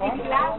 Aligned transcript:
בגלל, 0.00 0.50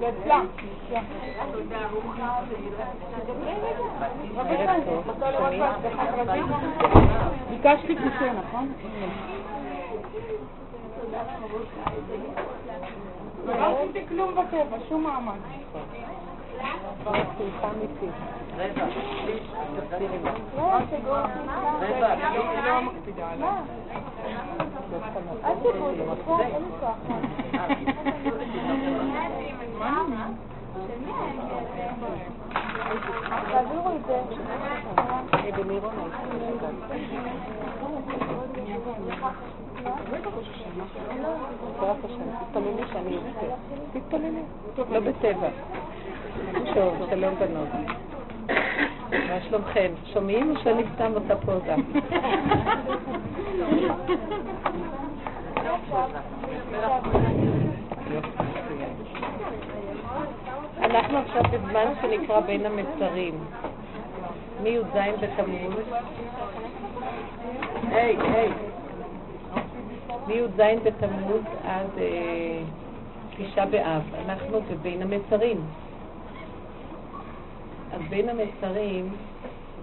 יכולה 0.00 0.42
לבקש 2.50 3.06
מאילי 3.44 3.70
את 3.70 3.80
השלט 3.90 4.16
של 5.20 5.36
המנכ"ל? 5.36 5.90
טוב. 5.90 5.96
ביקשתי 7.50 7.94
קישור, 7.96 8.32
נכון? 8.32 8.72
לא 13.46 13.78
עשיתי 13.78 14.06
כלום 14.08 14.34
בטבע, 14.34 14.76
שום 14.88 15.02
מאמץ. 15.02 15.40
שמחה 17.38 17.70
אמיתית. 17.70 18.14
לא, 20.56 20.78
שגור. 20.90 21.16
אני 22.22 22.66
לא 22.66 22.82
מקפידה 22.82 23.30
עליו. 23.30 23.52
אל 25.44 25.54
תבואו 25.54 25.92
לי, 25.92 26.02
נכון? 26.06 26.40
אין 26.40 26.62
לי 26.62 26.68
כוח. 26.80 26.96
אזכה. 43.18 43.46
תתפללו. 43.92 44.42
לא 44.90 45.00
בטבע. 45.00 45.48
טוב, 46.74 46.94
שלום 47.10 47.34
בנות. 47.34 47.68
מה 49.10 49.40
שלומכם? 49.48 49.92
שומעים 50.12 50.50
או 50.50 50.60
שאני 50.62 50.82
סתם 50.94 51.12
עושה 51.14 51.36
פוזה? 51.36 51.74
אנחנו 60.86 61.18
עכשיו 61.18 61.42
בזמן 61.52 61.92
שנקרא 62.02 62.40
בין 62.40 62.66
המצרים. 62.66 63.44
מי"ז 64.62 64.96
בתמוז. 65.20 65.74
היי, 67.90 68.16
היי. 68.16 68.52
מי"ז 70.26 70.60
בתמוז 70.84 71.42
עד 71.64 71.90
אה, 71.98 72.62
תשעה 73.36 73.66
באב. 73.66 74.02
אנחנו 74.24 74.60
בבין 74.60 75.02
המצרים. 75.02 75.60
אז 77.92 78.00
בין 78.08 78.28
המצרים 78.28 79.16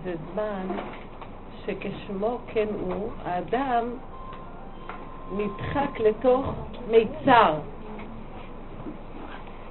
זה 0.04 0.14
זמן 0.32 0.68
שכשמו 1.66 2.38
כן 2.48 2.68
הוא, 2.80 3.10
האדם 3.26 3.90
נדחק 5.32 6.00
לתוך 6.00 6.54
מיצר. 6.92 7.54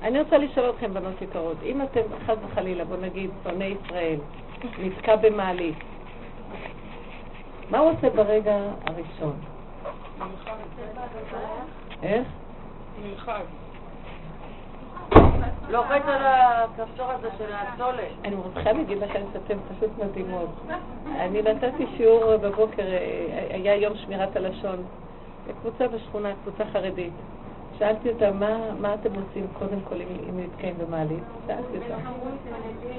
אני 0.03 0.20
רוצה 0.20 0.39
לשאול 0.39 0.70
אתכם, 0.70 0.95
בנות 0.95 1.22
יקרות, 1.22 1.56
אם 1.62 1.83
אתם, 1.83 2.00
חס 2.27 2.36
וחלילה, 2.45 2.84
בוא 2.84 2.97
נגיד, 2.97 3.31
בני 3.42 3.64
ישראל, 3.64 4.19
נתקע 4.78 5.17
במעלית, 5.17 5.77
מה 7.70 7.79
הוא 7.79 7.90
עושה 7.90 8.11
ברגע 8.11 8.57
הראשון? 8.86 9.33
איך? 12.02 12.27
לוחץ 15.68 16.02
על 16.07 16.23
הכפתור 16.24 17.11
הזה 17.11 17.29
של 17.39 17.52
הצולת. 17.52 18.08
אני 18.24 18.35
רוצה 18.35 18.73
להגיד 18.73 18.98
לכם 18.98 19.20
שאתם 19.33 19.58
פשוט 19.68 19.91
מדהימות. 20.05 20.48
אני 21.20 21.42
נתתי 21.42 21.86
שיעור 21.96 22.36
בבוקר, 22.36 22.83
אה, 22.83 23.46
היה 23.51 23.77
יום 23.77 23.96
שמירת 23.96 24.36
הלשון, 24.36 24.85
קבוצה 25.61 25.89
בשכונה, 25.89 26.29
קבוצה 26.42 26.64
חרדית. 26.73 27.12
שאלתי 27.78 28.08
אותם, 28.08 28.38
מה, 28.40 28.58
מה 28.80 28.94
אתם 28.94 29.10
עושים 29.14 29.46
קודם 29.58 29.80
כל 29.88 29.94
אם, 29.94 30.40
נתקעים 30.40 30.74
במעלית? 30.78 31.22
שאלתי 31.46 31.77
אותם. 31.77 32.08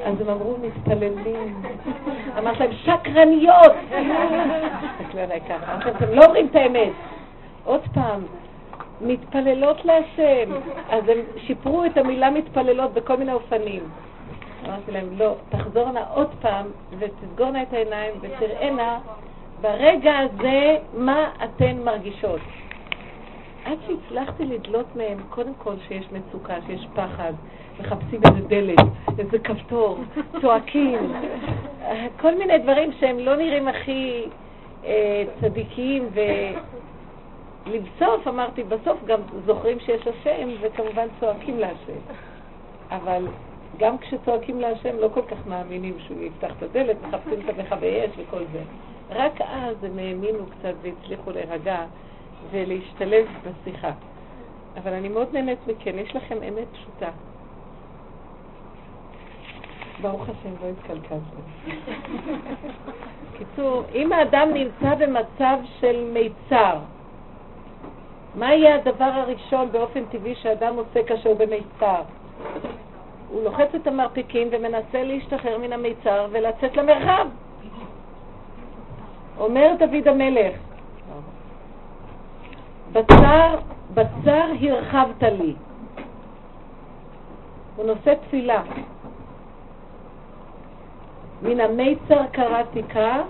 אז 0.05 0.21
הם 0.21 0.29
אמרו, 0.29 0.57
מתפללים. 0.61 1.63
אמרתי 2.37 2.59
להם, 2.59 2.71
שקרניות! 2.73 3.73
תסתכלו 4.81 5.21
עליי 5.21 5.41
ככה. 5.41 5.77
אתם 5.89 6.13
לא 6.13 6.25
אומרים 6.25 6.47
את 6.47 6.55
האמת. 6.55 6.91
עוד 7.63 7.81
פעם, 7.93 8.21
מתפללות 9.01 9.85
להשם. 9.85 10.51
אז 10.89 11.03
הם 11.09 11.17
שיפרו 11.37 11.85
את 11.85 11.97
המילה 11.97 12.29
מתפללות 12.29 12.93
בכל 12.93 13.17
מיני 13.17 13.33
אופנים. 13.33 13.83
אמרתי 14.65 14.91
להם, 14.91 15.09
לא, 15.17 15.35
תחזורנה 15.49 16.03
עוד 16.13 16.29
פעם 16.41 16.65
ותסגורנה 16.99 17.61
את 17.61 17.73
העיניים 17.73 18.13
ותראינה 18.21 18.99
ברגע 19.61 20.13
הזה 20.17 20.77
מה 20.93 21.29
אתן 21.43 21.77
מרגישות. 21.83 22.39
עד 23.65 23.77
שהצלחתי 23.87 24.45
לדלות 24.45 24.95
מהם, 24.95 25.17
קודם 25.29 25.53
כל 25.57 25.73
שיש 25.87 26.05
מצוקה, 26.11 26.55
שיש 26.67 26.87
פחד, 26.93 27.33
מחפשים 27.79 28.21
איזה 28.25 28.47
דלת, 28.47 28.87
איזה 29.19 29.39
כפתור, 29.39 29.97
צועקים, 30.41 31.13
כל 32.21 32.37
מיני 32.37 32.57
דברים 32.57 32.91
שהם 32.99 33.19
לא 33.19 33.35
נראים 33.35 33.67
הכי 33.67 34.25
אה, 34.85 35.23
צדיקים 35.41 36.07
ו... 36.13 36.19
לבסוף, 37.65 38.27
אמרתי, 38.27 38.63
בסוף 38.63 39.03
גם 39.05 39.19
זוכרים 39.45 39.79
שיש 39.79 40.07
השם 40.07 40.49
וכמובן 40.61 41.07
צועקים 41.19 41.59
להשם. 41.59 41.99
אבל 42.91 43.27
גם 43.77 43.97
כשצועקים 43.97 44.59
להשם 44.59 44.97
לא 44.99 45.09
כל 45.13 45.21
כך 45.21 45.47
מאמינים 45.47 45.93
שהוא 45.99 46.21
יפתח 46.21 46.51
את 46.57 46.63
הדלת, 46.63 46.97
מחפשים 47.07 47.39
את 47.45 47.59
המכבי 47.59 48.05
אש 48.05 48.11
וכל 48.17 48.43
זה. 48.53 48.61
רק 49.09 49.41
אז 49.41 49.83
הם 49.83 49.99
האמינו 49.99 50.45
קצת 50.45 50.73
והצליחו 50.81 51.31
להירגע 51.31 51.85
ולהשתלב 52.51 53.25
בשיחה. 53.43 53.91
אבל 54.77 54.93
אני 54.93 55.09
מאוד 55.09 55.27
נהנית 55.33 55.59
מכן, 55.67 55.99
יש 55.99 56.15
לכם 56.15 56.37
אמת 56.43 56.67
פשוטה. 56.73 57.09
ברוך 60.01 60.21
השם, 60.21 60.49
לא 60.63 60.69
התקלקלתם. 60.69 61.41
קיצור, 63.37 63.83
אם 63.95 64.13
האדם 64.13 64.49
נמצא 64.53 64.95
במצב 64.95 65.57
של 65.79 66.09
מיצר, 66.13 66.77
מה 68.35 68.53
יהיה 68.53 68.75
הדבר 68.75 69.03
הראשון 69.03 69.71
באופן 69.71 70.05
טבעי 70.05 70.35
שאדם 70.35 70.75
עושה 70.75 71.03
כאשר 71.03 71.29
הוא 71.29 71.39
במיצר? 71.39 72.01
הוא 73.29 73.43
לוחץ 73.43 73.75
את 73.75 73.87
המרפקים 73.87 74.47
ומנסה 74.51 75.03
להשתחרר 75.03 75.57
מן 75.57 75.73
המיצר 75.73 76.27
ולצאת 76.31 76.77
למרחב. 76.77 77.27
אומר 79.39 79.71
דוד 79.79 80.07
המלך, 80.07 80.55
בצר, 82.93 83.55
בצר 83.93 84.45
הרחבת 84.61 85.23
לי. 85.23 85.53
הוא 87.75 87.85
נושא 87.85 88.13
תפילה. 88.13 88.61
מן 91.41 91.59
המיצר 91.59 92.25
קראתי 92.31 92.81
כה, 92.89 93.21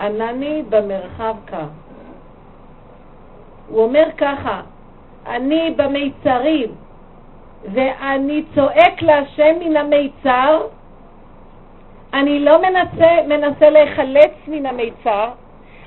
ענני 0.00 0.62
במרחב 0.68 1.34
כה. 1.46 1.66
הוא 3.68 3.82
אומר 3.82 4.08
ככה, 4.18 4.60
אני 5.26 5.74
במיצרים, 5.76 6.70
ואני 7.72 8.44
צועק 8.54 9.02
להשם 9.02 9.58
מן 9.60 9.76
המיצר, 9.76 10.66
אני 12.14 12.40
לא 12.40 12.62
מנסה, 12.62 13.10
מנסה 13.28 13.70
להיחלץ 13.70 14.32
מן 14.48 14.66
המיצר, 14.66 15.30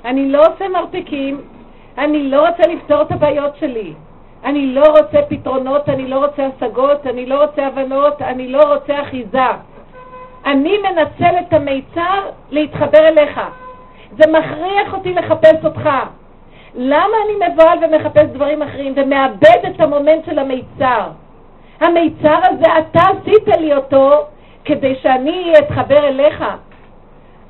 אני 0.04 0.28
לא 0.28 0.46
עושה 0.46 0.68
מרפקים, 0.68 1.40
אני 1.98 2.30
לא 2.30 2.48
רוצה 2.48 2.62
לפתור 2.72 3.02
את 3.02 3.12
הבעיות 3.12 3.56
שלי, 3.56 3.94
אני 4.44 4.66
לא 4.66 4.84
רוצה 4.86 5.22
פתרונות, 5.28 5.88
אני 5.88 6.08
לא 6.08 6.24
רוצה 6.26 6.42
השגות, 6.46 7.06
אני 7.06 7.26
לא 7.26 7.44
רוצה 7.44 7.66
הבנות, 7.66 8.22
אני 8.22 8.48
לא 8.48 8.74
רוצה 8.74 9.02
אחיזה. 9.02 9.48
אני 10.46 10.78
מנצל 10.78 11.38
את 11.40 11.52
המיצר 11.52 12.20
להתחבר 12.50 13.08
אליך. 13.08 13.40
זה 14.18 14.30
מכריח 14.32 14.94
אותי 14.94 15.14
לחפש 15.14 15.64
אותך. 15.64 15.90
למה 16.74 17.16
אני 17.24 17.48
מבוהל 17.48 17.78
ומחפש 17.84 18.22
דברים 18.22 18.62
אחרים 18.62 18.92
ומאבד 18.96 19.58
את 19.66 19.80
המומנט 19.80 20.24
של 20.24 20.38
המיצר? 20.38 21.08
המיצר 21.80 22.38
הזה, 22.42 22.78
אתה 22.78 23.00
עשית 23.00 23.48
לי 23.58 23.74
אותו 23.74 24.26
כדי 24.64 24.94
שאני 25.02 25.52
אתחבר 25.58 26.08
אליך. 26.08 26.44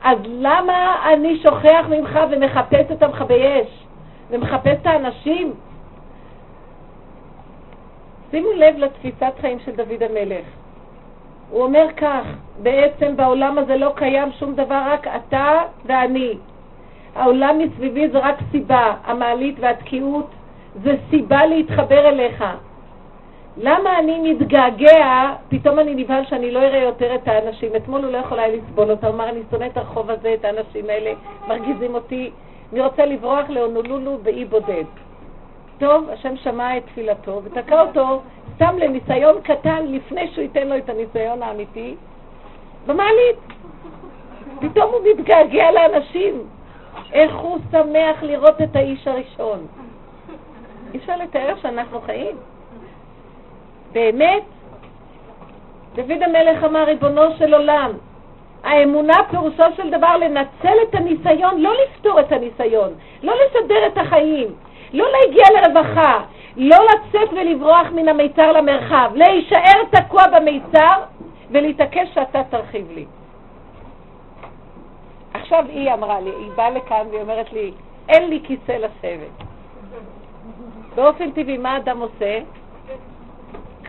אז 0.05 0.19
למה 0.27 0.97
אני 1.13 1.39
שוכח 1.43 1.87
ממך 1.89 2.19
ומחפש 2.31 2.93
את 2.93 3.03
המכבי 3.03 3.43
אש? 3.45 3.90
ומחפש 4.31 4.77
את 4.83 4.87
האנשים? 4.87 5.55
שימו 8.31 8.49
לב 8.53 8.77
לתפיסת 8.79 9.33
חיים 9.41 9.59
של 9.65 9.73
דוד 9.77 10.03
המלך. 10.03 10.45
הוא 11.51 11.63
אומר 11.63 11.87
כך, 11.97 12.25
בעצם 12.63 13.17
בעולם 13.17 13.59
הזה 13.59 13.77
לא 13.77 13.93
קיים 13.97 14.33
שום 14.39 14.55
דבר, 14.55 14.83
רק 14.87 15.07
אתה 15.07 15.63
ואני. 15.87 16.35
העולם 17.15 17.59
מסביבי 17.59 18.09
זה 18.09 18.19
רק 18.19 18.37
סיבה, 18.51 18.95
המעלית 19.05 19.57
והתקיעות 19.61 20.31
זה 20.83 20.97
סיבה 21.11 21.47
להתחבר 21.47 22.09
אליך. 22.09 22.45
למה 23.57 23.99
אני 23.99 24.33
מתגעגע, 24.33 25.35
פתאום 25.49 25.79
אני 25.79 25.95
נבהל 25.95 26.25
שאני 26.25 26.51
לא 26.51 26.59
אראה 26.59 26.83
יותר 26.83 27.15
את 27.15 27.29
האנשים. 27.29 27.71
אתמול 27.77 28.05
הוא 28.05 28.13
לא 28.13 28.19
יכול 28.19 28.39
היה 28.39 28.57
לסבול 28.57 28.91
אותה, 28.91 29.07
הוא 29.07 29.15
אמר, 29.15 29.29
אני 29.29 29.41
שונא 29.51 29.65
את 29.67 29.77
הרחוב 29.77 30.11
הזה, 30.11 30.35
את 30.35 30.45
האנשים 30.45 30.85
האלה, 30.89 31.13
מרגיזים 31.49 31.95
אותי, 31.95 32.31
אני 32.73 32.81
רוצה 32.81 33.07
לברוח 33.07 33.49
להונולולו 33.49 34.19
באי 34.23 34.45
בודד. 34.45 34.85
טוב, 35.79 36.11
השם 36.11 36.37
שמע 36.37 36.77
את 36.77 36.83
תפילתו 36.87 37.41
ותקע 37.45 37.81
אותו 37.81 38.23
סתם 38.55 38.79
לניסיון 38.79 39.41
קטן 39.43 39.87
לפני 39.87 40.29
שהוא 40.29 40.43
ייתן 40.43 40.69
לו 40.69 40.77
את 40.77 40.89
הניסיון 40.89 41.43
האמיתי 41.43 41.95
במעלית. 42.87 43.39
פתאום 44.61 44.91
הוא 44.93 45.01
מתגעגע 45.11 45.71
לאנשים. 45.71 46.43
איך 47.13 47.37
הוא 47.37 47.59
שמח 47.71 48.23
לראות 48.23 48.63
את 48.63 48.77
האיש 48.77 49.09
הראשון. 49.09 49.67
אי 50.95 50.99
אפשר 50.99 51.17
לתאר 51.17 51.55
שאנחנו 51.63 52.01
חיים. 52.01 52.37
באמת, 53.93 54.43
דוד 55.95 56.23
המלך 56.23 56.65
אמר, 56.65 56.85
ריבונו 56.85 57.23
של 57.39 57.55
עולם, 57.55 57.91
האמונה 58.65 59.15
פירושו 59.31 59.65
של 59.77 59.91
דבר 59.91 60.17
לנצל 60.17 60.75
את 60.89 60.95
הניסיון, 60.95 61.61
לא 61.61 61.73
לפתור 61.85 62.21
את 62.21 62.33
הניסיון, 62.33 62.93
לא 63.23 63.35
לסדר 63.35 63.87
את 63.87 63.99
החיים, 63.99 64.49
לא 64.93 65.07
להגיע 65.13 65.45
לרווחה, 65.55 66.21
לא 66.57 66.77
לצאת 66.77 67.33
ולברוח 67.33 67.87
מן 67.95 68.09
המיצר 68.09 68.53
למרחב, 68.53 69.11
להישאר 69.15 69.85
תקוע 69.91 70.23
במיצר 70.27 71.03
ולהתעקש 71.51 72.09
שאתה 72.15 72.43
תרחיב 72.51 72.91
לי. 72.95 73.05
עכשיו 75.35 75.65
היא 75.69 75.93
אמרה 75.93 76.21
לי, 76.21 76.31
היא 76.31 76.51
באה 76.57 76.71
לכאן 76.71 77.07
והיא 77.11 77.21
אומרת 77.21 77.53
לי, 77.53 77.73
אין 78.09 78.31
לי 78.31 78.41
כיסא 78.45 78.73
לשבת. 78.73 79.47
באופן 80.95 81.31
טבעי, 81.31 81.59
מה 81.59 81.77
אדם 81.77 82.01
עושה? 82.01 82.39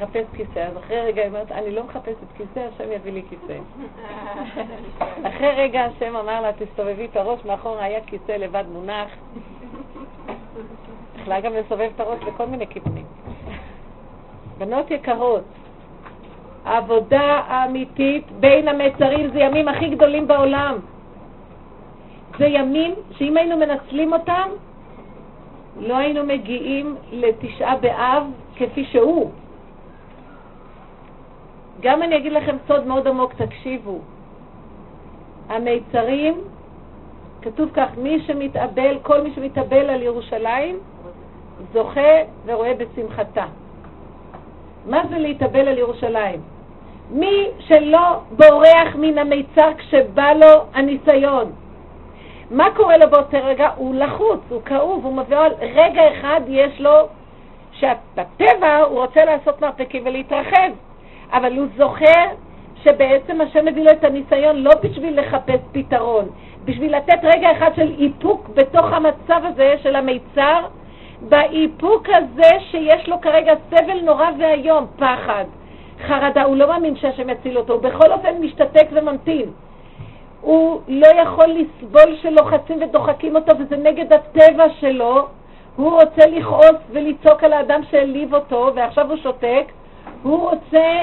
מחפש 0.02 0.26
כיסא. 0.36 0.60
אז 0.60 0.78
אחרי 0.78 1.02
רגע 1.02 1.22
היא 1.22 1.30
אומרת, 1.30 1.52
אני 1.52 1.72
לא 1.72 1.84
מחפשת 1.84 2.18
כיסא, 2.38 2.60
השם 2.60 2.92
יביא 2.92 3.12
לי 3.12 3.22
כיסא. 3.30 3.60
אחרי 5.30 5.52
רגע 5.58 5.86
השם 5.86 6.16
אמר 6.16 6.42
לה, 6.42 6.52
תסתובבי 6.54 7.06
את 7.06 7.18
הראש, 7.18 7.46
מאחורה 7.46 7.84
היה 7.84 8.02
כיסא 8.02 8.32
לבד 8.32 8.64
מונח. 8.72 9.10
יכלה 11.16 11.40
גם 11.40 11.54
לסובב 11.54 11.90
את 11.96 12.00
הראש 12.00 12.20
בכל 12.24 12.46
מיני 12.46 12.68
כיוונים. 12.68 13.06
בנות 14.58 14.92
יקרות, 14.92 15.44
העבודה 16.66 17.42
האמיתית 17.48 18.32
בין 18.32 18.68
המצרים 18.68 19.32
זה 19.32 19.40
ימים 19.40 19.68
הכי 19.68 19.90
גדולים 19.90 20.28
בעולם. 20.28 20.78
זה 22.40 22.46
ימים 22.46 22.94
שאם 23.12 23.38
היינו 23.38 23.58
מנצלים 23.58 24.14
אותם, 24.14 24.50
לא 25.80 25.98
היינו 25.98 26.24
מגיעים 26.24 26.96
לתשעה 27.12 27.78
באב 27.78 28.24
כפי 28.56 28.86
שהוא. 28.86 29.32
גם 31.82 32.04
אני 32.04 32.18
אגיד 32.18 32.34
לכם 32.34 32.56
סוד 32.68 32.88
מאוד 32.88 33.08
עמוק, 33.08 33.34
תקשיבו. 33.34 34.00
המיצרים, 35.50 36.42
כתוב 37.42 37.70
כך, 37.74 37.88
מי 37.98 38.24
שמתאבל, 38.28 38.98
כל 39.02 39.22
מי 39.22 39.32
שמתאבל 39.36 39.90
על 39.90 40.02
ירושלים, 40.04 40.80
זוכה 41.74 42.12
ורואה 42.46 42.74
בשמחתה. 42.74 43.46
מה 44.86 45.02
זה 45.10 45.18
להתאבל 45.18 45.68
על 45.68 45.78
ירושלים? 45.78 46.42
מי 47.10 47.48
שלא 47.60 48.20
בורח 48.32 48.96
מן 48.96 49.18
המיצר 49.18 49.74
כשבא 49.78 50.34
לו 50.34 50.64
הניסיון. 50.74 51.52
מה 52.52 52.66
קורה 52.76 52.98
לו 52.98 53.10
באותו 53.10 53.38
רגע? 53.44 53.70
הוא 53.76 53.96
לחוץ, 53.96 54.40
הוא 54.50 54.62
כאוב, 54.62 55.06
הוא 55.06 55.14
מביא 55.14 55.38
על 55.38 55.54
רגע 55.62 56.02
אחד 56.12 56.42
יש 56.48 56.82
לו, 56.82 57.08
שבטבע 57.74 58.78
הוא 58.78 59.00
רוצה 59.02 59.26
לעשות 59.26 59.62
מרפקים 59.62 60.06
ולהתרחב. 60.06 60.72
אבל 61.34 61.58
הוא 61.58 61.68
זוכר 61.78 62.26
שבעצם 62.84 63.42
השם 63.42 63.66
מביא 63.66 63.84
לו 63.84 63.92
את 63.92 64.04
הניסיון 64.04 64.56
לא 64.56 64.72
בשביל 64.84 65.20
לחפש 65.20 65.60
פתרון, 65.72 66.26
בשביל 66.66 66.98
לתת 66.98 67.20
רגע 67.24 67.52
אחד 67.52 67.72
של 67.76 67.94
איפוק 68.00 68.50
בתוך 68.50 68.86
המצב 68.94 69.42
הזה 69.44 69.76
של 69.84 69.96
המיצר, 69.96 70.60
באיפוק 71.22 72.08
הזה 72.10 72.50
שיש 72.72 73.10
לו 73.10 73.22
כרגע 73.22 73.54
סבל 73.70 74.02
נורא 74.02 74.26
ואיום, 74.40 74.86
פחד, 74.98 75.46
חרדה, 76.08 76.44
הוא 76.44 76.56
לא 76.56 76.68
מאמין 76.68 76.96
שהשם 76.96 77.30
יציל 77.30 77.58
אותו, 77.58 77.74
הוא 77.74 77.82
בכל 77.82 78.12
אופן 78.12 78.42
משתתק 78.42 78.88
וממתין. 78.92 79.50
הוא 80.42 80.82
לא 80.88 81.08
יכול 81.08 81.46
לסבול 81.46 82.16
שלוחצים 82.22 82.82
ודוחקים 82.82 83.36
אותו 83.36 83.58
וזה 83.60 83.78
נגד 83.78 84.14
הטבע 84.14 84.66
שלו, 84.80 85.28
הוא 85.76 85.92
רוצה 85.92 86.26
לכעוס 86.28 86.82
ולצעוק 86.90 87.44
על 87.44 87.54
האדם 87.54 87.82
שהעליב 87.92 88.34
אותו 88.34 88.72
ועכשיו 88.76 89.10
הוא 89.10 89.18
שותק, 89.18 89.66
הוא 90.24 90.50
רוצה, 90.50 91.00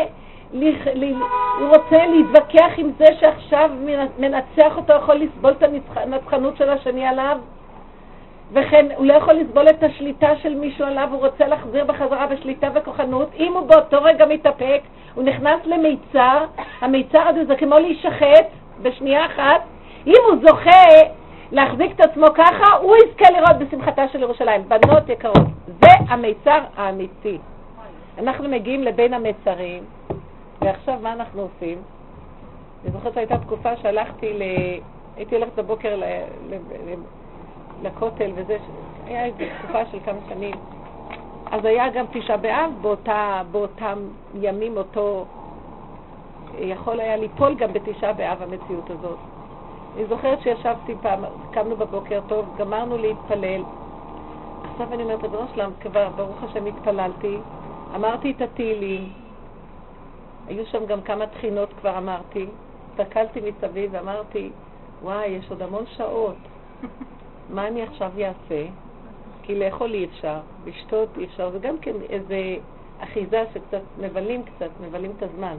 הוא 0.52 1.68
רוצה 1.68 2.06
להתווכח 2.06 2.70
עם 2.76 2.90
זה 2.98 3.04
שעכשיו 3.20 3.70
מנצח 4.18 4.76
אותו, 4.76 4.92
יכול 4.92 5.14
לסבול 5.14 5.52
את 5.52 5.62
הנצחנות 5.96 6.56
של 6.56 6.70
השני 6.70 7.06
עליו, 7.06 7.38
וכן 8.52 8.86
הוא 8.96 9.06
לא 9.06 9.14
יכול 9.14 9.34
לסבול 9.34 9.68
את 9.68 9.82
השליטה 9.82 10.36
של 10.42 10.54
מישהו 10.54 10.84
עליו, 10.86 11.08
הוא 11.10 11.26
רוצה 11.26 11.46
להחזיר 11.46 11.84
בחזרה 11.84 12.26
בשליטה 12.26 12.68
וכוחנות. 12.74 13.28
אם 13.38 13.52
הוא 13.52 13.66
באותו 13.66 14.02
רגע 14.02 14.26
מתאפק, 14.26 14.80
הוא 15.14 15.24
נכנס 15.24 15.60
למיצר, 15.64 16.44
המיצר 16.80 17.28
הזה 17.28 17.44
זה 17.44 17.56
כמו 17.56 17.78
להישחט 17.78 18.46
בשנייה 18.82 19.26
אחת. 19.26 19.60
אם 20.06 20.20
הוא 20.28 20.36
זוכה 20.46 20.82
להחזיק 21.52 21.92
את 21.96 22.00
עצמו 22.00 22.26
ככה, 22.34 22.76
הוא 22.80 22.96
יזכה 22.96 23.30
לראות 23.30 23.58
בשמחתה 23.58 24.08
של 24.08 24.22
ירושלים. 24.22 24.62
בנות 24.68 25.08
יקרות, 25.08 25.46
זה 25.66 25.90
המיצר 26.08 26.60
האמיתי. 26.76 27.38
אנחנו 28.18 28.48
מגיעים 28.48 28.82
לבין 28.82 29.14
המצרים, 29.14 29.84
ועכשיו 30.60 30.98
מה 31.02 31.12
אנחנו 31.12 31.42
עושים? 31.42 31.78
אני 32.84 32.92
זוכרת 32.92 33.14
שהייתה 33.14 33.38
תקופה 33.38 33.76
שהלכתי 33.76 34.32
ל... 34.32 34.42
הייתי 35.16 35.34
הולכת 35.34 35.58
בבוקר 35.58 35.96
ל... 35.96 36.04
ל... 36.50 36.54
לכותל 37.82 38.30
וזה, 38.34 38.56
היה 39.06 39.24
איזו 39.24 39.44
תקופה 39.58 39.86
של 39.86 39.98
כמה 40.04 40.18
שנים. 40.28 40.54
אז 41.50 41.64
היה 41.64 41.90
גם 41.90 42.04
תשעה 42.12 42.36
באב 42.36 42.70
באותה, 42.80 43.42
באותם 43.50 43.98
ימים, 44.40 44.76
אותו... 44.76 45.24
יכול 46.58 47.00
היה 47.00 47.16
ליפול 47.16 47.54
גם 47.54 47.72
בתשעה 47.72 48.12
באב 48.12 48.42
המציאות 48.42 48.90
הזאת. 48.90 49.18
אני 49.96 50.06
זוכרת 50.06 50.40
שישבתי 50.40 50.94
פעם, 51.02 51.24
קמנו 51.50 51.76
בבוקר 51.76 52.20
טוב, 52.28 52.46
גמרנו 52.58 52.98
להתפלל. 52.98 53.62
עכשיו 54.72 54.86
אני 54.92 55.02
אומרת, 55.02 55.22
ריבונו 55.22 55.46
שלם, 55.54 55.70
כבר 55.80 56.08
ברוך 56.16 56.42
השם 56.42 56.66
התפללתי, 56.66 57.38
אמרתי 57.94 58.30
את 58.30 58.40
התהילים, 58.40 59.12
היו 60.46 60.66
שם 60.66 60.86
גם 60.86 61.02
כמה 61.02 61.26
תחינות 61.26 61.72
כבר 61.80 61.98
אמרתי, 61.98 62.46
הסתכלתי 62.90 63.40
מסביב 63.40 63.90
ואמרתי, 63.92 64.50
וואי, 65.02 65.26
יש 65.26 65.50
עוד 65.50 65.62
המון 65.62 65.84
שעות, 65.86 66.36
מה 67.54 67.68
אני 67.68 67.82
עכשיו 67.82 68.12
אעשה? 68.18 68.66
כי 69.42 69.54
לאכול 69.54 69.94
אי 69.94 70.04
אפשר, 70.04 70.40
לשתות 70.66 71.08
אי 71.18 71.24
אפשר, 71.24 71.50
זה 71.50 71.58
גם 71.58 71.78
כן 71.78 71.96
איזה 72.08 72.56
אחיזה 73.00 73.44
שקצת 73.54 73.82
מבלים 73.98 74.42
קצת, 74.42 74.70
מבלים 74.80 75.12
את 75.16 75.22
הזמן. 75.22 75.56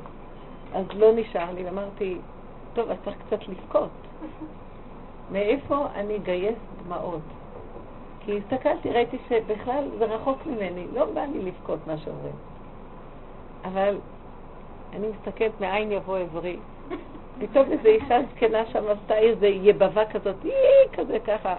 אז 0.73 0.85
לא 0.95 1.11
נשאר 1.15 1.51
לי, 1.53 1.65
ואמרתי, 1.65 2.17
טוב, 2.73 2.89
אז 2.89 2.97
צריך 3.05 3.17
קצת 3.27 3.47
לבכות. 3.47 3.89
מאיפה 5.31 5.85
אני 5.95 6.15
אגייס 6.15 6.55
דמעות? 6.83 7.21
כי 8.29 8.37
הסתכלתי, 8.37 8.89
ראיתי 8.89 9.17
שבכלל 9.29 9.83
זה 9.97 10.05
רחוק 10.05 10.45
ממני, 10.45 10.85
לא 10.93 11.05
בא 11.05 11.21
לי 11.21 11.39
לבכות 11.39 11.79
מה 11.87 11.97
שאומרים. 11.97 12.33
אבל 13.65 13.97
אני 14.93 15.07
מסתכלת 15.07 15.61
מאין 15.61 15.91
יבוא 15.91 16.17
עברי. 16.17 16.57
פתאום 17.39 17.71
איזו 17.71 17.87
אישה 17.87 18.19
זקנה 18.31 18.65
שם 18.65 18.83
עשתה 18.89 19.17
איזו 19.17 19.45
יבבה 19.45 20.05
כזאת, 20.05 20.35
אי, 20.45 20.51
כזה 20.93 21.19
ככה. 21.19 21.55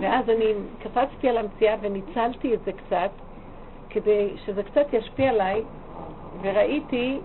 ואז 0.00 0.30
אני 0.30 0.52
קפצתי 0.78 1.28
על 1.28 1.36
המציאה 1.38 1.74
וניצלתי 1.80 2.54
את 2.54 2.64
זה 2.64 2.72
קצת, 2.72 3.10
כדי 3.90 4.36
שזה 4.44 4.62
קצת 4.62 4.92
ישפיע 4.92 5.30
עליי, 5.30 5.62
וראיתי 6.42 7.18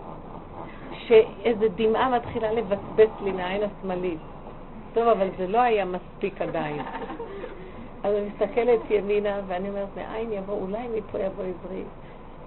שאיזו 1.06 1.66
דמעה 1.74 2.10
מתחילה 2.10 2.52
לבסבס 2.52 3.20
לי 3.24 3.32
מהעין 3.32 3.62
השמאלית. 3.62 4.20
טוב, 4.94 5.08
אבל 5.08 5.28
זה 5.38 5.46
לא 5.46 5.58
היה 5.58 5.84
מספיק 5.84 6.42
עדיין. 6.42 6.82
אז 8.04 8.14
אני 8.14 8.26
מסתכלת 8.26 8.80
ימינה, 8.90 9.40
ואני 9.46 9.68
אומרת, 9.68 9.88
מאין 9.96 10.32
יבוא, 10.32 10.54
אולי 10.54 10.88
מפה 10.96 11.18
יבוא 11.18 11.44
עברי. 11.44 11.82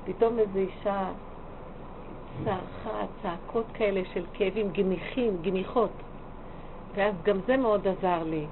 פתאום 0.05 0.39
איזו 0.39 0.59
אישה 0.59 1.09
צרחה, 2.43 3.05
צעקות 3.24 3.65
כאלה 3.74 4.01
של 4.13 4.24
כאבים, 4.33 4.69
גניחים, 4.69 5.38
גניחות. 5.41 5.89
ואז 6.95 7.13
גם 7.24 7.38
זה 7.47 7.57
מאוד 7.57 7.88
עזר 7.88 8.24
לי. 8.24 8.45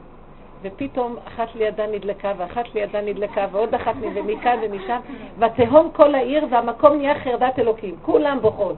ופתאום 0.62 1.16
אחת 1.28 1.56
לידה 1.56 1.88
נדלקה, 1.88 2.34
ואחת 2.38 2.74
לידה 2.76 3.02
נדלקה, 3.02 3.48
ועוד 3.52 3.76
אחת 3.76 3.96
ומכאן 4.02 4.60
ומשם, 4.62 5.00
ותהום 5.38 5.92
כל 5.92 6.16
העיר, 6.16 6.48
והמקום 6.52 6.98
נהיה 6.98 7.20
חרדת 7.20 7.60
אלוקים. 7.60 7.96
כולם 8.02 8.40
בוכות. 8.42 8.76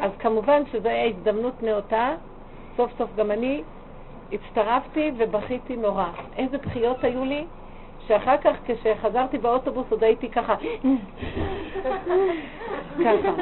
אז 0.00 0.10
כמובן 0.18 0.62
שזו 0.72 0.88
הייתה 0.88 1.18
הזדמנות 1.18 1.62
נאותה, 1.62 2.14
סוף 2.76 2.90
סוף 2.98 3.10
גם 3.16 3.30
אני 3.30 3.62
הצטרפתי 4.32 5.12
ובכיתי 5.16 5.76
נורא. 5.76 6.06
איזה 6.36 6.58
בחיות 6.58 7.04
היו 7.04 7.24
לי, 7.24 7.44
שאחר 8.06 8.36
כך 8.36 8.56
כשחזרתי 8.66 9.38
באוטובוס 9.38 9.86
עוד 9.90 10.04
הייתי 10.04 10.28
ככה, 10.28 10.54
ככה. 13.04 13.32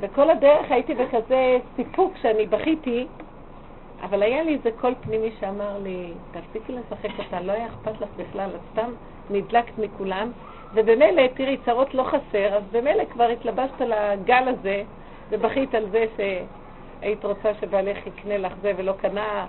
וכל 0.00 0.30
הדרך 0.30 0.70
הייתי 0.70 0.94
בכזה 0.94 1.58
סיפוק 1.76 2.16
שאני 2.22 2.46
בכיתי, 2.46 3.06
אבל 4.02 4.22
היה 4.22 4.42
לי 4.42 4.54
איזה 4.54 4.70
קול 4.80 4.94
פנימי 5.00 5.30
שאמר 5.40 5.78
לי, 5.82 6.12
תפסיקי 6.30 6.72
לשחק 6.72 7.18
אותה, 7.18 7.40
לא 7.40 7.52
היה 7.52 7.66
אכפת 7.66 8.00
לך 8.00 8.08
בכלל, 8.16 8.50
את 8.54 8.60
סתם 8.72 8.90
נדלקת 9.30 9.78
מכולם, 9.78 10.30
ובמילא, 10.74 11.26
תראי, 11.34 11.56
צרות 11.64 11.94
לא 11.94 12.02
חסר, 12.02 12.54
אז 12.54 12.62
במילא 12.72 13.04
כבר 13.04 13.24
התלבשת 13.28 13.80
לגל 13.80 14.48
הזה, 14.48 14.82
ובכית 15.30 15.74
על 15.74 15.86
זה 15.90 16.04
שהיית 16.16 17.24
רוצה 17.24 17.54
שבעלך 17.60 18.06
יקנה 18.06 18.38
לך 18.38 18.52
זה 18.62 18.72
ולא 18.76 18.92
קנה, 18.92 19.46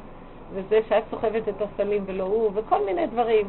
וזה 0.53 0.79
שאת 0.89 1.03
סוחבת 1.09 1.49
את 1.49 1.61
הסלים 1.61 2.03
ולא 2.05 2.23
הוא, 2.23 2.51
וכל 2.53 2.85
מיני 2.85 3.07
דברים. 3.07 3.47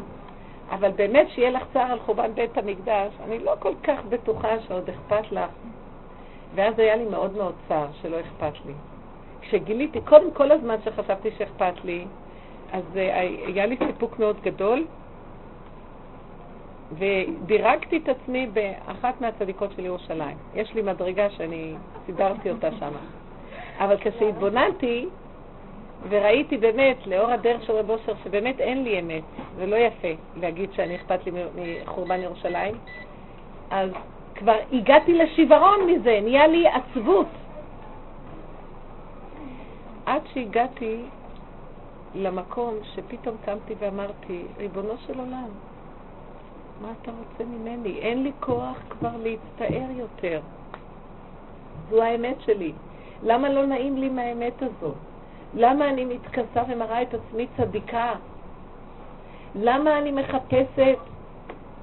אבל 0.70 0.90
באמת 0.90 1.26
שיהיה 1.30 1.50
לך 1.50 1.62
צער 1.72 1.92
על 1.92 1.98
חורבן 2.00 2.32
בית 2.34 2.58
המקדש, 2.58 3.12
אני 3.24 3.38
לא 3.38 3.54
כל 3.58 3.72
כך 3.82 4.04
בטוחה 4.08 4.60
שעוד 4.60 4.88
אכפת 4.88 5.32
לך. 5.32 5.50
ואז 6.54 6.78
היה 6.78 6.96
לי 6.96 7.04
מאוד 7.04 7.36
מאוד 7.36 7.54
צער 7.68 7.86
שלא 8.02 8.16
אכפת 8.20 8.66
לי. 8.66 8.72
כשגיליתי, 9.40 10.00
קודם 10.00 10.30
כל 10.30 10.52
הזמן 10.52 10.76
שחשבתי 10.84 11.30
שאכפת 11.38 11.84
לי, 11.84 12.04
אז 12.72 12.84
uh, 12.94 12.98
היה 13.46 13.66
לי 13.66 13.76
סיפוק 13.86 14.18
מאוד 14.18 14.36
גדול, 14.42 14.84
ודירגתי 16.92 17.96
את 17.96 18.08
עצמי 18.08 18.46
באחת 18.46 19.20
מהצדיקות 19.20 19.70
של 19.76 19.84
ירושלים. 19.84 20.36
יש 20.54 20.74
לי 20.74 20.82
מדרגה 20.82 21.30
שאני 21.30 21.74
סידרתי 22.06 22.50
אותה 22.50 22.68
שם. 22.78 22.92
אבל 23.78 23.96
כשהתבוננתי 24.00 25.08
וראיתי 26.08 26.56
באמת, 26.56 27.06
לאור 27.06 27.30
הדרך 27.30 27.62
של 27.62 27.72
רב 27.72 27.90
אושר, 27.90 28.12
שבאמת 28.24 28.60
אין 28.60 28.84
לי 28.84 29.00
אמת, 29.00 29.22
זה 29.56 29.66
לא 29.66 29.76
יפה 29.76 30.08
להגיד 30.36 30.72
שאני 30.72 30.96
אכפת 30.96 31.26
לי 31.26 31.32
מחורבן 31.54 32.20
ירושלים, 32.20 32.74
אז 33.70 33.90
כבר 34.34 34.56
הגעתי 34.72 35.14
לשיוורון 35.14 35.86
מזה, 35.86 36.20
נהיה 36.22 36.46
לי 36.46 36.64
עצבות. 36.68 37.26
עד 40.06 40.22
שהגעתי 40.34 41.00
למקום 42.14 42.74
שפתאום 42.94 43.36
קמתי 43.44 43.74
ואמרתי, 43.78 44.42
ריבונו 44.58 44.94
של 45.06 45.18
עולם, 45.18 45.48
מה 46.82 46.88
אתה 47.02 47.10
רוצה 47.10 47.44
ממני? 47.44 47.98
אין 47.98 48.22
לי 48.22 48.32
כוח 48.40 48.78
כבר 48.90 49.10
להצטער 49.22 49.90
יותר. 49.96 50.40
זו 51.90 52.02
האמת 52.02 52.40
שלי. 52.40 52.72
למה 53.22 53.48
לא 53.48 53.66
נעים 53.66 53.96
לי 53.96 54.08
מהאמת 54.08 54.62
הזאת? 54.62 55.07
למה 55.54 55.88
אני 55.88 56.04
מתכסה 56.04 56.62
ומראה 56.68 57.02
את 57.02 57.14
עצמי 57.14 57.46
צדיקה? 57.56 58.12
למה 59.54 59.98
אני 59.98 60.10
מחפשת, 60.10 60.98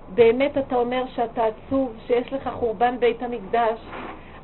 באמת 0.09 0.57
אתה 0.57 0.75
אומר 0.75 1.03
שאתה 1.15 1.43
עצוב, 1.45 1.93
שיש 2.07 2.33
לך 2.33 2.49
חורבן 2.53 2.99
בית 2.99 3.23
המקדש, 3.23 3.79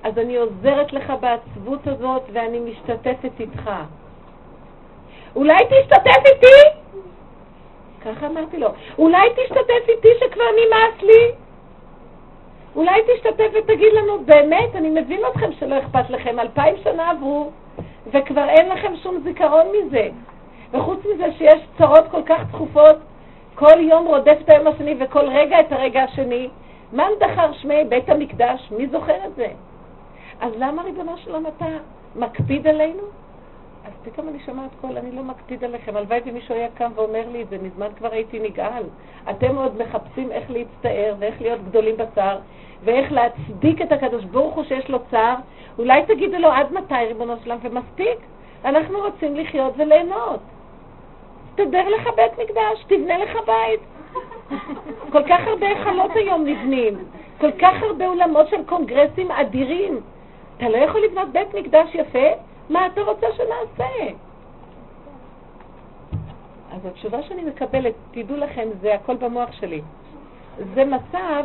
אז 0.04 0.18
אני 0.18 0.36
עוזרת 0.38 0.94
לך 0.94 1.14
בעצבות 1.20 1.88
הזאת 1.88 2.22
ואני 2.34 2.60
משתתפת 2.60 3.40
איתך. 3.40 3.72
אולי 5.36 5.58
תשתתף 5.70 6.22
איתי? 6.26 6.78
ככה 8.06 8.28
אמרתי 8.28 8.58
לו. 8.58 8.68
אולי 8.98 9.30
תשתתף 9.30 9.90
איתי 9.90 10.08
שכבר 10.20 10.44
נמאס 10.44 11.02
לי? 11.02 11.32
אולי 12.76 13.02
תשתתף 13.14 13.50
ותגיד 13.54 13.94
לנו, 13.94 14.24
באמת, 14.26 14.76
אני 14.76 14.90
מבין 14.90 15.22
אתכם 15.32 15.52
שלא 15.60 15.80
אכפת 15.80 16.10
לכם, 16.10 16.40
אלפיים 16.40 16.76
שנה 16.84 17.12
עברו, 17.12 17.52
וכבר 18.08 18.50
אין 18.50 18.70
לכם 18.70 18.96
שום 19.04 19.20
זיכרון 19.24 19.66
מזה. 19.78 20.10
וחוץ 20.72 21.00
מזה 21.14 21.34
שיש 21.38 21.68
צרות 21.78 22.08
כל 22.12 22.22
כך 22.26 22.42
דחופות, 22.52 22.96
כל 23.56 23.80
יום 23.80 24.08
רודף 24.08 24.38
את 24.42 24.50
היום 24.50 24.68
השני 24.68 24.96
וכל 25.00 25.30
רגע 25.30 25.60
את 25.60 25.72
הרגע 25.72 26.04
השני, 26.04 26.50
מן 26.94 27.12
דחר 27.20 27.54
שמי 27.54 27.84
בית 27.90 28.10
המקדש, 28.10 28.72
מי 28.78 28.88
זוכר 28.88 29.26
את 29.26 29.36
זה? 29.36 29.48
אז 30.42 30.54
למה 30.58 30.82
ריבונו 30.82 31.18
שלום 31.18 31.46
אתה 31.48 31.66
מקפיד 32.16 32.68
עלינו? 32.68 33.04
אז 33.86 33.92
פתאום 34.04 34.30
אני 34.30 34.40
שומעת 34.46 34.70
קול, 34.82 34.98
אני 34.98 35.12
לא 35.12 35.24
מקפיד 35.24 35.64
עליכם. 35.64 35.98
הלוואי 35.98 36.20
ומישהו 36.26 36.56
היה 36.56 36.68
קם 36.74 36.92
ואומר 36.96 37.30
לי 37.32 37.42
את 37.42 37.50
זה, 37.50 37.58
מזמן 37.58 37.88
כבר 37.98 38.12
הייתי 38.12 38.40
נגעל. 38.40 38.84
אתם 39.30 39.56
עוד 39.56 39.82
מחפשים 39.82 40.32
איך 40.32 40.52
להצטער 40.52 41.16
ואיך 41.20 41.42
להיות 41.42 41.60
גדולים 41.70 41.98
בצער, 41.98 42.40
ואיך 42.84 43.12
להצדיק 43.12 43.82
את 43.82 43.92
הקדוש 43.92 44.24
ברוך 44.24 44.56
הוא 44.56 44.64
שיש 44.64 44.90
לו 44.90 45.00
צער. 45.12 45.36
אולי 45.78 46.06
תגידו 46.06 46.38
לו 46.38 46.52
עד 46.52 46.74
מתי, 46.74 47.06
ריבונו 47.08 47.34
שלם, 47.44 47.58
ומספיק. 47.62 48.18
אנחנו 48.66 49.00
רוצים 49.00 49.36
לחיות 49.36 49.74
וליהנות. 49.78 50.40
תסתדר 51.56 51.90
לך 51.90 52.10
בית 52.16 52.32
מקדש, 52.40 52.84
תבנה 52.88 53.18
לך 53.18 53.38
בית. 53.46 53.80
כל 55.14 55.24
כך 55.30 55.48
הרבה 55.48 55.68
היכלות 55.68 56.12
היום 56.16 56.46
נבנים, 56.46 56.94
כל 57.40 57.52
כך 57.52 57.74
הרבה 57.82 58.08
אולמות 58.08 58.48
של 58.48 58.64
קונגרסים 58.66 59.32
אדירים. 59.32 60.02
אתה 60.58 60.70
לא 60.70 60.78
יכול 60.78 61.02
לבנות 61.02 61.30
בית 61.30 61.54
מקדש 61.54 61.96
יפה? 61.96 62.28
מה 62.70 62.86
אתה 62.86 63.02
רוצה 63.02 63.28
שנעשה? 63.32 64.14
אז 66.72 66.86
התשובה 66.86 67.24
שאני 67.24 67.44
מקבלת, 67.44 67.94
תדעו 68.12 68.38
לכם, 68.38 68.68
זה 68.82 68.94
הכל 68.94 69.16
במוח 69.16 69.52
שלי. 69.52 69.82
זה 70.74 70.86
מצב, 70.86 71.44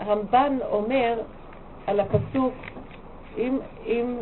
הרמב"ן 0.00 0.58
אומר 0.70 1.18
על 1.86 2.00
הפסוק, 2.00 2.54
אם, 3.38 3.58
אם 3.86 4.16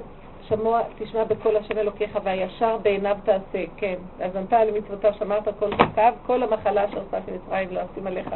שמוע, 0.49 0.81
תשמע 0.99 1.25
בקול 1.25 1.57
השם 1.57 1.79
אלוקיך 1.79 2.19
והישר 2.25 2.77
בעיניו 2.83 3.17
תעשה, 3.25 3.65
כן. 3.77 3.95
אז 4.21 4.37
ענתה 4.37 4.65
למצוותיו 4.65 5.13
שמרת 5.19 5.49
כל 5.59 5.71
חוקיו, 5.77 6.13
כל 6.27 6.43
המחלה 6.43 6.85
אשר 6.85 7.01
עשה 7.09 7.19
של 7.27 7.33
מצרים 7.35 7.69
לא 7.73 7.81
אשים 7.81 8.07
עליך, 8.07 8.29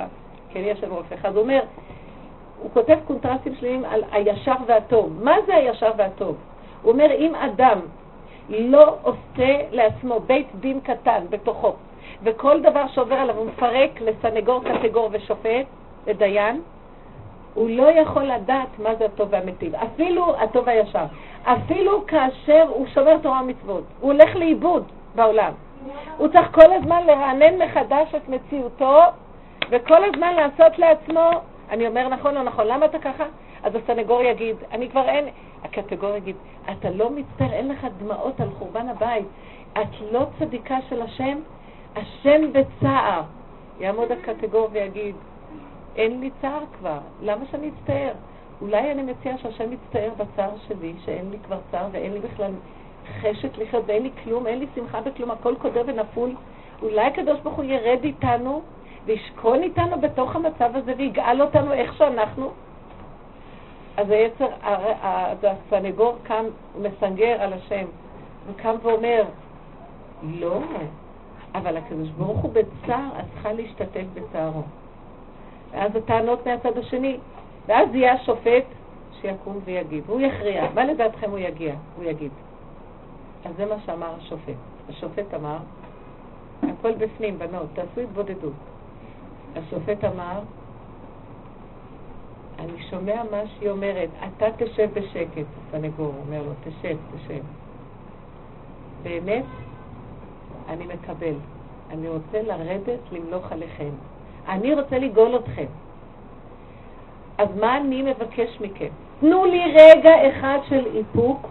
כן 0.50 0.60
יש 0.64 0.78
שם. 0.78 0.86
אז 1.24 1.34
הוא 1.34 1.42
אומר, 1.42 1.60
הוא 2.62 2.70
כותב 2.70 2.98
קונטרסטים 3.06 3.54
שלמים 3.54 3.84
על 3.84 4.04
הישר 4.12 4.52
והטוב. 4.66 5.22
מה 5.22 5.36
זה 5.46 5.54
הישר 5.54 5.90
והטוב? 5.96 6.36
הוא 6.82 6.92
אומר, 6.92 7.12
אם 7.18 7.34
אדם 7.34 7.80
לא 8.48 8.96
עושה 9.02 9.60
לעצמו 9.70 10.20
בית 10.20 10.46
דין 10.60 10.80
קטן 10.80 11.24
בתוכו, 11.30 11.74
וכל 12.22 12.60
דבר 12.60 12.86
שעובר 12.88 13.14
עליו 13.14 13.36
הוא 13.36 13.46
מפרק 13.46 14.00
לסנגור, 14.00 14.62
קטגור 14.64 15.08
ושופט, 15.12 15.66
לדיין, 16.06 16.60
הוא 17.58 17.70
לא 17.70 18.00
יכול 18.00 18.22
לדעת 18.22 18.78
מה 18.78 18.94
זה 18.94 19.04
הטוב 19.04 19.28
והמטיב, 19.30 19.74
אפילו 19.74 20.36
הטוב 20.36 20.66
והישר. 20.66 21.04
אפילו 21.44 22.06
כאשר 22.06 22.64
הוא 22.68 22.86
שומר 22.86 23.18
תורה 23.18 23.40
ומצוות, 23.42 23.84
הוא 24.00 24.12
הולך 24.12 24.36
לאיבוד 24.36 24.84
בעולם. 25.14 25.52
הוא 26.16 26.28
צריך 26.28 26.54
כל 26.54 26.72
הזמן 26.72 27.06
לרענן 27.06 27.62
מחדש 27.62 28.14
את 28.14 28.28
מציאותו, 28.28 28.98
וכל 29.70 30.04
הזמן 30.04 30.34
לעשות 30.34 30.78
לעצמו, 30.78 31.30
אני 31.70 31.86
אומר 31.86 32.08
נכון 32.08 32.36
או 32.36 32.42
נכון, 32.42 32.66
למה 32.66 32.86
אתה 32.86 32.98
ככה? 32.98 33.24
אז 33.62 33.74
הסנגור 33.74 34.22
יגיד, 34.22 34.56
אני 34.72 34.88
כבר 34.88 35.08
אין, 35.08 35.28
הקטגור 35.64 36.16
יגיד, 36.16 36.36
אתה 36.70 36.90
לא 36.90 37.10
מצטער, 37.10 37.52
אין 37.52 37.68
לך 37.68 37.86
דמעות 37.98 38.40
על 38.40 38.48
חורבן 38.58 38.88
הבית, 38.88 39.26
את 39.72 40.00
לא 40.12 40.26
צדיקה 40.38 40.76
של 40.88 41.02
השם, 41.02 41.38
השם 41.96 42.52
בצער. 42.52 43.22
יעמוד 43.80 44.12
הקטגור 44.12 44.68
ויגיד, 44.72 45.14
אין 45.98 46.20
לי 46.20 46.30
צער 46.42 46.62
כבר, 46.78 46.98
למה 47.22 47.44
שאני 47.50 47.68
אצטער? 47.68 48.12
אולי 48.60 48.92
אני 48.92 49.02
מציעה 49.02 49.38
שהשם 49.38 49.72
יצטער 49.72 50.10
בצער 50.16 50.50
שלי, 50.68 50.94
שאין 51.04 51.30
לי 51.30 51.38
כבר 51.46 51.58
צער 51.70 51.88
ואין 51.92 52.12
לי 52.12 52.18
בכלל 52.20 52.52
חשק 53.20 53.58
לחיות 53.58 53.84
ואין 53.86 54.02
לי 54.02 54.10
כלום, 54.24 54.46
אין 54.46 54.58
לי 54.58 54.66
שמחה 54.74 55.00
בכלום, 55.00 55.30
הכל 55.30 55.54
קודר 55.58 55.82
ונפול. 55.86 56.34
אולי 56.82 57.06
הקדוש 57.06 57.40
ברוך 57.40 57.56
הוא 57.56 57.64
ירד 57.64 57.98
איתנו 58.04 58.62
וישכון 59.04 59.62
איתנו 59.62 60.00
בתוך 60.00 60.36
המצב 60.36 60.70
הזה 60.74 60.92
ויגאל 60.96 61.42
אותנו 61.42 61.72
איך 61.72 61.94
שאנחנו? 61.94 62.50
אז 63.96 64.10
היצר, 64.10 64.48
הסנגור 65.42 66.16
קם, 66.22 66.44
מסנגר 66.82 67.36
על 67.42 67.52
השם, 67.52 67.84
וקם 68.46 68.74
ואומר, 68.82 69.24
לא, 70.22 70.60
אבל 71.54 71.76
הקדוש 71.76 72.08
ברוך 72.08 72.38
הוא 72.38 72.52
בצער, 72.52 73.08
אז 73.16 73.24
צריכה 73.34 73.52
להשתתף 73.52 74.04
בצערו. 74.14 74.62
ואז 75.72 75.96
הטענות 75.96 76.46
מהצד 76.46 76.78
השני, 76.78 77.16
ואז 77.66 77.88
יהיה 77.94 78.12
השופט 78.12 78.64
שיקום 79.20 79.60
ויגיד, 79.64 80.04
והוא 80.06 80.20
יכריע, 80.20 80.66
מה 80.74 80.84
לדעתכם 80.84 81.30
הוא 81.30 81.38
יגיע? 81.38 81.74
הוא 81.96 82.04
יגיד. 82.04 82.30
אז 83.44 83.52
זה 83.56 83.66
מה 83.66 83.74
שאמר 83.86 84.14
השופט. 84.18 84.54
השופט 84.88 85.34
אמר, 85.34 85.58
הכל 86.62 86.94
בפנים, 86.94 87.38
בנות, 87.38 87.66
תעשו 87.74 88.00
התבודדות. 88.00 88.52
השופט 89.56 90.04
אמר, 90.04 90.40
אני 92.58 92.82
שומע 92.90 93.22
מה 93.30 93.42
שהיא 93.46 93.70
אומרת, 93.70 94.08
אתה 94.28 94.46
תשב 94.56 94.88
בשקט, 94.94 95.46
הסנגור 95.68 96.12
אומר 96.26 96.42
לו, 96.42 96.52
תשב, 96.64 96.96
תשב. 97.16 97.42
באמת, 99.02 99.44
אני 100.68 100.86
מקבל. 100.86 101.34
אני 101.90 102.08
רוצה 102.08 102.42
לרדת 102.42 103.00
למלוך 103.12 103.52
עליכם. 103.52 103.90
אני 104.48 104.74
רוצה 104.74 104.98
לגאול 104.98 105.36
אתכם. 105.36 105.66
אז 107.38 107.48
מה 107.60 107.76
אני 107.76 108.02
מבקש 108.02 108.60
מכם? 108.60 108.88
תנו 109.20 109.44
לי 109.44 109.72
רגע 109.74 110.28
אחד 110.28 110.58
של 110.68 110.86
איפוק, 110.94 111.48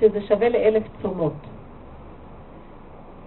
שזה 0.00 0.20
שווה 0.20 0.48
לאלף 0.48 0.82
צומות. 1.02 1.32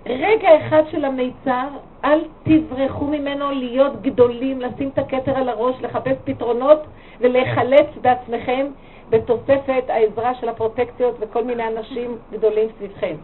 רגע 0.06 0.50
אחד 0.60 0.84
של 0.92 1.06
המיצר, 1.06 1.68
אל 2.06 2.20
תברחו 2.44 3.06
ממנו 3.06 3.52
להיות 3.52 4.02
גדולים, 4.02 4.62
לשים 4.62 4.90
את 4.94 4.98
הכתר 4.98 5.38
על 5.38 5.50
הראש, 5.50 5.76
לחפש 5.82 6.18
פתרונות 6.24 6.80
ולהיחלץ 7.20 7.88
בעצמכם 8.02 8.68
בתוספת 9.10 9.84
העזרה 9.88 10.36
של 10.36 10.50
הפרוטקציות 10.50 11.16
וכל 11.20 11.44
מיני 11.44 11.68
אנשים 11.68 12.18
גדולים 12.32 12.70
סביבכם. 12.78 13.16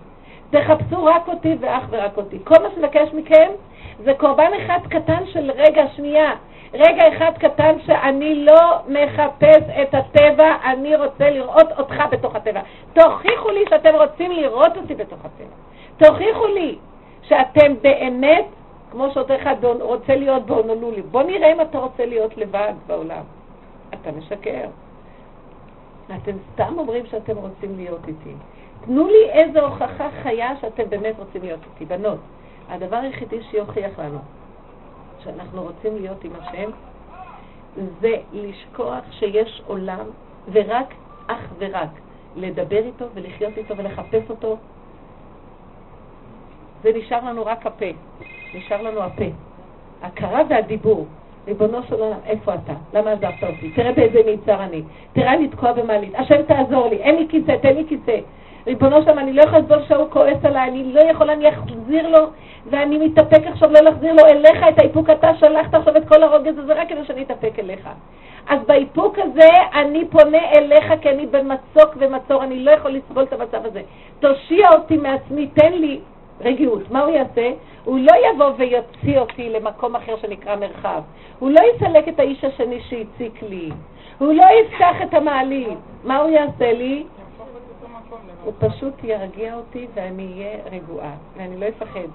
תחפשו 0.49 1.05
רק 1.05 1.27
אותי 1.27 1.55
ואך 1.59 1.83
ורק 1.89 2.17
אותי. 2.17 2.39
כל 2.43 2.63
מה 2.63 2.69
שמבקש 2.75 3.13
מכם 3.13 3.51
זה 4.03 4.13
קורבן 4.13 4.51
אחד 4.65 4.79
קטן 4.89 5.25
של 5.25 5.51
רגע, 5.51 5.87
שנייה. 5.95 6.31
רגע 6.73 7.03
אחד 7.07 7.31
קטן 7.39 7.79
שאני 7.85 8.45
לא 8.45 8.79
מחפש 8.87 9.63
את 9.81 9.93
הטבע, 9.93 10.55
אני 10.63 10.95
רוצה 10.95 11.29
לראות 11.29 11.71
אותך 11.77 11.95
בתוך 12.11 12.35
הטבע. 12.35 12.61
תוכיחו 12.93 13.49
לי 13.49 13.63
שאתם 13.69 13.95
רוצים 13.95 14.31
לראות 14.31 14.77
אותי 14.77 14.95
בתוך 14.95 15.19
הטבע. 15.25 15.55
תוכיחו 15.97 16.47
לי 16.47 16.77
שאתם 17.21 17.73
באמת, 17.81 18.45
כמו 18.91 19.11
שאותו 19.11 19.35
אחד 19.35 19.55
רוצה 19.81 20.15
להיות 20.15 20.45
בהונולולי. 20.45 21.01
בוא 21.01 21.23
נראה 21.23 21.53
אם 21.53 21.61
אתה 21.61 21.77
רוצה 21.77 22.05
להיות 22.05 22.37
לבד 22.37 22.73
בעולם. 22.87 23.23
אתה 23.89 24.11
משקר. 24.11 24.67
אתם 26.05 26.31
סתם 26.53 26.73
אומרים 26.77 27.05
שאתם 27.05 27.37
רוצים 27.37 27.77
להיות 27.77 28.07
איתי. 28.07 28.33
תנו 28.85 29.07
לי 29.07 29.29
איזו 29.29 29.59
הוכחה 29.59 30.09
חיה 30.23 30.51
שאתם 30.61 30.83
באמת 30.89 31.15
רוצים 31.19 31.41
להיות 31.41 31.59
איתי. 31.73 31.85
בנות, 31.85 32.19
הדבר 32.69 32.95
היחידי 32.95 33.43
שיוכיח 33.51 33.99
לנו 33.99 34.19
שאנחנו 35.23 35.63
רוצים 35.63 35.95
להיות 35.95 36.23
עם 36.23 36.31
השם 36.41 36.69
זה 38.01 38.15
לשכוח 38.33 39.03
שיש 39.11 39.61
עולם 39.67 40.05
ורק, 40.51 40.93
אך 41.27 41.53
ורק, 41.57 41.89
לדבר 42.35 42.85
איתו 42.85 43.05
ולחיות 43.13 43.57
איתו 43.57 43.77
ולחפש 43.77 44.29
אותו. 44.29 44.57
זה 46.83 46.91
נשאר 46.95 47.25
לנו 47.25 47.45
רק 47.45 47.65
הפה, 47.65 47.85
נשאר 48.55 48.81
לנו 48.81 49.03
הפה. 49.03 49.25
הכרה 50.01 50.41
והדיבור. 50.49 51.05
ריבונו 51.47 51.83
של 51.83 51.95
עולם, 51.95 52.17
איפה 52.25 52.53
אתה? 52.53 52.73
למה 52.93 53.11
עזבת 53.11 53.43
אותי? 53.43 53.69
תראה 53.69 53.91
באיזה 53.91 54.19
מיצר 54.25 54.63
אני. 54.63 54.81
תראה 55.13 55.33
אני 55.33 55.47
תקוע 55.47 55.71
במעלית. 55.73 56.15
השם 56.15 56.41
תעזור 56.47 56.87
לי, 56.87 56.95
אין 56.95 57.15
לי 57.15 57.27
כיסא, 57.29 57.57
תן 57.61 57.75
לי 57.75 57.85
כיסא. 57.89 58.19
ריבונו 58.67 59.03
שלם, 59.03 59.19
אני 59.19 59.33
לא 59.33 59.41
יכולה 59.41 59.59
לסבול 59.59 59.83
שהוא 59.87 60.09
כועס 60.09 60.45
עליי, 60.45 60.69
אני 60.69 60.93
לא 60.93 61.01
יכולה, 61.01 61.33
אני 61.33 61.49
אחזיר 61.49 62.07
לו, 62.07 62.27
ואני 62.69 62.97
מתאפק 62.97 63.47
עכשיו 63.47 63.71
לא 63.71 63.79
להחזיר 63.79 64.13
לו 64.13 64.25
אליך 64.25 64.63
את 64.69 64.79
האיפוק, 64.79 65.09
אתה 65.09 65.35
שלחת 65.35 65.73
עכשיו 65.73 65.97
את 65.97 66.07
כל 66.07 66.23
הרוגז 66.23 66.57
הזה 66.57 66.73
רק 66.73 66.89
כדי 66.89 67.05
שאני 67.05 67.23
אתאפק 67.23 67.59
אליך. 67.59 67.89
אז 68.47 68.59
באיפוק 68.67 69.19
הזה 69.19 69.49
אני 69.73 70.05
פונה 70.05 70.51
אליך 70.55 70.93
כי 71.01 71.09
אני 71.09 71.25
במצוק 71.25 71.95
ומצור, 71.97 72.43
אני 72.43 72.63
לא 72.63 72.71
יכול 72.71 72.91
לסבול 72.91 73.23
את 73.23 73.33
המצב 73.33 73.65
הזה. 73.65 73.81
תושיע 74.19 74.69
אותי 74.73 74.97
מעצמי, 74.97 75.47
תן 75.47 75.73
לי 75.73 75.99
רגיעות. 76.41 76.91
מה 76.91 77.01
הוא 77.01 77.13
יעשה? 77.15 77.51
הוא 77.83 77.99
לא 77.99 78.11
יבוא 78.29 78.51
ויוציא 78.57 79.19
אותי 79.19 79.49
למקום 79.49 79.95
אחר 79.95 80.15
שנקרא 80.21 80.55
מרחב. 80.55 81.01
הוא 81.39 81.51
לא 81.51 81.61
יסלק 81.75 82.07
את 82.07 82.19
האיש 82.19 82.43
השני 82.43 82.79
שהציק 82.81 83.43
לי. 83.49 83.69
הוא 84.17 84.33
לא 84.33 84.45
יפתח 84.59 84.95
את 85.03 85.13
המעלית. 85.13 85.77
מה 86.03 86.17
הוא 86.17 86.29
יעשה 86.29 86.73
לי? 86.73 87.03
הוא 88.43 88.53
פשוט 88.59 88.93
ירגיע 89.03 89.55
אותי 89.55 89.87
ואני 89.93 90.33
אהיה 90.33 90.57
רגועה, 90.71 91.13
ואני 91.37 91.57
לא 91.59 91.65
אפחד. 91.67 92.09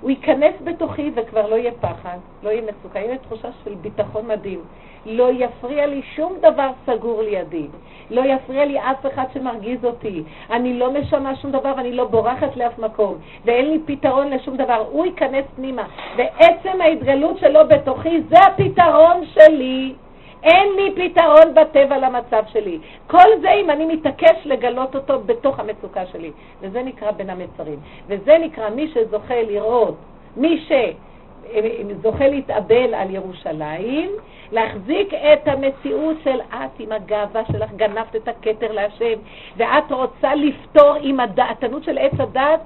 הוא 0.00 0.10
ייכנס 0.10 0.54
בתוכי 0.64 1.10
וכבר 1.14 1.50
לא 1.50 1.56
יהיה 1.56 1.72
פחד, 1.80 2.18
לא 2.42 2.50
יהיה 2.50 2.62
מצוקה, 2.62 2.98
יהיה 2.98 3.18
תחושה 3.18 3.48
של 3.64 3.74
ביטחון 3.74 4.26
מדהים. 4.26 4.60
לא 5.06 5.30
יפריע 5.32 5.86
לי 5.86 6.02
שום 6.14 6.32
דבר 6.38 6.70
סגור 6.86 7.22
לידי. 7.22 7.66
לא 8.10 8.22
יפריע 8.24 8.64
לי 8.64 8.78
אף 8.78 9.06
אחד 9.06 9.24
שמרגיז 9.34 9.84
אותי. 9.84 10.22
אני 10.50 10.78
לא 10.78 10.92
משנה 10.92 11.36
שום 11.36 11.50
דבר 11.50 11.72
ואני 11.76 11.92
לא 11.92 12.04
בורחת 12.04 12.56
לאף 12.56 12.78
מקום. 12.78 13.14
ואין 13.44 13.70
לי 13.70 13.78
פתרון 13.86 14.30
לשום 14.30 14.56
דבר. 14.56 14.84
הוא 14.90 15.06
ייכנס 15.06 15.44
פנימה. 15.56 15.84
ועצם 16.16 16.80
ההתגלות 16.80 17.38
שלו 17.38 17.60
בתוכי 17.68 18.22
זה 18.28 18.36
הפתרון 18.38 19.24
שלי. 19.26 19.94
אין 20.42 20.68
לי 20.76 20.94
פתרון 20.94 21.54
בטבע 21.54 21.98
למצב 21.98 22.42
שלי. 22.46 22.78
כל 23.06 23.28
זה 23.40 23.50
אם 23.52 23.70
אני 23.70 23.86
מתעקש 23.86 24.36
לגלות 24.44 24.94
אותו 24.94 25.20
בתוך 25.26 25.60
המצוקה 25.60 26.06
שלי. 26.06 26.30
וזה 26.60 26.82
נקרא 26.82 27.10
בין 27.10 27.30
המצרים. 27.30 27.78
וזה 28.06 28.38
נקרא 28.38 28.70
מי 28.70 28.88
שזוכה 28.94 29.42
לראות, 29.42 29.94
מי 30.36 30.64
שזוכה 30.68 32.28
להתאבל 32.28 32.94
על 32.94 33.10
ירושלים, 33.10 34.10
להחזיק 34.52 35.14
את 35.14 35.48
המציאות 35.48 36.16
של 36.24 36.40
את 36.40 36.80
עם 36.80 36.92
הגאווה 36.92 37.42
שלך, 37.52 37.72
גנבת 37.72 38.16
את 38.16 38.28
הכתר 38.28 38.72
להשם, 38.72 39.18
ואת 39.56 39.92
רוצה 39.92 40.34
לפתור 40.34 40.94
עם 41.00 41.20
הדעתנות 41.20 41.84
של 41.84 41.98
עץ 41.98 42.12
הדת 42.18 42.60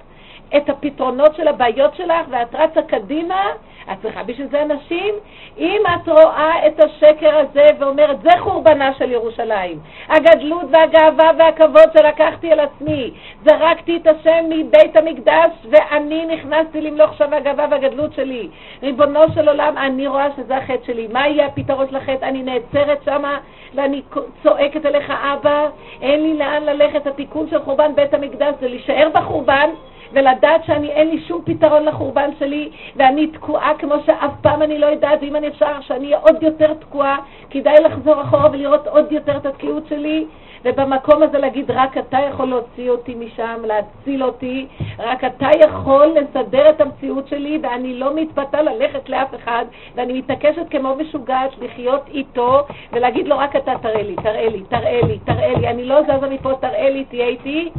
את 0.56 0.68
הפתרונות 0.68 1.34
של 1.34 1.48
הבעיות 1.48 1.94
שלך, 1.94 2.26
ואת 2.30 2.54
רצה 2.54 2.82
קדימה, 2.82 3.44
את 3.92 3.98
צריכה 4.02 4.22
בשביל 4.22 4.46
זה 4.50 4.62
אנשים. 4.62 5.14
אם 5.58 5.82
את 5.94 6.08
רואה 6.08 6.66
את 6.66 6.84
השקר 6.84 7.38
הזה 7.38 7.66
ואומרת, 7.78 8.22
זה 8.22 8.30
חורבנה 8.38 8.94
של 8.94 9.12
ירושלים. 9.12 9.78
הגדלות 10.08 10.64
והגאווה 10.70 11.30
והכבוד 11.38 11.88
שלקחתי 11.98 12.52
על 12.52 12.60
עצמי. 12.60 13.10
זרקתי 13.44 13.96
את 13.96 14.06
השם 14.06 14.44
מבית 14.48 14.96
המקדש 14.96 15.50
ואני 15.70 16.26
נכנסתי 16.26 16.80
למלוך 16.80 17.14
שם 17.14 17.32
הגאווה 17.32 17.66
והגדלות 17.70 18.12
שלי. 18.12 18.48
ריבונו 18.82 19.20
של 19.34 19.48
עולם, 19.48 19.78
אני 19.78 20.06
רואה 20.06 20.28
שזה 20.36 20.56
החטא 20.56 20.86
שלי. 20.86 21.08
מה 21.12 21.28
יהיה 21.28 21.46
הפתרון 21.46 21.86
של 21.90 21.96
החטא? 21.96 22.24
אני 22.24 22.42
נעצרת 22.42 23.02
שמה 23.04 23.38
ואני 23.74 24.02
צועקת 24.42 24.86
אליך, 24.86 25.10
אבא, 25.10 25.68
אין 26.02 26.22
לי 26.22 26.38
לאן 26.38 26.62
ללכת. 26.62 27.06
התיקון 27.06 27.48
של 27.50 27.62
חורבן 27.62 27.94
בית 27.94 28.14
המקדש 28.14 28.54
זה 28.60 28.68
להישאר 28.68 29.08
בחורבן. 29.14 29.70
ולדעת 30.12 30.64
שאני 30.64 30.90
אין 30.90 31.10
לי 31.10 31.20
שום 31.28 31.42
פתרון 31.44 31.84
לחורבן 31.84 32.30
שלי 32.38 32.70
ואני 32.96 33.26
תקועה 33.26 33.72
כמו 33.78 33.94
שאף 34.06 34.32
פעם 34.42 34.62
אני 34.62 34.78
לא 34.78 34.86
יודעת 34.86 35.18
ואם 35.22 35.36
אני 35.36 35.48
אפשר 35.48 35.80
שאני 35.80 36.04
אהיה 36.04 36.18
עוד 36.18 36.42
יותר 36.42 36.74
תקועה 36.74 37.16
כדאי 37.50 37.76
לחזור 37.84 38.22
אחורה 38.22 38.48
ולראות 38.52 38.86
עוד 38.86 39.12
יותר 39.12 39.36
את 39.36 39.46
התקיעות 39.46 39.86
שלי. 39.88 40.26
ובמקום 40.64 41.22
הזה 41.22 41.38
להגיד 41.38 41.70
רק 41.70 41.98
אתה 41.98 42.18
יכול 42.30 42.48
להוציא 42.48 42.90
אותי 42.90 43.14
משם, 43.14 43.62
להציל 43.64 44.24
אותי 44.24 44.66
רק 44.98 45.24
אתה 45.24 45.48
יכול 45.60 46.06
לסדר 46.06 46.70
את 46.70 46.80
המציאות 46.80 47.28
שלי 47.28 47.58
ואני 47.62 47.94
לא 47.94 48.14
מתפתה 48.14 48.62
ללכת 48.62 49.08
לאף 49.08 49.34
אחד 49.34 49.64
ואני 49.94 50.18
מתעקשת 50.18 50.66
כמו 50.70 50.94
משוגעת 50.94 51.50
לחיות 51.60 52.08
איתו 52.08 52.62
ולהגיד 52.92 53.28
לו 53.28 53.38
רק 53.38 53.56
אתה 53.56 53.72
תראה 53.82 54.02
לי, 54.02 54.16
תראה 54.16 54.48
לי, 54.48 54.62
תראה 54.68 55.00
לי, 55.06 55.18
תראה 55.18 55.52
לי 55.54 55.68
אני 55.68 55.84
לא 55.84 56.02
זזה 56.02 56.28
מפה, 56.30 56.52
תראה 56.60 56.90
לי, 56.90 57.04
תהיה 57.04 57.26
איתי 57.26 57.70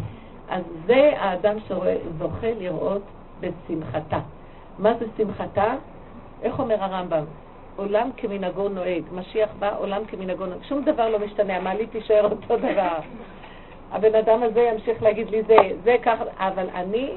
אז 0.52 0.64
זה 0.86 1.12
האדם 1.18 1.58
שזוכה 1.60 2.48
לראות 2.60 3.02
בשמחתה. 3.40 4.20
מה 4.80 4.94
זה 5.00 5.06
שמחתה? 5.18 5.76
איך 6.42 6.60
אומר 6.60 6.84
הרמב"ם? 6.84 7.24
עולם 7.76 8.10
כמנהגו 8.18 8.70
נוהג. 8.70 9.04
משיח 9.12 9.50
בא, 9.60 9.78
עולם 9.78 10.06
כמנהגו 10.06 10.46
נוהג. 10.46 10.64
שום 10.64 10.82
דבר 10.82 11.10
לא 11.10 11.20
משתנה, 11.20 11.58
המעלית 11.58 11.92
תישאר 11.92 12.24
אותו 12.24 12.58
דבר. 12.58 12.98
הבן 13.92 14.16
אדם 14.16 14.44
הזה 14.44 14.62
ימשיך 14.62 15.04
להגיד 15.04 15.30
לי 15.30 15.44
זה, 15.44 15.58
זה 15.84 15.96
ככה, 16.04 16.24
אבל 16.38 16.68
אני, 16.76 17.12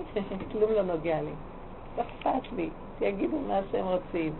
כלום 0.53 0.73
לא 0.73 0.83
נוגע 0.83 1.21
לי. 1.23 1.31
לא 1.99 2.03
אכפת 2.03 2.53
לי, 2.57 2.69
שיגידו 2.99 3.39
מה 3.49 3.61
שהם 3.73 3.85
רוצים. 3.87 4.33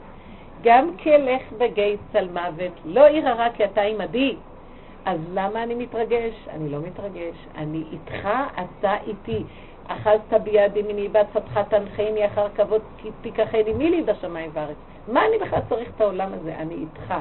גם 0.63 0.97
כלך 1.03 1.43
בגיא 1.59 1.97
צל 2.13 2.29
מוות, 2.29 2.73
לא 2.85 3.07
עיר 3.07 3.29
הרע 3.29 3.47
כי 3.57 3.65
אתה 3.65 3.81
עמדי. 3.81 4.37
אז 5.05 5.21
למה 5.33 5.63
אני 5.63 5.75
מתרגש? 5.75 6.49
אני 6.51 6.69
לא 6.69 6.79
מתרגש. 6.81 7.35
אני 7.57 7.85
איתך, 7.93 8.29
אתה 8.55 8.97
איתי. 9.07 9.45
אחזת 9.87 10.35
ביד 10.45 10.77
ימיני, 10.77 11.09
בעצתך 11.09 11.61
תנחני 11.69 12.27
אחר 12.27 12.49
כבוד 12.57 12.83
כי 12.99 13.11
תיקחני, 13.21 13.73
מי 13.73 13.91
לי 13.91 14.03
בשמיים 14.03 14.51
וארץ? 14.53 14.77
מה 15.09 15.27
אני 15.27 15.39
בכלל 15.39 15.61
צריך 15.69 15.89
את 15.97 16.01
העולם 16.01 16.33
הזה? 16.33 16.55
אני 16.57 16.75
איתך. 16.75 17.15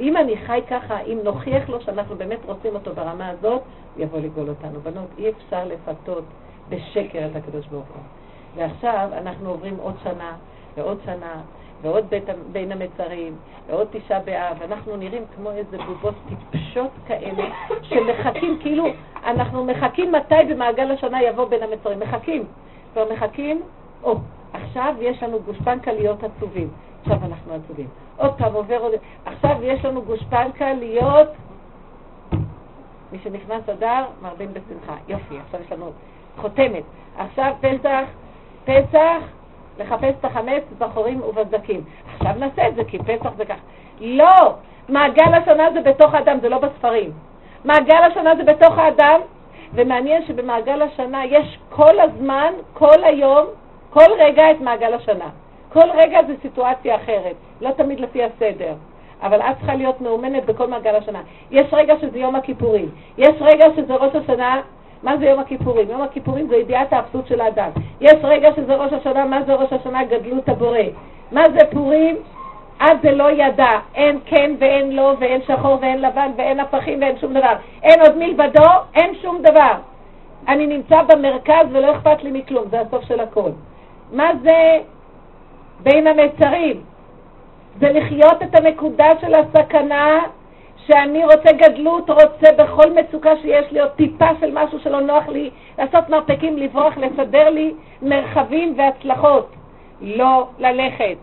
אם 0.00 0.16
אני 0.16 0.36
חי 0.36 0.60
ככה, 0.68 1.00
אם 1.00 1.18
נוכיח 1.24 1.68
לו 1.68 1.80
שאנחנו 1.80 2.16
באמת 2.16 2.38
רוצים 2.44 2.74
אותו 2.74 2.94
ברמה 2.94 3.28
הזאת, 3.28 3.62
יבוא 3.96 4.18
לגאול 4.18 4.48
אותנו. 4.48 4.80
בנות, 4.80 5.08
אי 5.18 5.30
אפשר 5.30 5.64
לפתות 5.64 6.24
בשקר 6.68 7.26
את 7.30 7.36
הקדוש 7.36 7.66
ברוך 7.66 7.88
הוא. 7.88 8.02
ועכשיו 8.56 9.08
אנחנו 9.12 9.50
עוברים 9.50 9.76
עוד 9.76 9.94
שנה 10.02 10.36
ועוד 10.76 10.98
שנה 11.04 11.42
ועוד 11.82 12.10
בית, 12.10 12.24
בין 12.52 12.72
המצרים, 12.72 13.36
ועוד 13.66 13.88
תשעה 13.90 14.20
באב, 14.20 14.62
אנחנו 14.62 14.96
נראים 14.96 15.22
כמו 15.36 15.50
איזה 15.50 15.78
בובות 15.78 16.14
טיפשות 16.28 16.90
כאלה, 17.06 17.44
שמחכים, 17.82 18.58
כאילו, 18.60 18.86
אנחנו 19.24 19.64
מחכים 19.64 20.12
מתי 20.12 20.34
במעגל 20.48 20.90
השנה 20.90 21.22
יבוא 21.22 21.44
בין 21.48 21.62
המצרים, 21.62 22.00
מחכים, 22.00 22.44
כבר 22.92 23.04
מחכים, 23.12 23.62
או, 24.02 24.16
עכשיו 24.52 24.94
יש 25.00 25.22
לנו 25.22 25.40
גושפנקה 25.40 25.92
להיות 25.92 26.24
עצובים, 26.24 26.68
עכשיו 27.00 27.18
אנחנו 27.24 27.54
עצובים, 27.54 27.88
עוד 28.16 28.32
פעם 28.38 28.52
עובר 28.52 28.78
עוד, 28.78 28.92
עכשיו 29.24 29.56
יש 29.62 29.84
לנו 29.84 30.02
גושפנקה 30.02 30.72
להיות, 30.72 31.28
מי 33.12 33.18
שנכנס 33.24 33.68
אדר, 33.68 34.04
מרבים 34.22 34.48
בשמחה, 34.52 34.96
יופי, 35.08 35.38
עכשיו 35.38 35.60
יש 35.60 35.72
לנו 35.72 35.92
חותמת, 36.36 36.82
עכשיו 37.18 37.54
פסח, 37.60 38.04
פסח, 38.64 39.39
לחפש 39.80 40.14
את 40.20 40.24
החמץ 40.24 40.62
בחורים 40.78 41.20
ובסדקים. 41.20 41.80
עכשיו 42.14 42.32
נעשה 42.38 42.68
את 42.68 42.74
זה, 42.74 42.84
כי 42.84 42.98
פסח 42.98 43.30
זה 43.36 43.44
ככה. 43.44 43.60
לא! 44.00 44.54
מעגל 44.88 45.34
השנה 45.34 45.68
זה 45.74 45.80
בתוך 45.80 46.14
האדם, 46.14 46.38
זה 46.40 46.48
לא 46.48 46.58
בספרים. 46.58 47.10
מעגל 47.64 48.02
השנה 48.10 48.36
זה 48.36 48.44
בתוך 48.44 48.78
האדם, 48.78 49.20
ומעניין 49.74 50.26
שבמעגל 50.26 50.82
השנה 50.82 51.24
יש 51.24 51.58
כל 51.70 52.00
הזמן, 52.00 52.52
כל 52.72 53.04
היום, 53.04 53.46
כל 53.90 54.12
רגע 54.18 54.50
את 54.50 54.60
מעגל 54.60 54.94
השנה. 54.94 55.28
כל 55.72 55.90
רגע 55.94 56.18
זה 56.26 56.34
סיטואציה 56.42 56.96
אחרת, 56.96 57.34
לא 57.60 57.70
תמיד 57.70 58.00
לפי 58.00 58.24
הסדר. 58.24 58.74
אבל 59.22 59.40
את 59.40 59.56
צריכה 59.56 59.74
להיות 59.74 60.00
מאומנת 60.00 60.44
בכל 60.44 60.66
מעגל 60.66 60.94
השנה. 60.96 61.20
יש 61.50 61.66
רגע 61.72 61.94
שזה 62.00 62.18
יום 62.18 62.36
הכיפורים, 62.36 62.88
יש 63.18 63.34
רגע 63.40 63.66
שזה 63.76 63.94
ראש 63.94 64.16
השנה, 64.16 64.60
מה 65.02 65.16
זה 65.16 65.24
יום 65.24 65.38
הכיפורים? 65.40 65.90
יום 65.90 66.02
הכיפורים 66.02 66.46
זה 66.48 66.56
ידיעת 66.56 66.92
האפסות 66.92 67.26
של 67.26 67.40
האדם. 67.40 67.70
יש 68.00 68.14
רגע 68.22 68.48
שזה 68.56 68.74
ראש 68.74 68.92
השנה, 68.92 69.24
מה 69.24 69.42
זה 69.42 69.54
ראש 69.54 69.72
השנה? 69.72 70.04
גדלות 70.04 70.48
הבורא. 70.48 70.78
מה 71.32 71.44
זה 71.58 71.66
פורים? 71.70 72.16
אז 72.80 72.96
זה 73.02 73.10
לא 73.10 73.30
ידע, 73.30 73.70
אין 73.94 74.18
כן 74.24 74.50
ואין 74.58 74.96
לא 74.96 75.14
ואין 75.18 75.40
שחור 75.46 75.78
ואין 75.80 76.02
לבן 76.02 76.30
ואין 76.36 76.60
הפכים 76.60 77.00
ואין 77.00 77.18
שום 77.18 77.34
דבר. 77.34 77.52
אין 77.82 78.00
עוד 78.00 78.18
מלבדו, 78.18 78.70
אין 78.94 79.14
שום 79.22 79.42
דבר. 79.42 79.72
אני 80.48 80.66
נמצא 80.66 81.02
במרכז 81.02 81.66
ולא 81.72 81.96
אכפת 81.96 82.22
לי 82.22 82.30
מכלום, 82.32 82.64
זה 82.70 82.80
הסוף 82.80 83.04
של 83.04 83.20
הכל. 83.20 83.50
מה 84.12 84.30
זה 84.42 84.78
בין 85.82 86.06
המצרים? 86.06 86.80
זה 87.80 87.92
לחיות 87.92 88.42
את 88.42 88.54
הנקודה 88.54 89.08
של 89.20 89.34
הסכנה 89.34 90.20
שאני 90.92 91.24
רוצה 91.24 91.52
גדלות, 91.52 92.10
רוצה 92.10 92.52
בכל 92.58 92.92
מצוקה 92.92 93.36
שיש 93.42 93.72
לי 93.72 93.80
עוד 93.80 93.90
טיפה 93.90 94.28
של 94.40 94.50
משהו 94.52 94.80
שלא 94.80 95.00
נוח 95.00 95.28
לי, 95.28 95.50
לעשות 95.78 96.08
מרפקים, 96.08 96.56
לברוח, 96.56 96.96
לסדר 96.96 97.50
לי 97.50 97.74
מרחבים 98.02 98.74
והצלחות. 98.78 99.50
לא 100.00 100.46
ללכת. 100.58 101.16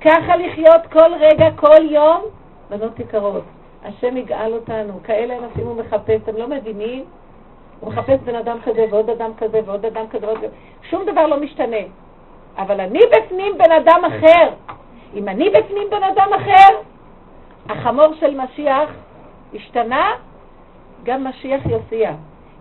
ככה 0.00 0.36
לחיות 0.36 0.86
כל 0.92 1.14
רגע, 1.20 1.50
כל 1.56 1.90
יום, 1.90 2.22
בנות 2.70 3.00
יקרות. 3.00 3.44
השם 3.84 4.16
יגאל 4.16 4.52
אותנו, 4.52 4.92
כאלה 5.04 5.34
אנשים 5.38 5.66
הוא 5.66 5.76
מחפש, 5.76 6.20
אתם 6.22 6.36
לא 6.36 6.48
מבינים? 6.48 7.04
הוא 7.80 7.92
מחפש 7.92 8.18
בן 8.24 8.34
אדם 8.34 8.58
כזה 8.64 8.84
ועוד 8.90 9.10
אדם 9.10 9.30
כזה 9.38 9.60
ועוד 9.66 9.86
אדם 9.86 10.04
כזה 10.10 10.26
ועוד... 10.26 10.38
שום 10.90 11.02
דבר 11.06 11.26
לא 11.26 11.40
משתנה. 11.40 11.82
אבל 12.58 12.80
אני 12.80 13.00
בפנים 13.12 13.58
בן 13.58 13.72
אדם 13.72 14.04
אחר. 14.04 14.48
אם 15.14 15.28
אני 15.28 15.50
בפנים 15.50 15.90
בן 15.90 16.02
אדם 16.02 16.28
אחר, 16.36 16.76
החמור 17.68 18.14
של 18.20 18.40
משיח 18.40 18.90
השתנה, 19.54 20.10
גם 21.02 21.24
משיח 21.24 21.66
יופיע. 21.66 22.12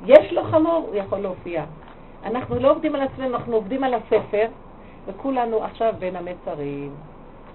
יש 0.05 0.33
לו 0.33 0.43
חמור, 0.43 0.85
הוא 0.87 0.95
יכול 0.95 1.19
להופיע. 1.19 1.63
אנחנו 2.25 2.55
לא 2.55 2.71
עובדים 2.71 2.95
על 2.95 3.01
עצמנו, 3.01 3.35
אנחנו 3.35 3.55
עובדים 3.55 3.83
על 3.83 3.93
הספר, 3.93 4.45
וכולנו 5.05 5.63
עכשיו 5.63 5.93
בין 5.99 6.15
המצרים. 6.15 6.95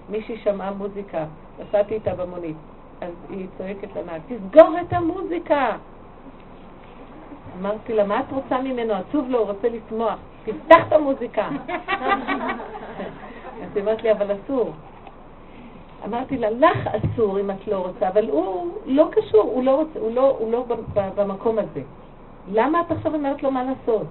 מישהי 0.09 0.37
שמעה 0.37 0.71
מוזיקה, 0.71 1.25
נסעתי 1.59 1.93
איתה 1.93 2.15
במונית, 2.15 2.57
אז 3.01 3.11
היא 3.29 3.47
צועקת 3.57 3.95
לנהג, 3.95 4.21
תסגור 4.27 4.75
את 4.81 4.93
המוזיקה! 4.93 5.71
אמרתי 7.59 7.93
לה, 7.93 8.03
מה 8.03 8.19
את 8.19 8.31
רוצה 8.31 8.61
ממנו? 8.61 8.93
עצוב 8.93 9.29
לו, 9.29 9.39
הוא 9.39 9.47
רוצה 9.47 9.67
לשמוח. 9.69 10.19
תפתח 10.45 10.87
את 10.87 10.93
המוזיקה. 10.93 11.49
אז 13.63 13.75
היא 13.75 13.83
אמרת 13.83 14.03
לי, 14.03 14.11
אבל 14.11 14.35
אסור. 14.35 14.73
אמרתי 16.05 16.37
לה, 16.37 16.49
לך 16.49 16.87
אסור 16.87 17.39
אם 17.39 17.51
את 17.51 17.67
לא 17.67 17.77
רוצה, 17.77 18.07
אבל 18.07 18.29
הוא 18.29 18.67
לא 18.85 19.07
קשור, 19.11 19.41
הוא 19.41 19.63
לא, 19.63 19.71
רוצה, 19.71 19.99
הוא 19.99 20.11
לא, 20.15 20.35
הוא 20.39 20.51
לא 20.51 20.65
במקום 21.15 21.59
הזה. 21.59 21.81
למה 22.51 22.81
את 22.81 22.91
עכשיו 22.91 23.15
אומרת 23.15 23.43
לו 23.43 23.51
מה 23.51 23.63
לעשות? 23.63 24.07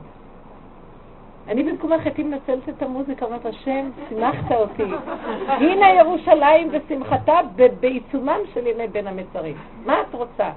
אני 1.48 1.62
במקומך 1.62 2.06
הייתי 2.06 2.22
מנצלת 2.22 2.68
את 2.68 2.82
המוזיקה, 2.82 3.26
אומרת, 3.26 3.46
השם, 3.46 3.90
שימחת 4.08 4.52
אותי. 4.52 4.82
הנה 5.64 5.90
ירושלים 5.90 6.70
ושמחתה 6.72 7.34
בעיצומם 7.80 8.38
של 8.54 8.66
ימי 8.66 8.86
בין 8.86 9.06
המצרים. 9.06 9.56
מה 9.84 10.00
את 10.00 10.14
רוצה? 10.14 10.50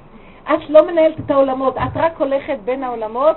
את 0.44 0.70
לא 0.70 0.88
מנהלת 0.88 1.20
את 1.20 1.32
העולמות, 1.32 1.78
את 1.78 1.96
רק 1.96 2.22
הולכת 2.22 2.58
בין 2.65 2.84
העולמות, 2.84 3.36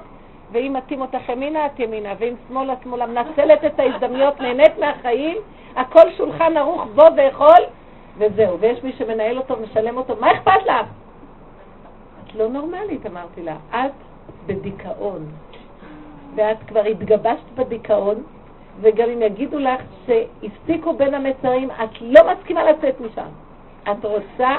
ואם 0.53 0.73
מתאים 0.77 1.01
אותך 1.01 1.29
ימינה, 1.29 1.67
את 1.67 1.81
ימינה, 1.81 2.13
ואם 2.19 2.35
שמאלה, 2.49 2.75
שמאלה, 2.83 3.07
מנצלת 3.07 3.65
את 3.65 3.81
ההזדמנויות, 3.81 4.41
נהנית 4.41 4.79
מהחיים, 4.81 5.37
הכל 5.77 6.11
שולחן 6.17 6.57
ערוך 6.57 6.85
בו 6.95 7.03
ואכול, 7.17 7.65
וזהו. 8.19 8.61
ויש 8.61 8.83
מי 8.83 8.93
שמנהל 8.93 9.39
אותו 9.39 9.59
ומשלם 9.59 9.97
אותו, 9.97 10.17
מה 10.21 10.33
אכפת 10.33 10.67
לך? 10.67 10.87
את 12.25 12.35
לא 12.35 12.49
נורמלית, 12.49 13.07
אמרתי 13.07 13.43
לה. 13.43 13.57
את 13.71 13.93
בדיכאון. 14.47 15.27
ואת 16.35 16.57
כבר 16.67 16.81
התגבשת 16.81 17.51
בדיכאון, 17.55 18.23
וגם 18.81 19.09
אם 19.09 19.23
יגידו 19.23 19.59
לך 19.59 19.81
שהפסיקו 20.07 20.97
בין 20.97 21.15
המצרים, 21.15 21.71
את 21.71 22.01
לא 22.01 22.21
מסכימה 22.33 22.71
לצאת 22.71 23.01
משם. 23.01 23.29
את 23.83 24.05
רוצה 24.05 24.57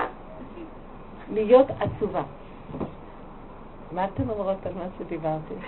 להיות 1.33 1.67
עצובה. 1.79 2.21
מה 3.91 4.05
אתן 4.05 4.29
אומרות 4.29 4.65
על 4.65 4.73
מה 4.73 4.85
שדיברתי? 4.99 5.53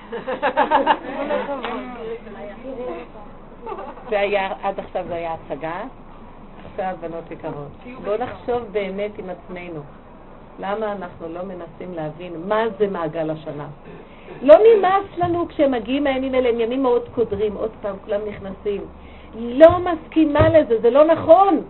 זה 4.09 4.19
היה, 4.19 4.53
עד 4.63 4.79
עכשיו 4.79 5.05
זה 5.07 5.15
היה 5.15 5.33
הצגה, 5.33 5.83
עכשיו 6.79 6.95
בנות 7.01 7.31
יקרות. 7.31 7.71
בואו 8.03 8.17
נחשוב 8.17 8.61
באמת 8.71 9.11
עם 9.17 9.25
עצמנו. 9.29 9.81
למה 10.59 10.91
אנחנו 10.91 11.27
לא 11.29 11.39
מנסים 11.43 11.93
להבין 11.95 12.33
מה 12.47 12.63
זה 12.79 12.87
מעגל 12.87 13.29
השנה? 13.29 13.67
לא 14.41 14.55
נמאס 14.55 15.17
לנו 15.17 15.47
כשמגיעים 15.47 16.07
הימים 16.07 16.33
האלה, 16.33 16.49
הם 16.49 16.59
ימים 16.59 16.83
מאוד 16.83 17.01
קודרים, 17.15 17.53
עוד 17.53 17.71
פעם 17.81 17.95
כולם 18.05 18.19
נכנסים. 18.27 18.81
לא 19.35 19.67
מסכימה 19.79 20.49
לזה, 20.49 20.81
זה 20.81 20.89
לא 20.89 21.05
נכון. 21.05 21.61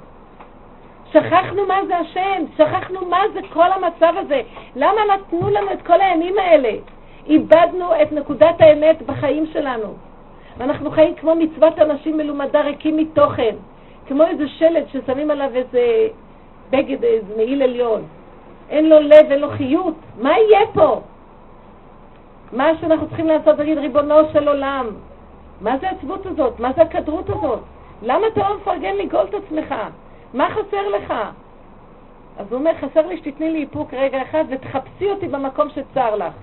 שכחנו 1.12 1.66
מה 1.66 1.80
זה 1.88 1.98
השם, 1.98 2.44
שכחנו 2.58 3.06
מה 3.06 3.22
זה 3.34 3.40
כל 3.54 3.72
המצב 3.72 4.14
הזה. 4.18 4.42
למה 4.76 5.02
נתנו 5.14 5.50
לנו 5.50 5.74
את 5.74 5.82
כל 5.82 6.02
הימים 6.02 6.40
האלה? 6.40 6.72
איבדנו 7.28 8.02
את 8.02 8.12
נקודת 8.12 8.56
האמת 8.62 9.02
בחיים 9.02 9.46
שלנו. 9.54 9.94
ואנחנו 10.58 10.92
חיים 10.92 11.16
כמו 11.16 11.36
מצוות 11.36 11.80
אנשים 11.80 12.18
מלומדה 12.18 12.62
ריקים 12.62 12.98
מתוכן, 12.98 13.56
כמו 14.08 14.24
איזה 14.24 14.48
שלט 14.48 14.88
ששמים 14.88 15.32
עליו 15.32 15.50
איזה 15.56 16.08
בגד, 16.70 17.04
איזה 17.04 17.36
מעיל 17.38 17.64
עליון. 17.64 18.02
אין 18.70 18.90
לו 18.90 19.00
לב, 19.00 19.32
אין 19.32 19.40
לו 19.40 19.50
חיות. 19.50 19.96
מה 20.22 20.32
יהיה 20.40 20.68
פה? 20.74 21.02
מה 22.52 22.72
שאנחנו 22.82 23.08
צריכים 23.08 23.28
לעשות, 23.28 23.58
להגיד, 23.58 23.78
ריבונו 23.78 24.16
של 24.34 24.48
עולם, 24.48 24.88
מה 25.62 25.78
זה 25.78 25.90
העצבות 25.90 26.26
הזאת? 26.26 26.60
מה 26.60 26.74
זה 26.76 26.82
הכדרות 26.82 27.30
הזאת? 27.30 27.60
למה 28.02 28.28
אתה 28.28 28.50
לא 28.50 28.58
מפרגן 28.58 28.96
לגאול 28.96 29.26
את 29.30 29.34
עצמך? 29.34 29.76
מה 30.34 30.50
חסר 30.50 30.90
לך? 30.90 31.14
אז 32.38 32.52
הוא 32.52 32.60
אומר, 32.60 32.72
חסר 32.82 33.08
לי 33.08 33.18
שתתני 33.18 33.52
לי 33.52 33.62
איפוק 33.62 33.94
רגע 33.94 34.22
אחד 34.22 34.44
ותחפשי 34.50 35.10
אותי 35.10 35.28
במקום 35.28 35.68
שצר 35.70 36.16
לך. 36.16 36.34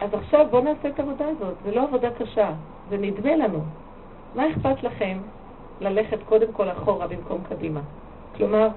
אז 0.00 0.14
עכשיו 0.14 0.46
בואו 0.50 0.62
נעשה 0.62 0.88
את 0.88 0.98
העבודה 0.98 1.24
הזאת. 1.28 1.54
זה 1.64 1.74
לא 1.74 1.82
עבודה 1.82 2.10
קשה, 2.10 2.50
זה 2.90 2.96
נדמה 2.98 3.36
לנו. 3.36 3.60
מה 4.34 4.50
אכפת 4.50 4.82
לכם 4.82 5.18
ללכת 5.80 6.18
קודם 6.28 6.52
כל 6.52 6.70
אחורה 6.70 7.06
במקום 7.06 7.40
קדימה? 7.48 7.80
כלומר, 8.36 8.68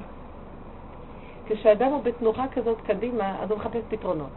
כשאדם 1.45 1.91
הוא 1.91 2.03
בתנוחה 2.03 2.45
כזאת 2.47 2.81
קדימה, 2.81 3.35
אז 3.41 3.51
הוא 3.51 3.59
מחפש 3.59 3.81
פתרונות. 3.89 4.29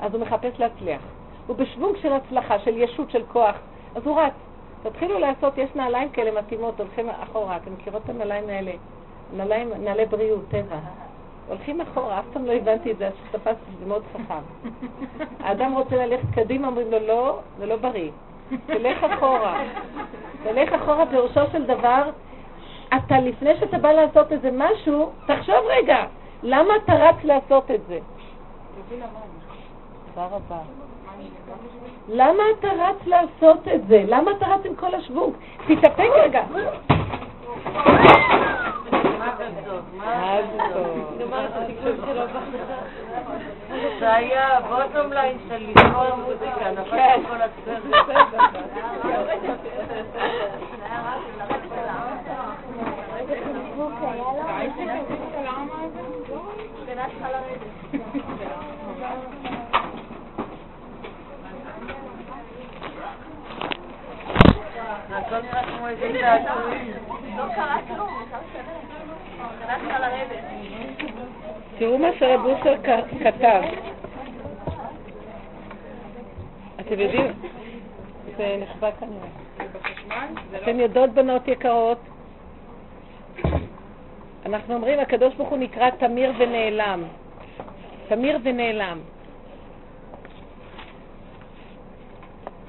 אז 0.00 0.14
הוא 0.14 0.20
מחפש 0.20 0.58
להצליח. 0.58 1.02
הוא 1.46 1.56
בשוונג 1.56 1.96
של 1.96 2.12
הצלחה, 2.12 2.58
של 2.58 2.76
ישות, 2.76 3.10
של 3.10 3.22
כוח, 3.32 3.56
אז 3.94 4.06
הוא 4.06 4.20
רץ. 4.20 4.32
תתחילו 4.82 5.18
לעשות, 5.18 5.58
יש 5.58 5.70
נעליים 5.74 6.08
כאלה 6.08 6.40
מתאימות, 6.40 6.80
הולכים 6.80 7.08
אחורה, 7.10 7.56
אתם 7.56 7.72
מכירות 7.72 8.02
את 8.04 8.10
הנעליים 8.10 8.48
האלה? 8.48 8.72
נעליים, 9.36 9.70
נעלי 9.80 10.06
בריאות, 10.06 10.44
טבע. 10.48 10.78
הולכים 11.48 11.80
אחורה, 11.80 12.18
אף 12.18 12.24
פעם 12.32 12.44
לא 12.44 12.52
הבנתי 12.52 12.90
את 12.90 12.98
זה, 12.98 13.06
אז 13.06 13.12
שתפסתי, 13.28 13.70
זה 13.80 13.86
מאוד 13.86 14.02
חכם. 14.12 14.68
האדם 15.44 15.72
רוצה 15.72 16.06
ללכת 16.06 16.26
קדימה, 16.34 16.68
אומרים 16.68 16.90
לו, 16.90 16.98
לא, 16.98 17.38
זה 17.58 17.66
לא 17.66 17.76
בריא. 17.76 18.10
תלך 18.66 19.04
אחורה. 19.04 19.62
תלך 20.42 20.72
אחורה, 20.72 21.06
פירושו 21.06 21.40
של 21.52 21.64
דבר, 21.64 22.10
אתה, 22.96 23.18
לפני 23.20 23.56
שאתה 23.60 23.78
בא 23.78 23.92
לעשות 23.92 24.32
איזה 24.32 24.50
משהו, 24.52 25.10
תחשוב 25.26 25.56
רגע, 25.66 26.04
למה 26.42 26.76
אתה 26.84 26.94
רץ 26.94 27.16
לעשות 27.24 27.70
את 27.70 27.80
זה? 27.88 27.98
תודה 30.14 30.26
רבה. 30.26 30.58
למה 32.08 32.42
אתה 32.58 32.68
רץ 32.68 33.06
לעשות 33.06 33.68
את 33.74 33.86
זה? 33.86 34.04
למה 34.06 34.30
אתה 34.30 34.46
רץ 34.46 34.60
עם 34.64 34.74
כל 34.74 34.94
השוונג? 34.94 35.32
תתאפק 35.66 36.08
רגע. 36.24 36.42
זה 44.00 44.14
היה 44.14 44.60
בוטום 44.60 45.12
ליין 45.12 45.38
של 45.48 45.70
לשמוע 45.70 46.16
מוזיקה, 46.16 46.70
נפלתי 46.70 47.26
כל 47.28 47.42
הסרט. 47.42 47.82
הכל 65.10 65.40
נראה 65.40 65.62
כמו 65.64 65.88
איזה 65.88 66.12
תעתועים. 66.20 66.92
לא 67.36 67.44
קרה 67.54 67.76
כלום. 67.88 68.24
תראו 71.78 71.98
מה 71.98 72.08
שרב 72.18 72.44
אושר 72.44 72.74
כתב. 73.24 73.62
אתם 76.80 77.00
יודעים, 77.00 77.32
זה 78.36 78.56
נחבא 78.60 78.90
כנראה. 78.90 79.28
אתן 80.62 80.80
יודעות, 80.80 81.10
בנות 81.10 81.48
יקרות, 81.48 81.98
אנחנו 84.46 84.74
אומרים, 84.74 85.00
הקדוש 85.00 85.34
ברוך 85.34 85.48
הוא 85.48 85.58
נקרא 85.58 85.90
תמיר 85.90 86.32
ונעלם. 86.38 87.02
תמיר 88.08 88.38
ונעלם. 88.42 89.00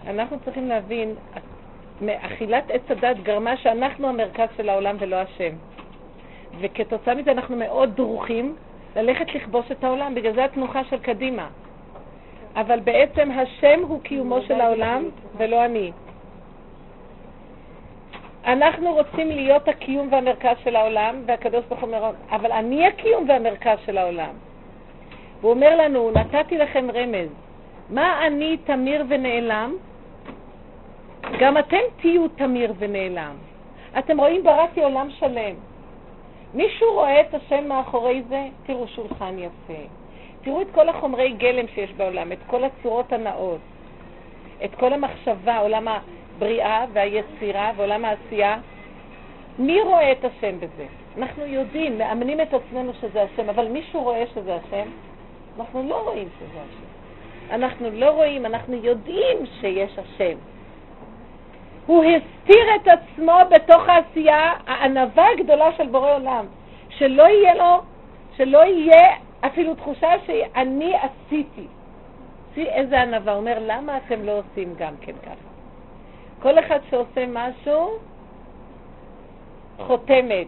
אנחנו 0.07 0.37
צריכים 0.45 0.67
להבין, 0.67 1.15
אכילת 2.07 2.71
עץ 2.71 2.81
הדת 2.89 3.17
גרמה 3.23 3.57
שאנחנו 3.57 4.07
המרכז 4.07 4.47
של 4.57 4.69
העולם 4.69 4.95
ולא 4.99 5.15
השם. 5.15 5.55
וכתוצאה 6.59 7.15
מזה 7.15 7.31
אנחנו 7.31 7.55
מאוד 7.55 7.95
דרוכים 7.95 8.55
ללכת 8.95 9.35
לכבוש 9.35 9.71
את 9.71 9.83
העולם, 9.83 10.15
בגלל 10.15 10.33
זה 10.33 10.45
התנוחה 10.45 10.83
של 10.83 10.99
קדימה. 10.99 11.47
אבל 12.55 12.79
בעצם 12.79 13.31
השם 13.31 13.79
הוא 13.87 14.01
קיומו 14.01 14.41
של 14.41 14.61
העולם 14.61 15.03
ולא 15.37 15.65
אני. 15.65 15.91
אנחנו 18.45 18.93
רוצים 18.93 19.29
להיות 19.29 19.67
הקיום 19.67 20.07
והמרכז 20.11 20.57
של 20.63 20.75
העולם, 20.75 21.15
והקדוש 21.25 21.65
ברוך 21.65 21.81
הוא 21.81 21.89
אומר, 21.89 22.11
אבל 22.31 22.51
אני 22.51 22.87
הקיום 22.87 23.29
והמרכז 23.29 23.77
של 23.85 23.97
העולם. 23.97 24.33
הוא 25.41 25.51
אומר 25.51 25.75
לנו, 25.75 26.11
נתתי 26.11 26.57
לכם 26.57 26.87
רמז, 26.93 27.29
מה 27.89 28.27
אני 28.27 28.57
תמיר 28.57 29.05
ונעלם? 29.09 29.75
גם 31.39 31.57
אתם 31.57 31.77
תהיו 32.01 32.27
תמיר 32.27 32.73
ונעלם. 32.77 33.35
אתם 33.99 34.19
רואים, 34.19 34.43
בראתי 34.43 34.83
עולם 34.83 35.09
שלם. 35.09 35.55
מישהו 36.55 36.93
רואה 36.93 37.21
את 37.21 37.33
השם 37.33 37.67
מאחורי 37.67 38.23
זה? 38.29 38.47
תראו 38.65 38.87
שולחן 38.87 39.35
יפה. 39.39 39.81
תראו 40.41 40.61
את 40.61 40.67
כל 40.71 40.89
החומרי 40.89 41.33
גלם 41.33 41.65
שיש 41.67 41.91
בעולם, 41.91 42.31
את 42.31 42.37
כל 42.47 42.63
הצורות 42.63 43.13
הנאות, 43.13 43.59
את 44.65 44.75
כל 44.75 44.93
המחשבה, 44.93 45.57
עולם 45.57 45.87
הבריאה 45.87 46.85
והיצירה 46.93 47.71
ועולם 47.75 48.05
העשייה. 48.05 48.57
מי 49.59 49.81
רואה 49.81 50.11
את 50.11 50.25
השם 50.25 50.59
בזה? 50.59 50.85
אנחנו 51.17 51.45
יודעים, 51.45 51.97
מאמנים 51.97 52.41
את 52.41 52.53
עצמנו 52.53 52.93
שזה 53.01 53.23
השם, 53.23 53.49
אבל 53.49 53.67
מישהו 53.67 54.03
רואה 54.03 54.23
שזה 54.33 54.55
השם? 54.55 54.87
אנחנו 55.59 55.89
לא 55.89 56.03
רואים 56.03 56.27
שזה 56.39 56.59
השם. 56.61 56.85
אנחנו 57.55 57.89
לא 57.91 58.09
רואים, 58.11 58.45
אנחנו 58.45 58.75
יודעים 58.75 59.37
שיש 59.61 59.99
השם. 59.99 60.37
הוא 61.85 62.03
הסתיר 62.03 62.65
את 62.75 62.87
עצמו 62.87 63.39
בתוך 63.51 63.89
העשייה, 63.89 64.53
הענווה 64.67 65.25
הגדולה 65.33 65.73
של 65.77 65.87
בורא 65.87 66.15
עולם. 66.15 66.45
שלא 66.89 67.23
יהיה 67.23 67.55
לו, 67.55 67.81
שלא 68.37 68.65
יהיה 68.65 69.15
אפילו 69.41 69.75
תחושה 69.75 70.11
שאני 70.25 70.93
עשיתי. 70.95 71.67
תראי 72.53 72.67
איזה 72.67 73.01
ענווה. 73.01 73.33
הוא 73.33 73.39
אומר, 73.39 73.57
למה 73.61 73.97
אתם 73.97 74.23
לא 74.23 74.31
עושים 74.31 74.73
גם 74.77 74.93
כן 75.01 75.13
ככה? 75.23 75.49
כל 76.41 76.59
אחד 76.59 76.79
שעושה 76.89 77.25
משהו, 77.27 77.89
חותמת. 79.77 80.47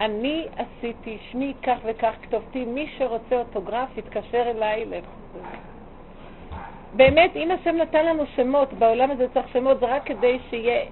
אני 0.00 0.46
עשיתי, 0.56 1.18
שמי 1.30 1.54
כך 1.62 1.76
וכך 1.84 2.12
כתובתי, 2.22 2.64
מי 2.64 2.88
שרוצה 2.98 3.38
אוטוגרף 3.38 3.96
יתקשר 3.96 4.50
אליי. 4.50 4.84
באמת, 6.96 7.36
אם 7.36 7.50
השם 7.50 7.76
נתן 7.76 8.06
לנו 8.06 8.24
שמות, 8.36 8.72
בעולם 8.72 9.10
הזה 9.10 9.26
צריך 9.34 9.48
שמות, 9.48 9.80
זה 9.80 9.86
רק 9.86 10.02
כדי 10.04 10.38
שיהיה 10.50 10.84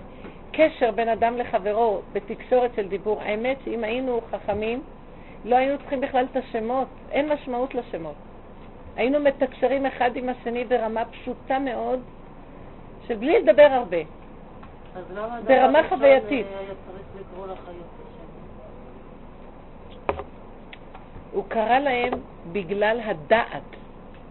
קשר 0.52 0.90
בין 0.90 1.08
אדם 1.08 1.36
לחברו 1.38 2.00
בתקשורת 2.12 2.70
של 2.76 2.88
דיבור. 2.88 3.22
האמת 3.22 3.56
שאם 3.64 3.84
היינו 3.84 4.20
חכמים, 4.30 4.82
לא 5.44 5.56
היינו 5.56 5.78
צריכים 5.78 6.00
בכלל 6.00 6.24
את 6.32 6.36
השמות, 6.36 6.88
אין 7.10 7.32
משמעות 7.32 7.74
לשמות. 7.74 8.14
היינו 8.96 9.20
מתקשרים 9.20 9.86
אחד 9.86 10.16
עם 10.16 10.28
השני 10.28 10.64
ברמה 10.64 11.04
פשוטה 11.04 11.58
מאוד, 11.58 12.00
שבלי 13.08 13.42
לדבר 13.42 13.68
הרבה. 13.70 13.96
ברמה 15.46 15.88
חווייתית. 15.88 16.46
הוא 21.32 21.44
קרא 21.48 21.78
להם 21.78 22.12
בגלל 22.52 23.00
הדעת. 23.04 23.83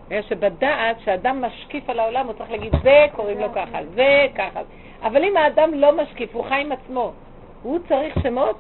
בגלל 0.07 0.21
שבדעת, 0.21 0.97
כשאדם 0.97 1.41
משקיף 1.41 1.89
על 1.89 1.99
העולם, 1.99 2.25
הוא 2.25 2.33
צריך 2.33 2.51
להגיד, 2.51 2.73
זה 2.83 3.05
קוראים 3.15 3.39
לו 3.39 3.47
ככה, 3.55 3.79
זה 3.95 4.27
ככה. 4.35 4.61
אבל 5.01 5.23
אם 5.23 5.37
האדם 5.37 5.73
לא 5.73 5.97
משקיף, 5.97 6.35
הוא 6.35 6.43
חי 6.43 6.61
עם 6.61 6.71
עצמו, 6.71 7.11
הוא 7.63 7.79
צריך 7.87 8.19
שמות? 8.23 8.57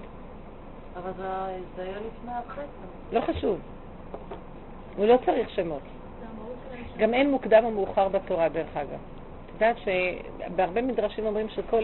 אבל 0.97 1.11
זה 1.75 1.81
היה 1.83 1.91
לפני 1.91 2.31
החטא. 2.31 2.61
לא 3.11 3.21
חשוב. 3.21 3.59
הוא 4.97 5.05
לא 5.05 5.17
צריך 5.25 5.49
שמות. 5.49 5.81
גם 6.97 7.13
אין 7.13 7.31
מוקדם 7.31 7.65
או 7.65 7.71
מאוחר 7.71 8.07
בתורה, 8.07 8.49
דרך 8.49 8.77
אגב. 8.77 8.89
את 8.89 9.61
יודעת 9.61 9.75
שבהרבה 9.77 10.81
מדרשים 10.81 11.25
אומרים 11.25 11.49
שכל, 11.49 11.83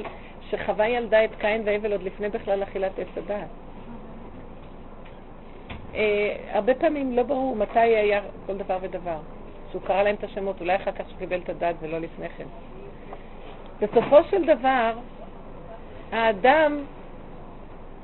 שחווה 0.49 0.87
ילדה 0.87 1.25
את 1.25 1.29
קין 1.39 1.61
והבל 1.65 1.91
עוד 1.91 2.03
לפני 2.03 2.29
בכלל 2.29 2.63
אכילת 2.63 2.99
עץ 2.99 3.07
הדעת. 3.17 3.47
אה, 5.95 6.35
הרבה 6.51 6.75
פעמים 6.75 7.15
לא 7.15 7.23
ברור 7.23 7.55
מתי 7.55 7.79
היה 7.79 8.21
כל 8.45 8.57
דבר 8.57 8.77
ודבר. 8.81 9.17
שהוא 9.71 9.81
קרא 9.81 10.03
להם 10.03 10.15
את 10.15 10.23
השמות, 10.23 10.61
אולי 10.61 10.75
אחר 10.75 10.91
כך 10.91 11.09
שהוא 11.09 11.19
קיבל 11.19 11.39
את 11.43 11.49
הדת 11.49 11.75
ולא 11.81 11.99
לפני 11.99 12.29
כן. 12.29 12.45
בסופו 13.81 14.23
של 14.23 14.45
דבר, 14.45 14.91
האדם 16.11 16.77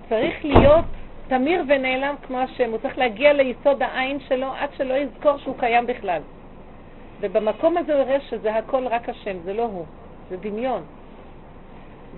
צריך 0.10 0.45
להיות 0.45 0.86
תמיר 1.28 1.63
ונעלם 1.67 2.15
כמו 2.28 2.39
השם, 2.39 2.69
הוא 2.69 2.78
צריך 2.78 2.97
להגיע 2.97 3.34
ליסוד 3.34 3.82
העין 3.84 4.19
שלו 4.19 4.47
עד 4.60 4.69
שלא 4.78 4.93
יזכור 4.93 5.38
שהוא 5.38 5.56
קיים 5.60 5.88
בכלל. 5.88 6.21
ובמקום 7.21 7.78
הזה 7.78 7.93
הוא 7.93 8.01
יראה 8.01 8.19
שזה 8.21 8.56
הכל 8.56 8.88
רק 8.88 9.10
השם, 9.10 9.38
זה 9.43 9.54
לא 9.54 9.63
הוא, 9.63 9.86
זה 10.30 10.38
דמיון. 10.38 10.84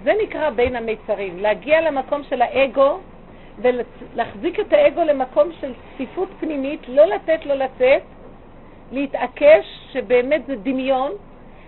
זה 0.04 0.14
נקרא 0.24 0.50
בין 0.50 0.76
המיצרים, 0.76 1.40
להגיע 1.40 1.82
למקום 1.82 2.24
של 2.24 2.42
האגו 2.42 3.00
ולהחזיק 3.62 4.60
את 4.60 4.74
האגו 4.74 5.04
למקום 5.04 5.50
של 5.62 5.74
צפיפות 5.94 6.30
פנימית, 6.40 6.82
לא 6.88 7.06
לתת 7.06 7.46
לו 7.46 7.56
לצאת, 7.56 8.02
להתעקש 8.92 9.66
שבאמת 9.92 10.46
זה 10.46 10.56
דמיון, 10.56 11.12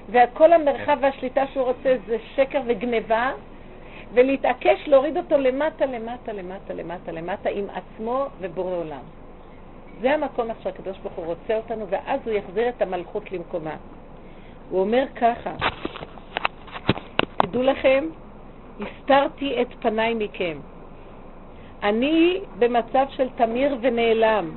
וכל 0.10 0.54
המרחב 0.54 0.98
והשליטה 1.02 1.48
שהוא 1.54 1.66
רוצה 1.66 1.96
זה 2.08 2.18
שקר 2.36 2.62
וגניבה, 2.68 3.32
ולהתעקש 4.14 4.88
להוריד 4.88 5.18
אותו 5.18 5.38
למטה, 5.38 5.86
למטה, 5.86 6.34
למטה, 6.34 6.74
למטה, 6.74 7.12
למטה, 7.12 7.50
עם 7.50 7.66
עצמו 7.70 8.26
ובורא 8.40 8.76
עולם. 8.76 9.04
זה 10.02 10.14
המקום 10.14 10.50
איך 10.50 10.58
שהקדוש 10.64 10.98
ברוך 10.98 11.14
הוא 11.16 11.26
רוצה 11.26 11.58
אותנו, 11.58 11.86
ואז 11.90 12.20
הוא 12.26 12.34
יחזיר 12.34 12.70
את 12.70 12.82
המלכות 12.82 13.32
למקומה. 13.32 13.76
הוא 14.70 14.80
אומר 14.80 15.06
ככה, 15.16 15.56
תדעו 17.38 17.64
לכם, 17.64 18.06
הסתרתי 18.80 19.62
את 19.62 19.68
פניי 19.80 20.14
מכם. 20.14 20.58
אני 21.84 22.40
במצב 22.60 23.06
של 23.10 23.28
תמיר 23.36 23.78
ונעלם. 23.82 24.52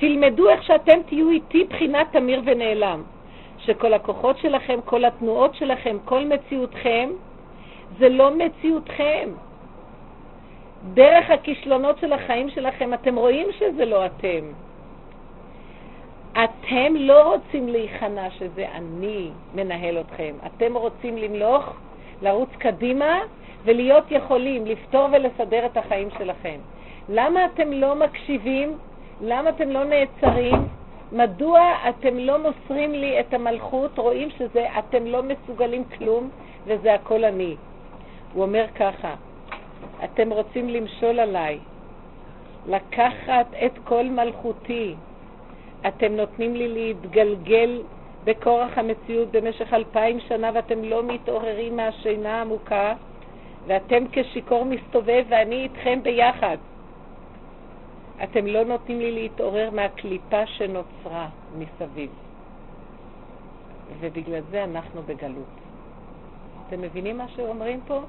תלמדו 0.00 0.48
איך 0.48 0.62
שאתם 0.62 1.02
תהיו 1.06 1.30
איתי 1.30 1.64
בחינת 1.64 2.06
תמיר 2.12 2.42
ונעלם. 2.44 3.02
שכל 3.58 3.94
הכוחות 3.94 4.38
שלכם, 4.38 4.80
כל 4.84 5.04
התנועות 5.04 5.54
שלכם, 5.54 5.96
כל 6.04 6.24
מציאותכם, 6.24 7.10
זה 7.98 8.08
לא 8.08 8.30
מציאותכם. 8.36 9.28
דרך 10.94 11.30
הכישלונות 11.30 11.98
של 11.98 12.12
החיים 12.12 12.50
שלכם, 12.50 12.94
אתם 12.94 13.16
רואים 13.16 13.46
שזה 13.58 13.84
לא 13.84 14.06
אתם. 14.06 14.44
אתם 16.32 16.96
לא 16.96 17.34
רוצים 17.34 17.68
להיכנע 17.68 18.30
שזה 18.30 18.66
אני 18.74 19.30
מנהל 19.54 20.00
אתכם. 20.00 20.34
אתם 20.46 20.76
רוצים 20.76 21.16
למלוך, 21.16 21.74
לרוץ 22.22 22.50
קדימה 22.58 23.18
ולהיות 23.64 24.04
יכולים 24.10 24.66
לפתור 24.66 25.08
ולסדר 25.12 25.66
את 25.66 25.76
החיים 25.76 26.08
שלכם. 26.18 26.58
למה 27.08 27.44
אתם 27.44 27.72
לא 27.72 27.94
מקשיבים? 27.94 28.78
למה 29.20 29.50
אתם 29.50 29.70
לא 29.70 29.84
נעצרים? 29.84 30.54
מדוע 31.12 31.60
אתם 31.88 32.18
לא 32.18 32.38
מוסרים 32.38 32.92
לי 32.92 33.20
את 33.20 33.34
המלכות? 33.34 33.98
רואים 33.98 34.30
שזה, 34.30 34.66
אתם 34.78 35.06
לא 35.06 35.22
מסוגלים 35.22 35.84
כלום 35.84 36.30
וזה 36.66 36.94
הכל 36.94 37.24
אני. 37.24 37.56
הוא 38.32 38.42
אומר 38.42 38.66
ככה, 38.74 39.14
אתם 40.04 40.32
רוצים 40.32 40.68
למשול 40.68 41.20
עליי, 41.20 41.58
לקחת 42.66 43.46
את 43.66 43.72
כל 43.84 44.04
מלכותי. 44.04 44.94
אתם 45.88 46.12
נותנים 46.12 46.54
לי 46.54 46.68
להתגלגל 46.68 47.82
בכורח 48.24 48.78
המציאות 48.78 49.30
במשך 49.30 49.72
אלפיים 49.72 50.20
שנה 50.20 50.50
ואתם 50.54 50.84
לא 50.84 51.02
מתעוררים 51.02 51.76
מהשינה 51.76 52.38
העמוקה 52.38 52.94
ואתם 53.66 54.04
כשיכור 54.12 54.64
מסתובב 54.64 55.24
ואני 55.28 55.62
איתכם 55.62 55.98
ביחד. 56.02 56.56
אתם 58.22 58.46
לא 58.46 58.64
נותנים 58.64 58.98
לי 58.98 59.12
להתעורר 59.12 59.70
מהקליפה 59.70 60.46
שנוצרה 60.46 61.28
מסביב. 61.58 62.10
ובגלל 64.00 64.40
זה 64.50 64.64
אנחנו 64.64 65.02
בגלות. 65.02 65.60
אתם 66.66 66.80
מבינים 66.80 67.18
מה 67.18 67.28
שאומרים 67.28 67.80
פה? 67.86 68.00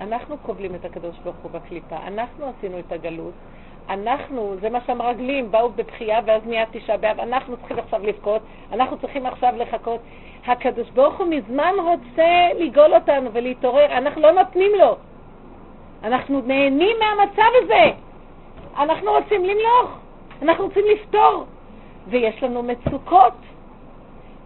אנחנו 0.00 0.38
קובלים 0.38 0.74
את 0.74 0.84
הקדוש 0.84 1.18
ברוך 1.18 1.36
הוא 1.36 1.50
בקליפה, 1.50 1.96
אנחנו 2.06 2.52
עשינו 2.58 2.78
את 2.78 2.92
הגלות, 2.92 3.34
אנחנו, 3.88 4.56
זה 4.60 4.70
מה 4.70 4.78
שהמרגלים 4.86 5.50
באו 5.50 5.70
בבכייה 5.70 6.20
ואז 6.26 6.42
נהיה 6.46 6.64
תשעה 6.70 6.96
באב, 6.96 7.20
אנחנו 7.20 7.56
צריכים 7.56 7.78
עכשיו 7.78 8.06
לבכות, 8.06 8.42
אנחנו 8.72 8.98
צריכים 8.98 9.26
עכשיו 9.26 9.54
לחכות. 9.56 10.00
הקדוש 10.46 10.90
ברוך 10.90 11.18
הוא 11.18 11.26
מזמן 11.26 11.72
רוצה 11.84 12.48
לגאול 12.58 12.94
אותנו 12.94 13.30
ולהתעורר, 13.32 13.98
אנחנו 13.98 14.22
לא 14.22 14.32
נותנים 14.32 14.72
לו. 14.78 14.96
אנחנו 16.04 16.40
נהנים 16.40 16.96
מהמצב 17.00 17.50
הזה. 17.64 18.07
אנחנו 18.78 19.10
רוצים 19.10 19.44
למלוך, 19.44 19.98
אנחנו 20.42 20.64
רוצים 20.64 20.84
לפתור, 20.92 21.44
ויש 22.08 22.42
לנו 22.42 22.62
מצוקות. 22.62 23.32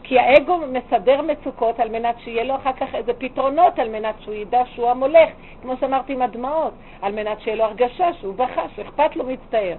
כי 0.02 0.18
האגו 0.18 0.58
מסדר 0.58 1.22
מצוקות 1.22 1.80
על 1.80 1.88
מנת 1.88 2.14
שיהיה 2.18 2.44
לו 2.44 2.56
אחר 2.56 2.72
כך 2.72 2.94
איזה 2.94 3.12
פתרונות, 3.12 3.78
על 3.78 3.88
מנת 3.88 4.14
שהוא 4.20 4.34
ידע 4.34 4.62
שהוא 4.66 4.90
המולך, 4.90 5.30
כמו 5.62 5.76
שאמרתי 5.80 6.12
עם 6.12 6.22
הדמעות, 6.22 6.72
על 7.02 7.12
מנת 7.12 7.40
שיהיה 7.40 7.56
לו 7.56 7.64
הרגשה 7.64 8.12
שהוא 8.12 8.34
בכה, 8.34 8.62
שאכפת 8.76 9.16
לו 9.16 9.24
מצטער. 9.24 9.76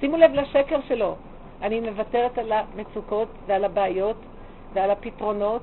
שימו 0.00 0.16
לב 0.16 0.34
לשקר 0.34 0.78
שלו. 0.88 1.14
אני 1.62 1.80
מוותרת 1.80 2.38
על 2.38 2.52
המצוקות 2.52 3.28
ועל 3.46 3.64
הבעיות 3.64 4.16
ועל 4.72 4.90
הפתרונות 4.90 5.62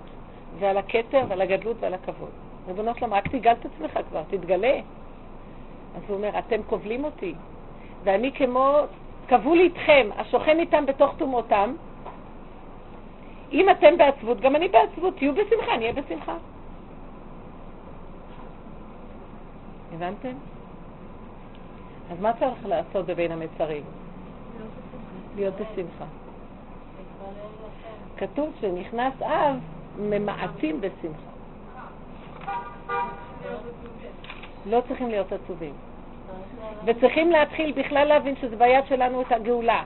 ועל 0.60 0.78
הכתר 0.78 1.22
ועל 1.28 1.42
הגדלות 1.42 1.78
ועל 1.80 1.94
הכבוד. 1.94 2.30
ריבונו 2.68 2.92
שלום, 2.96 3.14
רק 3.14 3.28
תגאל 3.28 3.54
את 3.54 3.66
עצמך 3.66 4.00
כבר, 4.10 4.22
תתגלה. 4.30 4.80
אז 5.96 6.02
הוא 6.08 6.18
אומר, 6.18 6.40
אתם 6.40 6.64
כובלים 6.64 7.04
אותי, 7.04 7.34
ואני 8.04 8.32
כמו, 8.32 8.76
כבול 9.28 9.60
איתכם, 9.60 10.10
השוכן 10.18 10.60
איתם 10.60 10.86
בתוך 10.86 11.14
טומאותם, 11.18 11.74
אם 13.52 13.70
אתם 13.70 13.98
בעצבות, 13.98 14.40
גם 14.40 14.56
אני 14.56 14.68
בעצבות. 14.68 15.16
תהיו 15.18 15.34
בשמחה, 15.34 15.74
אני 15.74 15.82
אהיה 15.82 15.94
בשמחה. 15.94 16.38
הבנתם? 19.94 20.34
אז 22.12 22.20
מה 22.22 22.32
צריך 22.40 22.66
לעשות 22.66 23.06
בבין 23.06 23.32
המצרים? 23.32 23.84
להיות 25.36 25.54
בשמחה. 25.54 26.06
כתוב 28.18 28.54
שנכנס 28.62 29.14
אב, 29.22 29.56
ממעטים 30.00 30.82
בשמחה. 30.82 31.30
לא 34.66 34.82
צריכים 34.88 35.10
להיות 35.10 35.32
עצובים. 35.32 35.74
וצריכים 36.86 37.32
להתחיל 37.32 37.72
בכלל 37.72 38.08
להבין 38.08 38.36
שזה 38.42 38.56
ביד 38.56 38.86
שלנו 38.90 39.22
את 39.22 39.32
הגאולה. 39.32 39.84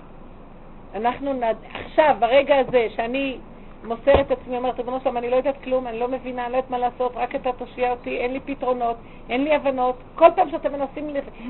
אנחנו 0.96 1.34
נד... 1.34 1.56
עכשיו, 1.74 2.16
ברגע 2.20 2.58
הזה, 2.58 2.88
שאני 2.96 3.38
מוסר 3.84 4.22
את 4.22 4.32
עצמי, 4.32 4.58
אומרת, 4.58 4.78
ריבונו 4.78 5.00
שלום, 5.04 5.18
אני 5.18 5.30
לא 5.30 5.36
יודעת 5.36 5.64
כלום, 5.64 5.88
אני 5.88 6.00
לא 6.00 6.08
מבינה, 6.08 6.46
אני 6.46 6.52
לא 6.52 6.58
יודעת 6.58 6.72
מה 6.72 6.78
לעשות, 6.78 7.12
רק 7.16 7.36
אתה 7.36 7.52
תושיע 7.52 7.92
אותי, 7.92 8.18
אין 8.18 8.34
לי 8.34 8.40
פתרונות, 8.40 8.98
אין 9.30 9.44
לי 9.44 9.56
הבנות. 9.56 9.96
כל 10.16 10.30
פעם 10.36 10.50
שאתם 10.52 10.72
מנסים 10.72 11.08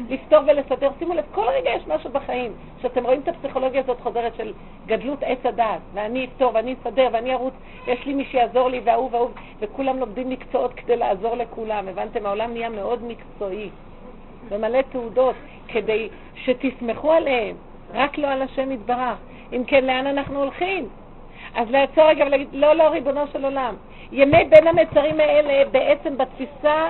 לפתור 0.09 0.39
ולסדר, 0.47 0.89
שימו 0.99 1.13
לב, 1.13 1.23
כל 1.31 1.45
רגע 1.47 1.69
יש 1.69 1.87
משהו 1.87 2.09
בחיים, 2.09 2.51
שאתם 2.81 3.03
רואים 3.03 3.21
את 3.21 3.27
הפסיכולוגיה 3.27 3.81
הזאת 3.81 3.99
חוזרת 4.01 4.35
של 4.35 4.53
גדלות 4.85 5.19
עץ 5.21 5.45
הדעת, 5.45 5.81
ואני 5.93 6.25
אפתור 6.25 6.51
ואני 6.53 6.75
אסדר 6.81 7.07
ואני 7.13 7.33
ארוץ, 7.33 7.53
יש 7.87 8.05
לי 8.05 8.13
מי 8.13 8.25
שיעזור 8.25 8.69
לי 8.69 8.81
וההוא 8.83 9.09
וההוא, 9.11 9.29
וכולם 9.59 9.97
לומדים 9.99 10.29
מקצועות 10.29 10.73
כדי 10.73 10.95
לעזור 10.95 11.35
לכולם. 11.35 11.87
הבנתם? 11.87 12.25
העולם 12.25 12.53
נהיה 12.53 12.69
מאוד 12.69 13.03
מקצועי, 13.03 13.69
ומלא 14.49 14.81
תעודות, 14.81 15.35
כדי 15.67 16.09
שתסמכו 16.35 17.11
עליהם, 17.11 17.55
רק 17.93 18.17
לא 18.17 18.27
על 18.27 18.41
השם 18.41 18.71
יתברך. 18.71 19.17
אם 19.53 19.63
כן, 19.67 19.85
לאן 19.85 20.07
אנחנו 20.07 20.39
הולכים? 20.39 20.87
אז 21.55 21.71
לעצור 21.71 22.03
רגע 22.03 22.25
ולהגיד, 22.25 22.47
לא, 22.53 22.73
לא, 22.73 22.83
ריבונו 22.83 23.21
של 23.33 23.45
עולם. 23.45 23.75
ימי 24.11 24.45
בין 24.45 24.67
המצרים 24.67 25.19
האלה, 25.19 25.69
בעצם 25.71 26.17
בתפיסה 26.17 26.89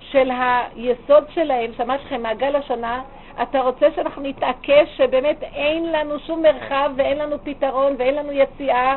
של 0.00 0.30
היסוד 0.30 1.24
שלהם, 1.28 1.70
שמע 1.76 1.96
לכם 1.96 2.22
מעגל 2.22 2.56
השנה, 2.56 3.02
אתה 3.42 3.60
רוצה 3.60 3.86
שאנחנו 3.96 4.22
נתעקש 4.22 4.96
שבאמת 4.96 5.42
אין 5.42 5.92
לנו 5.92 6.18
שום 6.18 6.42
מרחב 6.42 6.90
ואין 6.96 7.18
לנו 7.18 7.36
פתרון 7.44 7.94
ואין 7.98 8.14
לנו 8.14 8.32
יציאה 8.32 8.96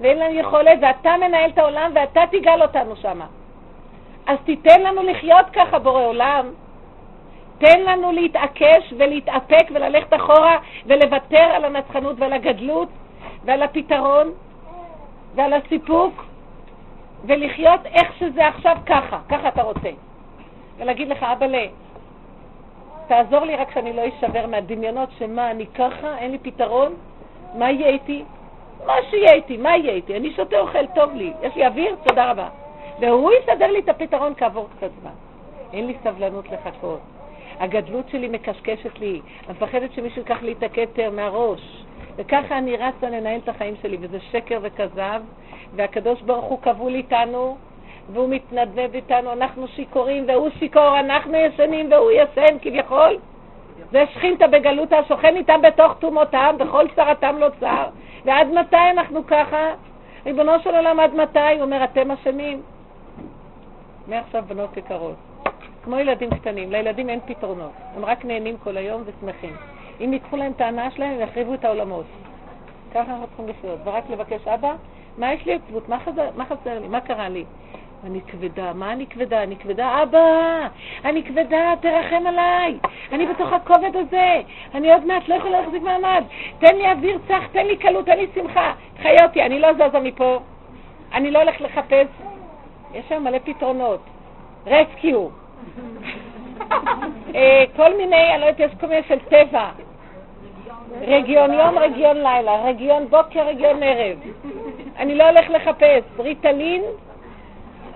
ואין 0.00 0.18
לנו 0.18 0.34
יכולת, 0.34 0.78
ואתה 0.82 1.16
מנהל 1.16 1.50
את 1.50 1.58
העולם 1.58 1.92
ואתה 1.94 2.20
תגאל 2.30 2.62
אותנו 2.62 2.96
שמה. 2.96 3.26
אז 4.26 4.38
תיתן 4.44 4.82
לנו 4.82 5.02
לחיות 5.02 5.46
ככה, 5.52 5.78
בורא 5.78 6.02
עולם. 6.02 6.50
תן 7.60 7.80
לנו 7.80 8.12
להתעקש 8.12 8.92
ולהתאפק 8.96 9.70
וללכת 9.74 10.14
אחורה 10.14 10.58
ולוותר 10.86 11.42
על 11.42 11.64
הנצחנות 11.64 12.16
ועל 12.18 12.32
הגדלות 12.32 12.88
ועל 13.44 13.62
הפתרון 13.62 14.32
ועל 15.34 15.52
הסיפוק, 15.52 16.24
ולחיות 17.24 17.80
איך 17.86 18.12
שזה 18.18 18.48
עכשיו 18.48 18.76
ככה, 18.86 19.18
ככה 19.28 19.48
אתה 19.48 19.62
רוצה. 19.62 19.90
ולהגיד 20.78 21.08
לך, 21.08 21.22
אבאלה, 21.22 21.66
תעזור 23.08 23.40
לי 23.40 23.56
רק 23.56 23.74
שאני 23.74 23.92
לא 23.92 24.02
אשבר 24.08 24.46
מהדמיונות 24.46 25.08
שמה, 25.18 25.50
אני 25.50 25.66
ככה, 25.66 26.18
אין 26.18 26.30
לי 26.30 26.38
פתרון, 26.38 26.94
מה 27.54 27.70
יהיה 27.70 27.88
איתי? 27.88 28.24
מה 28.86 28.94
שיהיה 29.10 29.32
איתי, 29.32 29.56
מה 29.56 29.76
יהיה 29.76 29.92
איתי? 29.92 30.16
אני 30.16 30.32
שותה 30.32 30.58
אוכל, 30.58 30.86
טוב 30.86 31.14
לי, 31.14 31.32
יש 31.42 31.56
לי 31.56 31.66
אוויר, 31.66 31.96
תודה 32.08 32.30
רבה. 32.30 32.48
והוא 33.00 33.32
יסדר 33.32 33.66
לי 33.66 33.78
את 33.78 33.88
הפתרון 33.88 34.34
כעבור 34.36 34.68
קצת 34.76 34.90
זמן. 35.00 35.10
אין 35.72 35.86
לי 35.86 35.94
סבלנות 36.04 36.44
לחכות. 36.50 37.00
הגדלות 37.60 38.08
שלי 38.08 38.28
מקשקשת 38.28 38.98
לי, 38.98 39.20
אני 39.46 39.54
מפחדת 39.56 39.92
שמישהו 39.92 40.18
ייקח 40.18 40.42
לי 40.42 40.52
את 40.52 40.62
הכתר 40.62 41.10
מהראש. 41.10 41.84
וככה 42.16 42.58
אני 42.58 42.76
רצה 42.76 43.10
לנהל 43.10 43.40
את 43.44 43.48
החיים 43.48 43.74
שלי, 43.82 43.96
וזה 44.00 44.18
שקר 44.20 44.58
וכזב, 44.62 45.22
והקדוש 45.76 46.22
ברוך 46.22 46.44
הוא 46.44 46.62
כבול 46.62 46.94
איתנו, 46.94 47.56
והוא 48.12 48.28
מתנדב 48.28 48.90
איתנו, 48.94 49.32
אנחנו 49.32 49.68
שיכורים, 49.68 50.24
והוא 50.28 50.48
שיכור, 50.58 51.00
אנחנו 51.00 51.36
ישנים 51.36 51.92
והוא 51.92 52.10
ישן 52.10 52.58
כביכול. 52.62 53.18
זה 53.92 54.04
שכינתה 54.14 54.46
בגלות 54.46 54.92
השוכן 54.92 55.36
איתם 55.36 55.60
בתוך 55.62 55.94
תומותם, 55.98 56.56
בכל 56.58 56.86
צרתם 56.96 57.38
לא 57.38 57.48
צר. 57.60 57.84
ועד 58.24 58.46
מתי 58.48 58.90
אנחנו 58.90 59.26
ככה? 59.26 59.74
ריבונו 60.26 60.52
של 60.64 60.74
עולם, 60.74 61.00
עד 61.00 61.14
מתי? 61.14 61.38
הוא 61.38 61.62
אומר, 61.62 61.84
אתם 61.84 62.10
אשמים. 62.10 62.62
מעכשיו 64.06 64.44
בנות 64.48 64.76
יקרות. 64.76 65.29
כמו 65.84 65.98
ילדים 65.98 66.30
קטנים, 66.30 66.72
לילדים 66.72 67.08
אין 67.08 67.20
פתרונות, 67.26 67.72
הם 67.96 68.04
רק 68.04 68.24
נהנים 68.24 68.56
כל 68.58 68.76
היום 68.76 69.02
ושמחים. 69.06 69.56
אם 70.00 70.12
ייקחו 70.12 70.36
להם 70.36 70.52
את 70.52 70.60
ההנאה 70.60 70.90
שלהם, 70.90 71.10
הם 71.10 71.20
יחריבו 71.20 71.54
את 71.54 71.64
העולמות. 71.64 72.06
ככה 72.94 73.00
אנחנו 73.00 73.26
צריכים 73.26 73.48
לחיות, 73.48 73.78
ורק 73.84 74.10
לבקש, 74.10 74.48
אבא, 74.48 74.74
מה 75.18 75.32
יש 75.34 75.46
לי 75.46 75.54
עצבות? 75.54 75.88
מה, 75.88 75.98
מה 76.36 76.44
חסר 76.44 76.78
לי? 76.78 76.88
מה 76.88 77.00
קרה 77.00 77.28
לי? 77.28 77.44
אני 78.04 78.20
כבדה, 78.20 78.72
מה 78.72 78.92
אני 78.92 79.06
כבדה? 79.06 79.42
אני 79.42 79.56
כבדה, 79.56 80.02
אבא, 80.02 80.68
אני 81.04 81.24
כבדה, 81.24 81.74
תרחם 81.80 82.26
עליי, 82.26 82.78
אני 83.12 83.26
בתוך 83.26 83.52
הכובד 83.52 83.96
הזה, 83.96 84.40
אני 84.74 84.92
עוד 84.92 85.04
מעט 85.04 85.28
לא 85.28 85.34
יכולה 85.34 85.60
להחזיק 85.60 85.82
מעמד, 85.82 86.24
תן 86.58 86.76
לי 86.76 86.92
אוויר 86.92 87.18
צח, 87.28 87.46
תן 87.52 87.66
לי 87.66 87.76
קלות, 87.76 88.06
תן 88.06 88.18
לי 88.18 88.26
שמחה, 88.34 88.72
חיה 89.02 89.24
אותי, 89.24 89.42
אני 89.42 89.58
לא 89.58 89.68
זזה 89.72 90.00
מפה, 90.00 90.38
אני 91.12 91.30
לא 91.30 91.38
הולך 91.38 91.60
לחפש, 91.60 92.06
יש 92.94 93.04
שם 93.08 93.24
מלא 93.24 93.38
פתרונות, 93.44 94.00
רסקיו, 94.66 95.28
כל 97.76 97.96
מיני, 97.96 98.34
אני 98.34 98.40
לא 98.40 98.46
יודעת, 98.46 98.60
יש 98.60 98.78
כל 98.80 98.86
מיני 98.86 99.02
של 99.08 99.18
טבע, 99.18 99.70
רגיון 101.00 101.52
יום, 101.52 101.78
רגיון 101.78 102.16
לילה, 102.16 102.62
רגיון 102.64 103.06
בוקר, 103.08 103.46
רגיון 103.46 103.82
ערב. 103.82 104.18
אני 104.98 105.14
לא 105.14 105.24
הולך 105.28 105.50
לחפש. 105.50 106.02
ריטלין, 106.18 106.82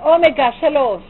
אומגה, 0.03 0.53
שלוש. 0.53 1.03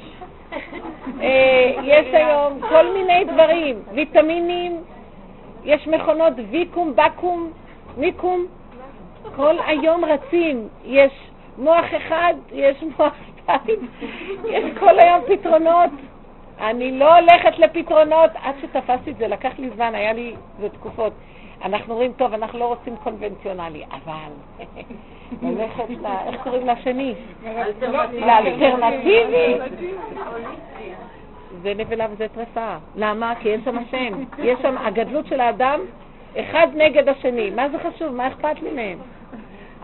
אה, 1.21 1.73
יש 1.83 2.07
היום 2.13 2.61
כל 2.69 2.93
מיני 2.95 3.25
דברים, 3.25 3.83
ויטמינים, 3.93 4.83
יש 5.65 5.87
מכונות 5.87 6.33
ויקום, 6.51 6.93
בקום, 6.97 7.53
מיקום, 7.97 8.47
כל 9.37 9.55
היום 9.67 10.05
רצים. 10.05 10.69
יש 10.85 11.13
מוח 11.59 11.85
אחד, 11.97 12.35
יש 12.53 12.77
מוח 12.99 13.13
שתיים, 13.37 13.89
יש 14.49 14.65
כל 14.81 14.99
היום 14.99 15.21
פתרונות. 15.29 15.91
אני 16.61 16.99
לא 16.99 17.19
הולכת 17.19 17.59
לפתרונות, 17.59 18.31
עד 18.43 18.55
שתפסתי 18.63 19.11
את 19.11 19.17
זה, 19.17 19.29
לקח 19.29 19.51
לי 19.59 19.71
זמן, 19.75 19.95
היה 19.95 20.13
לי, 20.13 20.35
זה 20.61 20.69
תקופות. 20.69 21.13
אנחנו 21.65 21.95
רואים, 21.95 22.13
טוב, 22.13 22.35
אנחנו 22.35 22.59
לא 22.59 22.65
רוצים 22.65 22.97
קונבנציונלי, 22.97 23.85
אבל 23.91 24.31
ללכת 25.43 25.91
ל... 25.91 26.07
איך 26.27 26.43
קוראים 26.43 26.67
לשני? 26.67 27.15
לאלטרנטיבי. 28.13 29.55
זה 31.63 31.75
נבלה 31.75 32.07
וזה 32.11 32.27
טרפה. 32.35 32.75
למה? 32.97 33.35
כי 33.41 33.53
אין 33.53 33.61
שם 33.65 33.79
השם. 33.79 34.25
יש 34.39 34.59
שם, 34.63 34.79
הגדלות 34.79 35.27
של 35.27 35.41
האדם, 35.41 35.81
אחד 36.41 36.67
נגד 36.75 37.09
השני. 37.09 37.51
מה 37.51 37.69
זה 37.69 37.79
חשוב? 37.79 38.15
מה 38.15 38.29
אכפת 38.29 38.63
לי 38.63 38.71
מהם? 38.71 38.99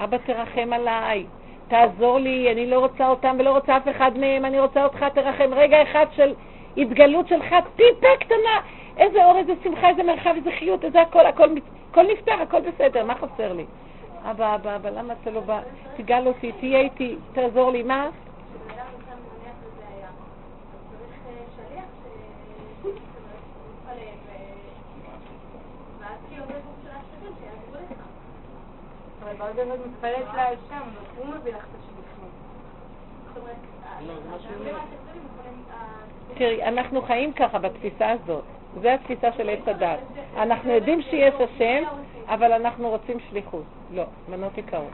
אבא, 0.05 0.17
תרחם 0.17 0.73
עליי. 0.73 1.27
תעזור 1.69 2.19
לי, 2.19 2.53
אני 2.53 2.67
לא 2.67 2.79
רוצה 2.79 3.09
אותם 3.09 3.37
ולא 3.39 3.51
רוצה 3.51 3.77
אף 3.77 3.89
אחד 3.89 4.19
מהם, 4.19 4.45
אני 4.45 4.61
רוצה 4.61 4.85
אותך, 4.85 5.05
תרחם. 5.15 5.55
רגע 5.55 5.83
אחד 5.83 6.07
של 6.17 6.35
התגלות 6.83 7.29
שלך, 7.29 7.55
טיפה 7.77 8.09
קטנה, 8.21 8.61
איזה 8.97 9.25
אור, 9.25 9.37
איזה 9.37 9.53
שמחה, 9.65 9.89
איזה 9.89 10.03
מרחב, 10.03 10.33
איזה 10.37 10.51
חיות, 10.59 10.85
איזה 10.85 11.01
הכל, 11.01 11.27
הכל, 11.27 11.49
הכל 11.91 12.07
נפתר, 12.13 12.33
הכל 12.33 12.61
בסדר, 12.61 13.05
מה 13.05 13.15
חסר 13.15 13.53
לי? 13.53 13.65
אבא, 14.31 14.55
אבא, 14.55 14.77
אבא, 14.77 14.91
למה 14.91 15.15
אתה 15.23 15.31
לא 15.31 15.41
בא? 15.41 15.61
תגל 15.97 16.27
אותי, 16.27 16.53
תהיה 16.53 16.81
איתי, 16.81 17.17
תעזור 17.33 17.71
לי, 17.71 17.83
מה? 17.83 18.09
לא, 18.09 18.83
אבל 29.23 29.35
ברגע 29.39 29.65
מתפלאת 29.65 30.35
להשם, 30.35 30.89
הוא 31.17 31.27
מביא 31.27 31.53
לך 31.53 31.65
את 31.65 31.69
השם 34.35 35.10
תראי, 36.35 36.65
אנחנו 36.65 37.03
חיים 37.03 37.33
ככה 37.33 37.59
בתפיסה 37.59 38.11
הזאת. 38.11 38.45
זו 38.83 38.89
התפיסה 38.89 39.33
של 39.33 39.49
עץ 39.49 39.69
הדת. 39.69 39.99
אנחנו 40.37 40.73
יודעים 40.73 41.03
שיש 41.03 41.35
השם, 41.35 41.83
אבל 42.27 42.53
אנחנו 42.53 42.89
רוצים 42.89 43.17
שליחות. 43.31 43.65
לא, 43.91 44.05
מנות 44.29 44.57
עיקרון. 44.57 44.91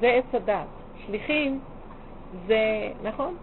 זה 0.00 0.06
עץ 0.06 0.34
הדת. 0.34 0.66
שליחים 1.06 1.60
זה, 2.46 2.90
נכון? 3.02 3.34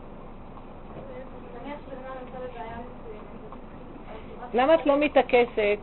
למה 4.53 4.75
את 4.75 4.85
לא 4.85 4.99
מתעקשת 4.99 5.79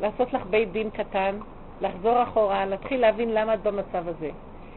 לעשות 0.00 0.32
לך 0.32 0.42
בית 0.50 0.72
דין 0.72 0.90
קטן, 0.90 1.38
לחזור 1.80 2.22
אחורה, 2.22 2.66
להתחיל 2.66 3.00
להבין 3.00 3.34
למה 3.34 3.54
את 3.54 3.62
במצב 3.62 4.08
הזה, 4.08 4.30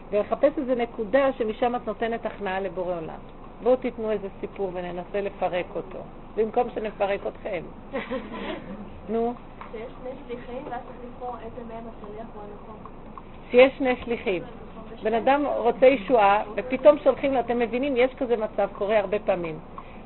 ולחפש 0.10 0.58
איזו 0.58 0.76
נקודה 0.76 1.34
שמשם 1.34 1.76
את 1.76 1.88
נותנת 1.88 2.26
הכנעה 2.26 2.60
לבורא 2.60 2.98
עולם. 2.98 3.35
בואו 3.64 3.76
תיתנו 3.76 4.12
איזה 4.12 4.28
סיפור 4.42 4.72
וננסה 4.74 5.22
לפרק 5.22 5.66
אותו, 5.76 6.00
במקום 6.36 6.68
שנפרק 6.76 7.20
אתכם. 7.28 7.64
נו, 9.10 9.34
שיש 9.72 9.92
שני 10.02 10.12
שליחים, 10.28 10.64
ואז 10.70 10.82
צריך 10.86 10.98
לבחור 11.06 11.36
איזה 11.46 11.74
מהם 11.74 11.84
השליח 11.88 12.28
הוא 12.34 12.44
הנכון. 12.44 12.76
שיש 13.52 13.78
שני 13.78 13.96
שליחים. 14.04 14.44
בן 15.04 15.14
אדם 15.14 15.46
רוצה 15.46 15.86
ישועה, 15.86 16.44
ופתאום 16.56 16.98
שולחים 17.04 17.34
לו, 17.34 17.40
אתם 17.40 17.60
מבינים, 17.60 17.94
יש 17.98 18.14
כזה 18.14 18.38
מצב, 18.38 18.70
קורה 18.78 19.00
הרבה 19.00 19.20
פעמים, 19.20 19.60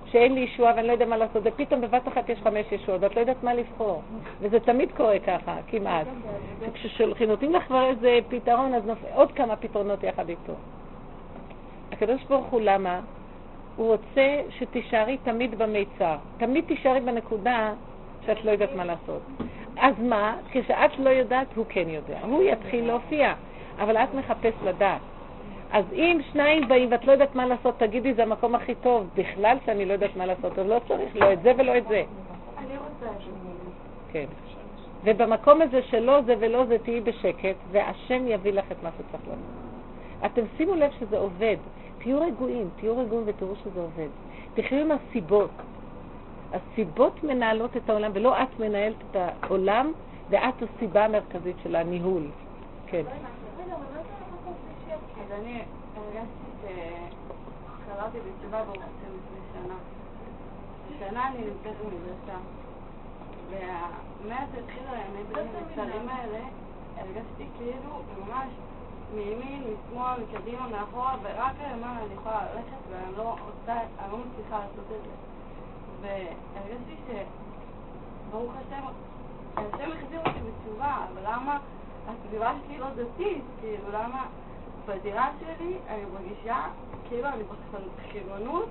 שאין 0.06 0.34
לי 0.34 0.39
ישועה 0.39 0.74
ואני 0.76 0.88
לא 0.88 0.91
יודע 0.91 1.06
מה 1.06 1.18
לעשות, 1.18 1.41
ופתאום 1.45 1.82
בבת 1.82 2.08
אחת 2.08 2.30
יש 2.30 2.39
חמש 2.39 2.66
ישועות, 2.72 3.04
ואת 3.04 3.16
לא 3.16 3.20
יודעת 3.20 3.43
מה 3.43 3.54
לבחור. 3.54 4.02
וזה 4.41 4.60
תמיד 4.60 4.91
קורה 4.97 5.20
ככה, 5.20 5.58
כמעט. 5.68 6.08
וכששולחים, 6.60 7.30
נותנים 7.30 7.54
לך 7.54 7.64
כבר 7.64 7.86
איזה 7.86 8.20
פתרון, 8.30 8.74
אז 8.74 8.86
נופ... 8.86 9.00
עוד 9.14 9.32
כמה 9.32 9.56
פתרונות 9.56 10.04
יחד 10.04 10.30
איתו. 10.30 10.54
הקדוש 11.91 12.24
ברוך 12.24 12.45
הוא, 12.45 12.62
למה? 12.62 13.00
הוא 13.80 13.88
רוצה 13.88 14.41
שתישארי 14.49 15.17
תמיד 15.23 15.57
במיצר. 15.57 16.15
תמיד 16.38 16.65
תישארי 16.67 16.99
בנקודה 16.99 17.73
שאת 18.25 18.45
לא 18.45 18.51
יודעת 18.51 18.75
מה 18.75 18.86
לעשות. 18.86 19.21
אז 19.77 19.93
מה? 19.99 20.38
כשאת 20.51 20.99
לא 20.99 21.09
יודעת, 21.09 21.47
הוא 21.55 21.65
כן 21.69 21.89
יודע. 21.89 22.19
הוא 22.21 22.43
יתחיל 22.43 22.88
להופיע, 22.88 23.34
אבל 23.80 23.97
את 23.97 24.13
מחפש 24.13 24.53
לדעת. 24.63 25.01
אז 25.71 25.86
אם 25.93 26.19
שניים 26.32 26.67
באים 26.67 26.91
ואת 26.91 27.05
לא 27.05 27.11
יודעת 27.11 27.36
מה 27.36 27.45
לעשות, 27.45 27.75
תגידי, 27.77 28.13
זה 28.13 28.23
המקום 28.23 28.55
הכי 28.55 28.75
טוב. 28.75 29.07
בכלל 29.15 29.57
שאני 29.65 29.86
לא 29.86 29.93
יודעת 29.93 30.15
מה 30.15 30.25
לעשות, 30.25 30.59
אז 30.59 30.67
לא 30.67 30.82
צריך 30.88 31.15
לא 31.15 31.34
את 31.34 31.41
זה 31.41 31.51
ולא 31.57 31.77
את 31.77 31.88
זה. 31.88 32.03
אני 32.57 32.77
רוצה 32.77 33.15
את 33.15 33.21
זה. 33.23 33.32
כן. 34.11 34.25
ובמקום 35.03 35.61
הזה 35.61 35.82
שלא 35.82 36.21
זה 36.21 36.36
ולא 36.39 36.65
זה, 36.65 36.77
תהיי 36.84 37.01
בשקט, 37.01 37.55
והשם 37.71 38.27
יביא 38.27 38.53
לך 38.53 38.71
את 38.71 38.84
מה 38.84 38.89
שצריך 38.97 39.23
לעשות. 39.27 39.43
אתם 40.25 40.41
שימו 40.57 40.75
לב 40.75 40.91
שזה 40.99 41.17
עובד. 41.17 41.57
תהיו 42.00 42.22
רגועים, 42.22 42.70
תהיו 42.76 42.97
רגועים 42.97 43.24
ותראו 43.28 43.56
שזה 43.56 43.82
עובד. 43.82 44.08
תחיו 44.54 44.80
עם 44.80 44.91
הסיבות. 44.91 45.52
הסיבות 46.54 47.24
מנהלות 47.24 47.78
את 47.78 47.89
העולם, 47.89 48.12
ולא 48.14 48.43
את 48.43 48.60
מנהלת 48.60 48.95
את 49.12 49.16
העולם, 49.16 49.91
ואת 50.30 50.54
הסיבה 50.62 51.06
המרכזית 51.06 51.56
של 51.64 51.76
הניהול. 51.76 52.24
כן. 52.88 53.04
אז 55.26 55.32
אני 55.32 55.62
הרגשתי 55.95 56.50
שקראתי 56.62 58.18
בתשובה 58.18 58.64
ברוך 58.64 58.78
השם 58.78 59.12
לפני 59.18 59.39
שנה. 59.54 59.76
שנה 61.00 61.28
אני 61.28 61.38
נמצאת 61.38 61.76
במדרשה. 61.82 62.38
ומאז 63.50 64.50
שהתחילו 64.56 64.88
הימים 64.91 65.26
הקצרים 65.36 66.10
האלה, 66.10 66.39
הרגשתי 66.97 67.45
כאילו 67.58 68.02
ממש 68.20 68.50
מימין, 69.16 69.64
משמאל, 69.64 70.16
מקדימה, 70.24 70.68
מאחורה, 70.68 71.16
ורק 71.24 71.53
למעלה 71.74 71.99
אני 72.05 72.14
יכולה 72.14 72.41
ללכת 72.53 72.82
ואני 72.89 73.18
לא 73.18 73.32
עושה, 73.32 73.80
אני 73.99 74.12
לא 74.12 74.18
מצליחה 74.18 74.60
לעשות 74.60 74.86
את 74.97 75.03
זה. 75.03 75.12
והרגשתי 76.01 76.95
שברוך 78.28 78.53
השם, 78.55 78.86
השם 79.57 79.91
החזיר 79.91 80.20
אותי 80.20 80.39
בתשובה, 80.39 81.05
אבל 81.14 81.22
למה 81.24 81.60
הסביבה 82.07 82.53
שלי 82.66 82.78
לא 82.78 82.88
דתית? 82.89 83.43
כאילו, 83.62 83.91
למה 83.91 84.26
בדירה 84.86 85.30
שלי 85.39 85.78
אני 85.88 86.03
מרגישה 86.14 86.68
כאילו 87.10 87.28
אני 87.28 87.43
בחילונות 87.97 88.70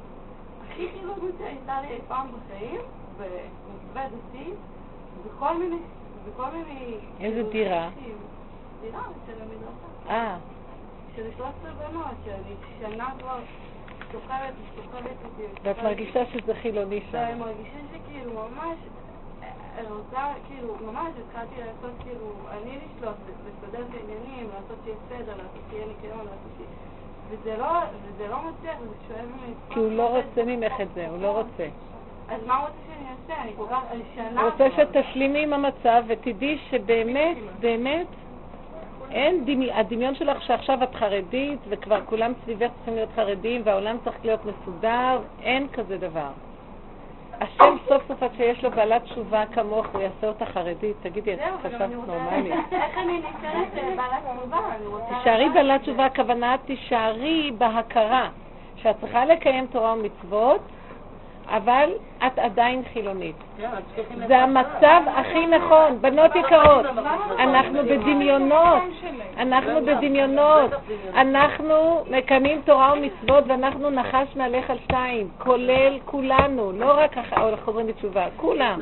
הכי 0.65 0.89
חילונית 0.93 1.35
שהייתה 1.39 1.81
לי 1.81 1.89
אי 1.89 1.99
פעם 2.09 2.27
בחיים, 2.29 2.81
במתווה 3.17 4.07
דתי, 4.07 4.51
בכל 5.27 5.59
מיני, 5.59 5.79
בכל 6.29 6.51
מיני... 6.51 6.95
איזה 7.21 7.37
כאילו, 7.37 7.51
דירה? 7.51 7.91
של 8.83 9.43
המדרשה. 9.43 10.09
אה, 10.09 10.37
של 11.17 11.23
13 11.37 11.71
בנות, 11.73 12.15
שאני 12.25 12.55
שנה 12.81 13.09
כבר 13.19 13.39
סוחבת 14.13 14.55
וסוחבת 14.63 15.17
אותי. 15.25 15.43
ואת 15.63 15.83
מרגישה 15.83 16.27
שזה 16.27 16.55
חילוני 16.55 17.01
שם. 17.11 17.19
ואני 17.19 17.41
מרגישה 17.41 17.79
שכאילו 17.93 18.33
ממש, 18.33 18.79
אני 19.79 19.87
רוצה, 19.87 20.33
כאילו, 20.49 20.77
ממש 20.87 21.13
התחלתי 21.27 21.55
לעשות, 21.61 21.91
כאילו, 22.03 22.33
אני 22.51 22.71
לשלוט, 22.71 23.17
לסדר 23.47 23.85
את 23.89 23.95
העניינים, 23.95 24.51
לעשות 24.55 24.77
שיהיה 24.85 24.97
סדר, 25.09 25.33
לעשות 25.33 25.63
שיהיה 25.71 25.87
ניקיון, 25.87 26.19
לעשות 26.19 26.53
שיהיה... 26.57 26.71
וזה 27.31 27.57
לא, 27.57 27.69
וזה 28.03 28.29
לא 28.29 28.37
מצליח, 28.43 28.77
וזה 28.81 28.95
שואב 29.09 29.27
ממני... 29.27 29.55
כי 29.71 29.79
הוא 29.79 29.93
לא 29.93 30.17
רוצה 30.17 30.45
ממך 30.45 30.81
את 30.81 30.89
זה, 30.95 31.09
הוא 31.09 31.19
לא 31.19 31.31
רוצה. 31.31 31.69
אז 32.29 32.41
מה 32.47 32.57
הוא 32.57 32.67
רוצה 32.69 32.79
שאני 32.87 33.07
אעשה? 33.11 33.43
אני 33.43 33.53
כל 33.57 33.67
כך, 33.71 33.83
אני 33.91 34.03
שנה... 34.15 34.41
הוא 34.41 34.51
רוצה. 34.51 34.69
שתשלימי 34.77 35.43
עם 35.43 35.53
המצב 35.53 36.03
ותדעי 36.07 36.59
שבאמת, 36.71 37.37
באמת, 37.61 38.07
אין 39.11 39.45
דמי... 39.45 39.73
הדמיון 39.73 40.15
שלך 40.15 40.43
שעכשיו 40.43 40.83
את 40.83 40.95
חרדית 40.95 41.59
וכבר 41.69 42.01
כולם 42.05 42.33
סביבך 42.45 42.71
צריכים 42.77 42.95
להיות 42.95 43.11
חרדים 43.17 43.63
והעולם 43.65 43.97
צריך 44.05 44.17
להיות 44.25 44.41
מסודר, 44.45 45.19
אין 45.43 45.69
כזה 45.73 45.99
דבר. 45.99 46.31
השם 47.41 47.77
סוף 47.89 48.03
סוף 48.09 48.23
עד 48.23 48.31
שיש 48.37 48.65
לו 48.65 48.71
בעלת 48.71 49.03
תשובה 49.05 49.47
כמוך, 49.47 49.87
הוא 49.93 50.03
יעשה 50.03 50.29
אותה 50.29 50.47
חרדית. 50.47 50.97
תגידי, 51.03 51.35
את 51.35 51.41
חשבת 51.63 51.81
אני 51.81 51.97
רוצה... 51.97 52.13
נורמלי. 52.13 52.53
איך 52.73 52.99
אני 52.99 53.19
נשארת 53.19 53.69
אה, 53.77 53.95
בעלת 53.97 54.39
תשובה? 54.41 54.59
תישארי 55.09 55.49
בעלת 55.49 55.83
תשובה, 55.83 56.07
הכוונה 56.07 56.57
תישארי 56.67 57.53
בהכרה 57.59 58.31
שאת 58.77 59.01
צריכה 59.01 59.25
לקיים 59.25 59.67
תורה 59.67 59.95
ומצוות, 59.95 60.61
אבל 61.51 61.91
את 62.27 62.39
עדיין 62.39 62.83
חילונית. 62.93 63.37
כן, 63.59 63.69
זה 64.27 64.39
המצב 64.39 65.01
הכי 65.17 65.47
נכון, 65.47 65.99
בנות 66.01 66.37
יקרות. 66.37 66.87
אנחנו 67.39 67.83
בדמיונות, 67.83 68.83
אנחנו 69.39 69.85
בדמיונות. 69.87 70.71
אנחנו 71.15 71.75
מקיימים 72.11 72.61
תורה 72.65 72.93
ומצוות 72.97 73.45
ואנחנו 73.47 73.91
נחש 73.91 74.37
מעליך 74.37 74.71
על 74.71 74.79
שתיים, 74.85 75.29
כולל 75.39 75.99
כולנו, 76.05 76.73
לא 76.73 76.99
רק 77.01 77.19
הח- 77.19 77.33
החוזרים 77.33 77.87
בתשובה, 77.87 78.27
כולם. 78.37 78.81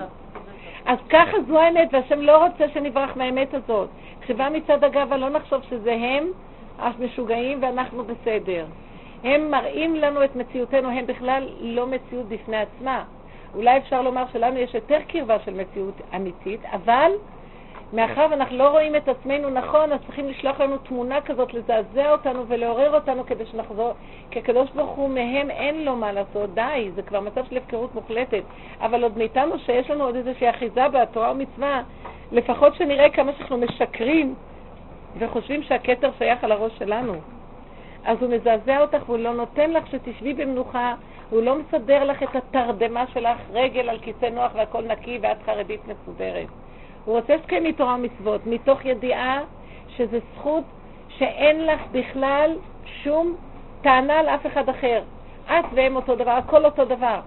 אז 0.87 0.99
ככה 1.11 1.37
זו 1.49 1.59
האמת, 1.61 1.89
והשם 1.93 2.21
לא 2.21 2.45
רוצה 2.47 2.69
שנברח 2.75 3.17
מהאמת 3.17 3.55
הזאת. 3.55 3.89
כשבא 4.21 4.49
מצד 4.53 4.85
הגאווה 4.85 5.17
לא 5.17 5.29
נחשוב 5.29 5.63
שזה 5.71 5.93
הם 5.93 6.27
המשוגעים 6.79 7.59
ואנחנו 7.63 8.05
בסדר. 8.05 8.65
הם 9.25 9.51
מראים 9.51 9.95
לנו 9.95 10.25
את 10.25 10.37
מציאותנו, 10.37 10.89
הם 10.91 11.07
בכלל 11.07 11.49
לא 11.61 11.87
מציאות 11.87 12.29
בפני 12.29 12.57
עצמה. 12.57 13.05
אולי 13.55 13.79
אפשר 13.79 14.03
לומר 14.03 14.25
שלנו 14.33 14.59
יש 14.59 14.75
יותר 14.75 14.99
קרבה 15.09 15.37
של 15.45 15.55
מציאות 15.55 15.95
אמיתית, 16.17 16.61
אבל 16.65 17.11
מאחר 17.93 18.27
ואנחנו 18.31 18.57
לא 18.57 18.69
רואים 18.69 18.97
את 18.97 19.09
עצמנו 19.09 19.51
נכון, 19.51 19.93
אז 19.93 20.01
צריכים 20.07 20.29
לשלוח 20.29 20.61
לנו 20.61 20.79
תמונה 20.79 21.21
כזאת, 21.21 21.55
לזעזע 21.55 22.13
אותנו 22.13 22.45
ולעורר 22.49 22.95
אותנו 22.95 23.27
כדי 23.27 23.47
שנחזור, 23.47 23.93
כי 24.31 24.39
הקדוש 24.39 24.71
ברוך 24.71 24.91
הוא 24.91 25.09
מהם 25.09 25.51
אין 25.51 25.85
לו 25.85 25.97
מה 25.97 26.13
לעשות, 26.13 26.55
די, 26.55 26.91
זה 26.95 27.03
כבר 27.03 27.21
מצב 27.21 27.45
של 27.45 27.57
הפקרות 27.57 27.95
מוחלטת. 27.95 28.43
אבל 28.81 29.03
עוד 29.03 29.19
מאיתנו 29.19 29.59
שיש 29.59 29.91
לנו 29.91 30.05
עוד 30.05 30.17
איזושהי 30.17 30.51
אחיזה 30.51 30.89
בתורה 30.89 31.31
ומצווה, 31.31 31.83
לפחות 32.33 32.75
שנראה 32.75 33.11
כמה 33.11 33.33
שאנחנו 33.33 33.59
משקרים 33.59 34.35
וחושבים 35.19 35.63
שהכתר 35.63 36.11
שייך 36.19 36.45
על 36.45 36.53
הראש 36.53 36.73
שלנו. 36.79 37.15
אז 38.07 38.23
הוא 38.23 38.31
מזעזע 38.31 38.81
אותך 38.81 39.09
והוא 39.09 39.19
לא 39.19 39.35
נותן 39.35 39.71
לך 39.71 39.87
שתשבי 39.87 40.35
במנוחה, 40.35 40.95
הוא 41.31 41.43
לא 41.43 41.59
מסדר 41.59 42.05
לך 42.05 42.23
את 42.23 42.37
התרדמה 42.37 43.05
שלך, 43.07 43.39
רגל 43.53 43.89
על 43.89 43.99
כיסא 43.99 44.27
נוח 44.27 44.53
והכל 44.55 44.83
נקי 44.83 45.19
ואת 45.23 45.37
חרדית 45.47 45.81
מסודרת. 45.89 46.47
הוא 47.05 47.17
רוצה 47.17 47.39
שתקיימי 47.39 47.73
תורה 47.73 47.95
ומצוות, 47.95 48.47
מתוך 48.47 48.85
ידיעה 48.85 49.41
שזו 49.89 50.17
זכות 50.35 50.65
שאין 51.09 51.67
לך 51.67 51.81
בכלל 51.93 52.57
שום 53.03 53.37
טענה 53.83 54.19
על 54.19 54.29
אף 54.29 54.47
אחד 54.47 54.69
אחר. 54.69 55.03
את 55.47 55.65
והם 55.75 55.97
אותו 55.97 56.17
דבר, 56.17 56.31
הכל 56.31 56.65
אותו 56.65 56.85
דבר. 56.85 57.21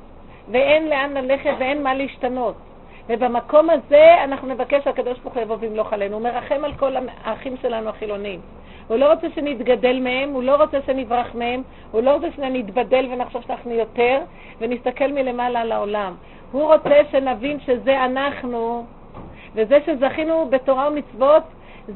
ואין 0.51 0.89
לאן 0.89 1.13
ללכת 1.13 1.53
ואין 1.59 1.84
מה 1.84 1.93
להשתנות. 1.93 2.55
ובמקום 3.09 3.69
הזה 3.69 4.23
אנחנו 4.23 4.47
נבקש 4.47 4.84
שהקדוש 4.84 5.19
ברוך 5.19 5.34
הוא 5.36 5.43
יבוא 5.43 5.55
וימלוך 5.59 5.93
עלינו. 5.93 6.15
הוא 6.15 6.23
מרחם 6.23 6.65
על 6.65 6.73
כל 6.73 6.93
האחים 7.23 7.57
שלנו 7.61 7.89
החילונים. 7.89 8.39
הוא 8.89 8.97
לא 8.97 9.13
רוצה 9.13 9.27
שנתגדל 9.35 9.99
מהם, 9.99 10.29
הוא 10.29 10.43
לא 10.43 10.55
רוצה 10.55 10.77
שנברח 10.85 11.35
מהם, 11.35 11.63
הוא 11.91 12.01
לא 12.01 12.13
רוצה 12.13 12.27
שנתבדל 12.35 13.07
ונחשוב 13.11 13.41
שאנחנו 13.47 13.71
יותר, 13.71 14.19
ונסתכל 14.59 15.11
מלמעלה 15.11 15.61
על 15.61 15.71
העולם. 15.71 16.15
הוא 16.51 16.73
רוצה 16.73 17.01
שנבין 17.11 17.59
שזה 17.59 18.05
אנחנו, 18.05 18.85
וזה 19.55 19.77
שזכינו 19.85 20.47
בתורה 20.49 20.87
ומצוות 20.87 21.43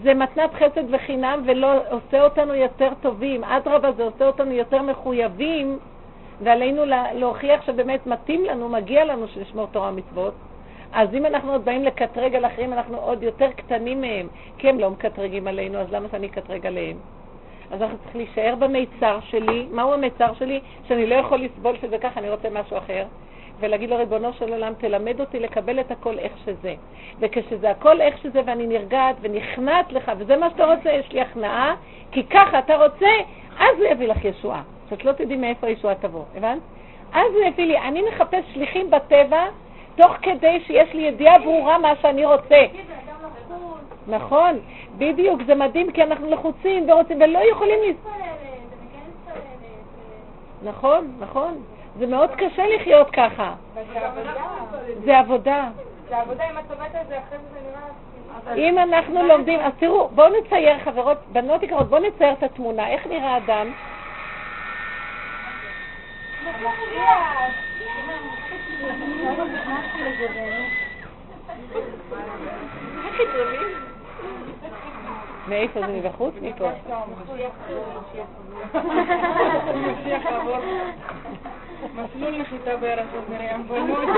זה 0.04 0.14
מתנת 0.14 0.54
חסד 0.54 0.84
וחינם 0.94 1.42
ולא 1.46 1.68
עושה 1.90 2.24
אותנו 2.24 2.56
יותר 2.56 2.90
טובים. 3.02 3.44
אדרבה, 3.44 3.92
זה 3.92 4.04
עושה 4.04 4.28
אותנו 4.28 4.52
יותר 4.52 4.82
מחויבים, 4.82 5.80
ועלינו 6.42 6.86
לה, 6.86 7.14
להוכיח 7.14 7.66
שבאמת 7.66 8.08
מתאים 8.08 8.46
לנו, 8.46 8.70
מגיע 8.70 9.06
לנו 9.06 9.28
שנשמור 9.28 9.68
תורה 9.72 9.90
ומצוות. 9.90 10.34
אז 10.94 11.16
אם 11.16 11.26
אנחנו 11.26 11.52
עוד 11.52 11.66
באים 11.66 11.84
לקטרג 11.84 12.36
על 12.36 12.46
אחרים, 12.46 12.74
אנחנו 12.74 12.98
עוד 12.98 13.24
יותר 13.24 13.52
קטנים 13.52 14.02
מהם, 14.02 14.28
כי 14.58 14.70
הם 14.70 14.80
לא 14.80 14.90
מקטרגים 14.90 15.48
עלינו, 15.48 15.78
אז 15.80 15.92
למה 15.92 16.08
שאני 16.12 16.28
אקטרג 16.28 16.66
עליהם? 16.66 16.98
אז 17.72 17.82
אנחנו 17.82 17.98
צריכים 17.98 18.22
להישאר 18.22 18.56
במיצר 18.60 19.20
שלי. 19.22 19.68
מהו 19.72 19.94
המיצר 19.94 20.34
שלי? 20.34 20.60
שאני 20.88 21.06
לא 21.06 21.16
יכול 21.16 21.42
לסבול 21.42 21.76
שזה 21.82 21.98
ככה, 21.98 22.20
אני 22.20 22.30
רוצה 22.30 22.50
משהו 22.50 22.78
אחר. 22.78 23.06
ולהגיד 23.60 23.90
לו, 23.90 23.98
ריבונו 23.98 24.34
של 24.34 24.54
עולם, 24.54 24.74
תלמד 24.78 25.20
אותי 25.20 25.40
לקבל 25.40 25.80
את 25.80 25.92
הכל 25.92 26.20
איך 26.20 26.32
שזה. 26.46 26.74
וכשזה 27.20 27.70
הכל 27.72 28.02
איך 28.02 28.18
שזה 28.18 28.42
ואני 28.46 28.68
נרגעת 28.68 29.16
ונכנעת 29.22 29.92
לך, 29.92 30.12
וזה 30.18 30.38
מה 30.38 30.50
שאתה 30.50 30.66
רוצה, 30.76 30.92
יש 30.92 31.12
לי 31.12 31.22
הכנעה, 31.22 31.76
כי 32.12 32.24
ככה 32.24 32.60
אתה 32.60 32.76
רוצה, 32.76 33.10
אז 33.60 33.78
הוא 33.78 33.86
יביא 33.92 34.08
לך 34.08 34.26
ישועה. 34.26 34.62
שאת 34.90 35.06
לא 35.06 35.12
תדעי 35.12 35.38
מאיפה 35.38 35.68
הישועה 35.68 35.96
תבוא, 35.96 36.24
הבנת? 36.36 36.62
אז 37.14 37.34
הוא 37.34 37.44
יביא 37.44 37.66
לי, 37.66 37.78
אני 37.78 38.02
מחפש 38.02 38.44
שליחים 38.54 38.90
בטבע, 38.92 39.46
תוך 39.96 40.12
כדי 40.22 40.60
שיש 40.68 40.94
לי 40.94 41.02
ידיעה 41.02 41.40
ברורה 41.40 41.78
מה 41.78 41.94
שאני 42.02 42.26
רוצה. 42.26 42.66
נכון, 44.08 44.60
בדיוק, 44.98 45.42
זה 45.46 45.56
מדהים 45.56 45.92
כי 45.92 46.04
אנחנו 46.04 46.30
לחוצים 46.30 46.90
ורוצים 46.90 47.22
ולא 47.22 47.40
יכולים. 47.52 47.96
נכון, 50.64 51.14
נכון. 51.20 51.64
זה 52.00 52.08
מאוד 52.08 52.30
קשה 52.32 52.68
לחיות 52.68 53.10
ככה. 53.10 53.54
זה 55.06 55.18
עבודה. 55.20 55.70
זה 56.10 56.18
עבודה, 56.18 56.44
אם 56.50 56.58
את 56.58 56.72
עובדת 56.72 56.96
על 56.96 57.06
זה, 57.08 57.20
אחרי 57.20 57.38
זה 57.54 57.60
נראה... 57.70 58.68
אם 58.68 58.78
אנחנו 58.78 59.24
לומדים, 59.24 59.60
אז 59.60 59.74
תראו, 59.80 60.08
בואו 60.08 60.42
נצייר, 60.42 60.80
חברות, 60.80 61.18
בנות 61.32 61.64
יקרות, 61.64 61.90
בואו 61.90 62.02
נצייר 62.02 62.34
את 62.34 62.44
התמונה. 62.44 62.90
איך 62.90 63.08
נראה 63.08 63.38
אדם? 63.38 63.72
מאיפה 75.48 75.80
זה 75.80 75.88
מבחוץ? 75.88 76.34
מפה. 76.42 76.70
מסלול 81.96 82.42
נחיתה 82.42 82.78
בארצות 82.78 83.30
מרים 83.30 83.68
בנות. 83.68 84.10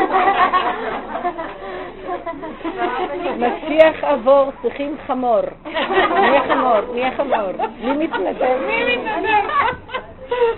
משיח 3.38 4.03
עבור, 4.03 4.51
צריכים 4.61 4.95
חמור. 5.07 5.41
מי 5.66 6.38
החמור? 6.38 6.93
מי 6.93 7.05
החמור? 7.05 7.51
מי 7.80 7.93
מתנדב? 7.93 8.57
מי 8.68 8.95
מתנדב? 8.95 9.49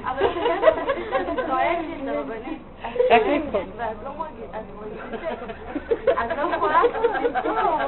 אבל 0.03 0.27
כשאת 0.29 1.25
צועקת, 1.47 2.07
הרבנית, 2.07 2.61
רק. 3.11 3.21
ואת 6.17 6.37
לא 6.37 6.43
לא 6.43 6.55
יכולה 6.55 6.81
אפילו 6.81 7.13
לצעוק, 7.13 7.81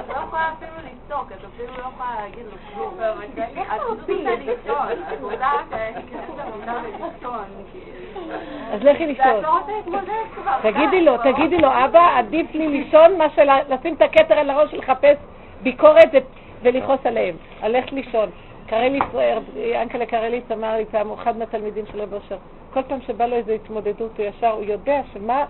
את 0.00 0.08
לא 0.08 0.14
יכולה 0.14 0.52
אפילו 0.52 0.72
לצעוק, 0.84 1.32
את 1.32 1.44
אפילו 1.54 1.72
לא 1.72 1.82
יכולה 1.94 2.14
להגיד 2.20 2.44
לו 2.46 2.56
כלום. 2.74 2.94
את 2.94 3.80
פשוט 3.80 4.08
רוצה 4.08 4.12
לישון, 4.12 4.86
את 5.12 5.20
רוצה 5.20 5.52
להיכנס 5.70 6.24
למיטה 6.38 6.72
ולישון, 6.82 7.44
כאילו. 7.72 8.34
אז 8.72 8.82
לכי 8.82 9.06
לישון. 9.06 9.42
לא. 9.42 9.58
תגידי 10.62 10.86
די, 10.90 11.00
לו, 11.00 11.16
לא 11.16 11.32
תגידי 11.32 11.58
לו, 11.58 11.68
אבא, 11.84 12.18
עדיף 12.18 12.54
לי 12.54 12.68
לישון 12.68 13.18
מאשר 13.18 13.42
לשים 13.68 13.94
את 13.94 14.02
הכתר 14.02 14.34
על 14.34 14.50
הראש 14.50 14.74
ולחפש 14.74 15.16
ביקורת 15.62 16.10
ולכעוס 16.62 17.00
עליהם. 17.04 17.36
הלך 17.62 17.92
לישון. 17.92 18.30
קרליס, 18.66 19.02
אנקלה 19.82 20.06
קרליס 20.06 20.44
אמר 20.52 20.76
לי 20.76 20.84
פעם, 20.84 21.08
הוא 21.08 21.16
אחד 21.22 21.36
מהתלמידים 21.36 21.84
של 21.92 22.00
רב 22.00 22.14
אושר, 22.14 22.36
כל 22.76 22.82
פעם 22.82 22.98
שבא 23.06 23.26
לו 23.26 23.36
איזו 23.36 23.52
התמודדות, 23.52 24.18
הוא 24.18 24.26
ישר, 24.26 24.50
הוא 24.50 24.64
יודע 24.64 25.00
שמה 25.12 25.44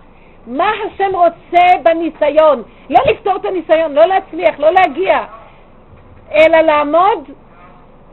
מה 0.47 0.71
השם 0.85 1.15
רוצה 1.15 1.77
בניסיון. 1.83 2.63
לא 2.89 2.99
לפתור 3.11 3.35
את 3.35 3.45
הניסיון, 3.45 3.93
לא 3.93 4.05
להצליח, 4.05 4.59
לא 4.59 4.69
להגיע, 4.71 5.25
אלא 6.31 6.57
לעמוד 6.61 7.29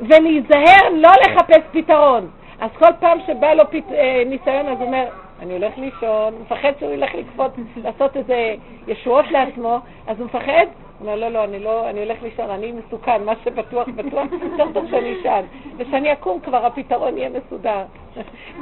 ולהיזהר, 0.00 0.88
לא 0.92 1.10
לחפש 1.26 1.62
פתרון. 1.72 2.28
אז 2.60 2.70
כל 2.78 2.92
פעם 3.00 3.18
שבא 3.26 3.54
לו 3.54 3.64
פת... 3.70 3.92
אה, 3.92 4.22
ניסיון, 4.26 4.66
אז 4.66 4.78
הוא 4.78 4.86
אומר, 4.86 5.04
אני 5.42 5.52
הולך 5.52 5.78
לישון, 5.78 6.34
מפחד 6.42 6.72
שהוא 6.78 6.92
ילך 6.92 7.14
לקפוץ, 7.14 7.52
לעשות 7.76 8.16
איזה 8.16 8.54
ישועות 8.86 9.30
לעצמו, 9.30 9.78
אז 10.06 10.20
הוא 10.20 10.26
מפחד? 10.26 10.66
אומר, 11.04 11.16
לא, 11.16 11.28
לא, 11.28 11.44
אני 11.44 11.58
לא, 11.58 11.90
אני 11.90 12.00
הולך 12.00 12.22
לישון, 12.22 12.50
אני 12.50 12.72
מסוכן, 12.72 13.24
מה 13.24 13.32
שבטוח, 13.44 13.88
בטוח, 13.88 14.26
יותר 14.42 14.72
טוב 14.74 14.90
שאני 14.90 15.20
אשן. 15.20 15.44
וכשאני 15.76 16.12
אקום 16.12 16.40
כבר 16.40 16.66
הפתרון 16.66 17.18
יהיה 17.18 17.28
מסודר. 17.28 17.84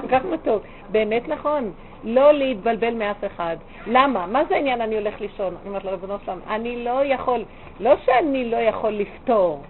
כל 0.00 0.08
כך 0.08 0.24
מתוק. 0.24 0.62
באמת 0.88 1.28
נכון, 1.28 1.72
לא 2.04 2.32
להתבלבל 2.32 2.94
מאף 2.94 3.24
אחד. 3.26 3.56
למה? 3.86 4.26
מה 4.26 4.44
זה 4.48 4.54
העניין 4.54 4.80
אני 4.80 4.94
הולך 4.94 5.20
לישון? 5.20 5.56
אני 5.60 5.68
אומרת 5.68 5.84
לריבונו 5.84 6.14
שלם, 6.26 6.38
אני 6.50 6.84
לא 6.84 7.04
יכול, 7.04 7.44
לא 7.80 7.94
שאני 8.04 8.50
לא 8.50 8.56
יכול 8.56 8.90
לפתור. 8.90 9.62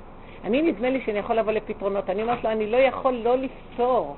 אני, 0.44 0.62
נדמה 0.62 0.90
לי 0.90 1.00
שאני 1.00 1.18
יכול 1.18 1.36
לבוא 1.36 1.52
לפתרונות. 1.52 2.10
אני 2.10 2.22
אומרת 2.22 2.44
לו, 2.44 2.50
אני 2.50 2.66
לא 2.66 2.76
יכול 2.76 3.12
לא 3.12 3.36
לפתור. 3.36 4.16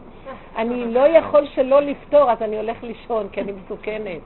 אני 0.56 0.94
לא 0.94 1.08
יכול 1.08 1.46
שלא 1.46 1.80
לפתור, 1.80 2.30
אז 2.30 2.42
אני 2.42 2.56
הולך 2.56 2.82
לישון, 2.82 3.28
כי 3.28 3.40
אני 3.40 3.52
מסוכנת. 3.52 4.20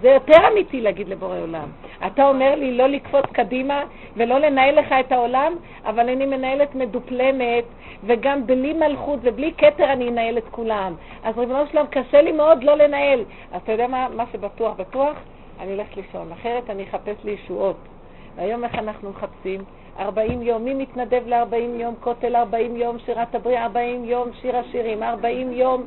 זה 0.00 0.08
יותר 0.08 0.48
אמיתי 0.52 0.80
להגיד 0.80 1.08
לבורא 1.08 1.38
עולם. 1.38 1.68
אתה 2.06 2.28
אומר 2.28 2.54
לי 2.54 2.72
לא 2.72 2.86
לקפוץ 2.86 3.26
קדימה 3.32 3.82
ולא 4.16 4.38
לנהל 4.38 4.78
לך 4.78 4.94
את 5.00 5.12
העולם, 5.12 5.56
אבל 5.84 6.08
אני 6.08 6.26
מנהלת 6.26 6.74
מדופלמת, 6.74 7.64
וגם 8.04 8.46
בלי 8.46 8.72
מלכות 8.72 9.20
ובלי 9.22 9.52
כתר 9.58 9.92
אני 9.92 10.08
אנהל 10.08 10.38
את 10.38 10.48
כולם. 10.50 10.94
אז 11.22 11.38
ריבונו 11.38 11.66
שלום, 11.72 11.86
קשה 11.86 12.22
לי 12.22 12.32
מאוד 12.32 12.64
לא 12.64 12.74
לנהל. 12.74 13.24
אז 13.52 13.60
אתה 13.62 13.72
יודע 13.72 13.86
מה, 13.86 14.08
מה 14.08 14.24
שבטוח 14.32 14.76
בטוח? 14.76 15.16
אני 15.60 15.72
הולך 15.72 15.96
לישון, 15.96 16.32
אחרת 16.32 16.70
אני 16.70 16.82
אחפש 16.82 17.24
לי 17.24 17.30
ישועות. 17.30 17.76
והיום 18.36 18.64
איך 18.64 18.74
אנחנו 18.74 19.10
מחפשים? 19.10 19.60
40 19.98 20.42
יום, 20.42 20.64
מי 20.64 20.74
מתנדב 20.74 21.22
ל-40 21.26 21.80
יום? 21.80 21.94
כותל 22.00 22.36
40 22.36 22.76
יום, 22.76 22.98
שירת 22.98 23.34
הבריאה 23.34 23.62
40 23.62 24.04
יום, 24.04 24.28
שיר 24.40 24.56
השירים 24.56 25.02
40 25.02 25.52
יום, 25.52 25.82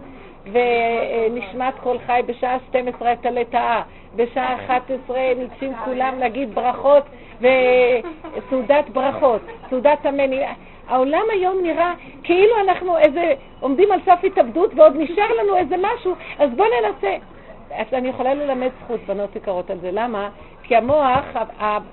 ונשמת 0.46 1.74
כל 1.84 1.98
חי 2.06 2.22
בשעה 2.26 2.58
12 2.70 3.14
את 3.14 3.26
הלטאה, 3.26 3.82
בשעה 4.16 4.66
11 4.66 5.18
ניגשים 5.38 5.74
כולם 5.86 6.20
להגיד 6.20 6.56
ברכות 6.56 7.04
וסעודת 7.38 8.90
ברכות, 8.90 9.42
סעודת 9.70 10.06
המני. 10.06 10.44
העולם 10.88 11.24
היום 11.32 11.64
נראה 11.64 11.94
כאילו 12.24 12.60
אנחנו 12.64 12.98
איזה, 12.98 13.34
עומדים 13.60 13.92
על 13.92 14.00
סף 14.06 14.20
התאבדות 14.24 14.72
ועוד 14.76 14.94
נשאר 14.96 15.34
לנו 15.44 15.58
איזה 15.58 15.76
משהו, 15.78 16.14
אז 16.40 16.50
בואו 16.56 16.68
ננסה. 16.82 17.16
אז 17.76 17.88
אני 17.94 18.08
יכולה 18.08 18.34
ללמד 18.34 18.70
זכות, 18.84 19.00
בנות 19.08 19.36
יקרות, 19.36 19.70
על 19.70 19.78
זה. 19.80 19.90
למה? 19.92 20.30
כי 20.72 20.76
המוח, 20.76 21.26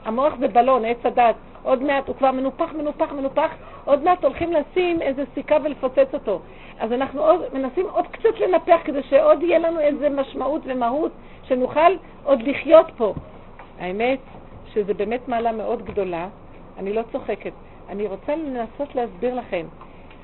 המוח 0.05 0.35
זה 0.39 0.49
בלון, 0.49 0.85
עץ 0.85 0.97
הדת. 1.05 1.35
עוד 1.63 1.83
מעט, 1.83 2.09
הוא 2.09 2.17
כבר 2.17 2.33
מנופח, 2.33 2.73
מנופח, 2.73 3.13
מנופח, 3.13 3.51
עוד 3.85 4.05
מעט 4.05 4.25
הולכים 4.25 4.53
לשים 4.53 5.03
איזה 5.03 5.25
סיכה 5.35 5.57
ולפוצץ 5.65 6.15
אותו. 6.15 6.41
אז 6.79 6.93
אנחנו 6.93 7.21
עוד, 7.23 7.41
מנסים 7.53 7.87
עוד 7.91 8.07
קצת 8.07 8.41
לנפח 8.41 8.79
כדי 8.85 9.03
שעוד 9.03 9.43
יהיה 9.43 9.59
לנו 9.59 9.81
איזה 9.81 10.09
משמעות 10.09 10.63
ומהות, 10.65 11.13
שנוכל 11.43 11.93
עוד 12.25 12.43
לחיות 12.43 12.87
פה. 12.97 13.15
האמת 13.81 14.19
שזה 14.73 14.95
באמת 14.95 15.29
מעלה 15.29 15.53
מאוד 15.53 15.83
גדולה, 15.83 16.29
אני 16.79 16.93
לא 16.93 17.03
צוחקת. 17.13 17.53
אני 17.89 18.07
רוצה 18.07 18.37
לנסות 18.37 18.95
להסביר 18.95 19.35
לכם. 19.35 19.67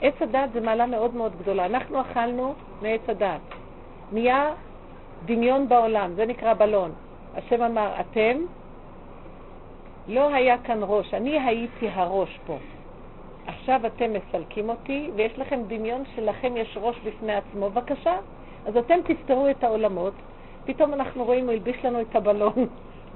עץ 0.02 0.14
הדת 0.20 0.52
זה 0.52 0.60
מעלה 0.60 0.86
מאוד 0.86 1.14
מאוד 1.14 1.32
גדולה. 1.38 1.66
אנחנו 1.66 2.00
אכלנו 2.00 2.54
מעץ 2.82 3.00
הדת. 3.08 3.40
נהיה 4.12 4.50
דמיון 5.24 5.68
בעולם, 5.68 6.14
זה 6.14 6.26
נקרא 6.26 6.54
בלון. 6.54 6.92
השם 7.36 7.62
אמר, 7.62 7.92
אתם, 8.00 8.36
לא 10.08 10.34
היה 10.34 10.58
כאן 10.58 10.78
ראש, 10.82 11.14
אני 11.14 11.40
הייתי 11.40 11.88
הראש 11.88 12.38
פה. 12.46 12.56
עכשיו 13.46 13.80
אתם 13.86 14.10
מסלקים 14.12 14.68
אותי, 14.68 15.10
ויש 15.16 15.38
לכם 15.38 15.60
דמיון 15.66 16.02
שלכם 16.16 16.56
יש 16.56 16.78
ראש 16.80 16.96
בפני 17.04 17.34
עצמו, 17.34 17.70
בבקשה. 17.70 18.16
אז 18.66 18.76
אתם 18.76 18.98
תפתרו 19.04 19.48
את 19.50 19.64
העולמות. 19.64 20.14
פתאום 20.64 20.94
אנחנו 20.94 21.24
רואים, 21.24 21.44
הוא 21.44 21.52
הלביש 21.52 21.84
לנו 21.84 22.00
את 22.00 22.16
הבלון. 22.16 22.52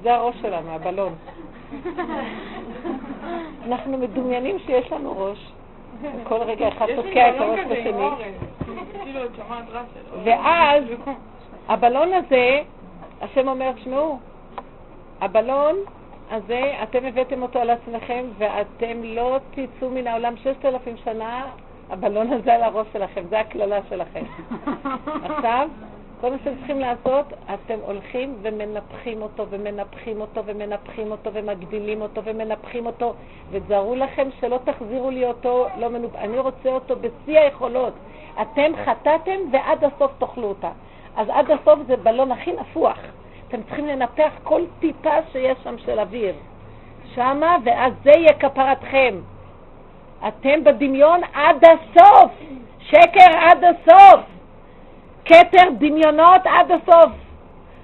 זה 0.03 0.15
הראש 0.15 0.37
שלנו, 0.43 0.71
הבלון. 0.71 1.15
אנחנו 3.67 3.99
מדומיינים 3.99 4.59
שיש 4.59 4.93
לנו 4.93 5.15
ראש. 5.19 5.53
כל 6.25 6.35
רגע 6.35 6.69
אחד 6.69 6.87
תוקע 6.97 7.31
את 7.31 7.35
הראש 7.41 7.61
בשני. 7.61 8.09
כאילו. 9.05 9.21
ואז 10.25 10.85
הבלון 11.69 12.13
הזה, 12.13 12.61
השם 13.21 13.49
אומר, 13.49 13.71
שמעו, 13.85 14.19
הבלון 15.21 15.77
הזה, 16.31 16.75
אתם 16.83 17.05
הבאתם 17.05 17.43
אותו 17.43 17.59
על 17.59 17.71
עצמכם 17.71 18.25
ואתם 18.39 19.03
לא 19.05 19.39
תצאו 19.51 19.91
מן 19.91 20.07
העולם 20.07 20.37
ששת 20.37 20.65
אלפים 20.65 20.97
שנה, 21.05 21.47
הבלון 21.91 22.33
הזה 22.33 22.55
על 22.55 22.63
הראש 22.63 22.87
שלכם, 22.93 23.23
זה 23.31 23.41
הקללה 23.41 23.79
שלכם. 23.89 24.25
עכשיו, 25.29 25.69
כל 26.21 26.31
מה 26.31 26.37
שאתם 26.39 26.57
צריכים 26.57 26.81
לעשות, 26.81 27.27
אתם 27.55 27.79
הולכים 27.83 28.37
ומנפחים 28.43 29.23
אותו 29.23 29.47
ומנפחים 29.51 30.21
אותו 30.21 30.43
ומנפחים 30.47 31.11
אותו 31.11 31.31
ומגדילים 31.33 32.03
אותו 32.03 32.25
ומנפחים 32.25 32.87
אותו 32.87 33.15
ותזהרו 33.51 33.95
לכם 33.95 34.29
שלא 34.41 34.59
תחזירו 34.65 35.11
לי 35.11 35.25
אותו 35.25 35.67
לא 35.79 35.89
מנופ... 35.89 36.17
אני 36.17 36.39
רוצה 36.39 36.69
אותו 36.69 36.97
בשיא 36.97 37.39
היכולות. 37.39 37.93
אתם 38.43 38.73
חטאתם 38.85 39.39
ועד 39.53 39.85
הסוף 39.85 40.13
תאכלו 40.19 40.49
אותה. 40.49 40.71
אז 41.19 41.29
עד 41.29 41.51
הסוף 41.51 41.79
זה 41.87 41.97
בלון 41.97 42.33
הכי 42.33 42.53
נפוח. 42.53 42.99
אתם 43.49 43.63
צריכים 43.63 43.87
לנפח 43.87 44.33
כל 44.43 44.63
טיפה 44.81 45.15
שיש 45.33 45.59
שם 45.65 45.79
של 45.79 46.01
אוויר. 46.01 46.35
שמה, 47.15 47.57
ואז 47.65 47.93
זה 48.05 48.11
יהיה 48.11 48.33
כפרתכם. 48.33 49.15
אתם 50.29 50.65
בדמיון 50.65 51.21
עד 51.35 51.65
הסוף. 51.65 52.33
שקר 52.81 53.39
עד 53.39 53.65
הסוף. 53.65 54.21
כתר 55.25 55.71
דמיונות 55.79 56.43
עד 56.45 56.71
הסוף. 56.73 57.11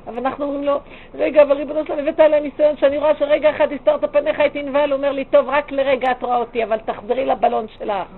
אבל 0.07 0.18
אנחנו 0.18 0.45
אומרים 0.45 0.64
לו, 0.64 0.78
רגע, 1.14 1.43
אבל 1.43 1.57
ריבונו 1.57 1.87
שלום, 1.87 1.99
הבאת 1.99 2.20
עליי 2.20 2.41
ניסיון 2.41 2.76
שאני 2.76 2.99
רואה 2.99 3.16
שרגע 3.18 3.51
אחד 3.51 3.72
הסתרת 3.72 4.12
פניך 4.12 4.41
הייתי 4.41 4.62
נבהל, 4.62 4.91
הוא 4.91 4.97
אומר 4.97 5.12
לי, 5.12 5.24
טוב, 5.24 5.49
רק 5.49 5.72
לרגע 5.72 6.11
את 6.11 6.22
רואה 6.22 6.37
אותי, 6.37 6.64
אבל 6.64 6.78
תחזרי 6.78 7.26
לבלון 7.26 7.66
שלך. 7.78 8.09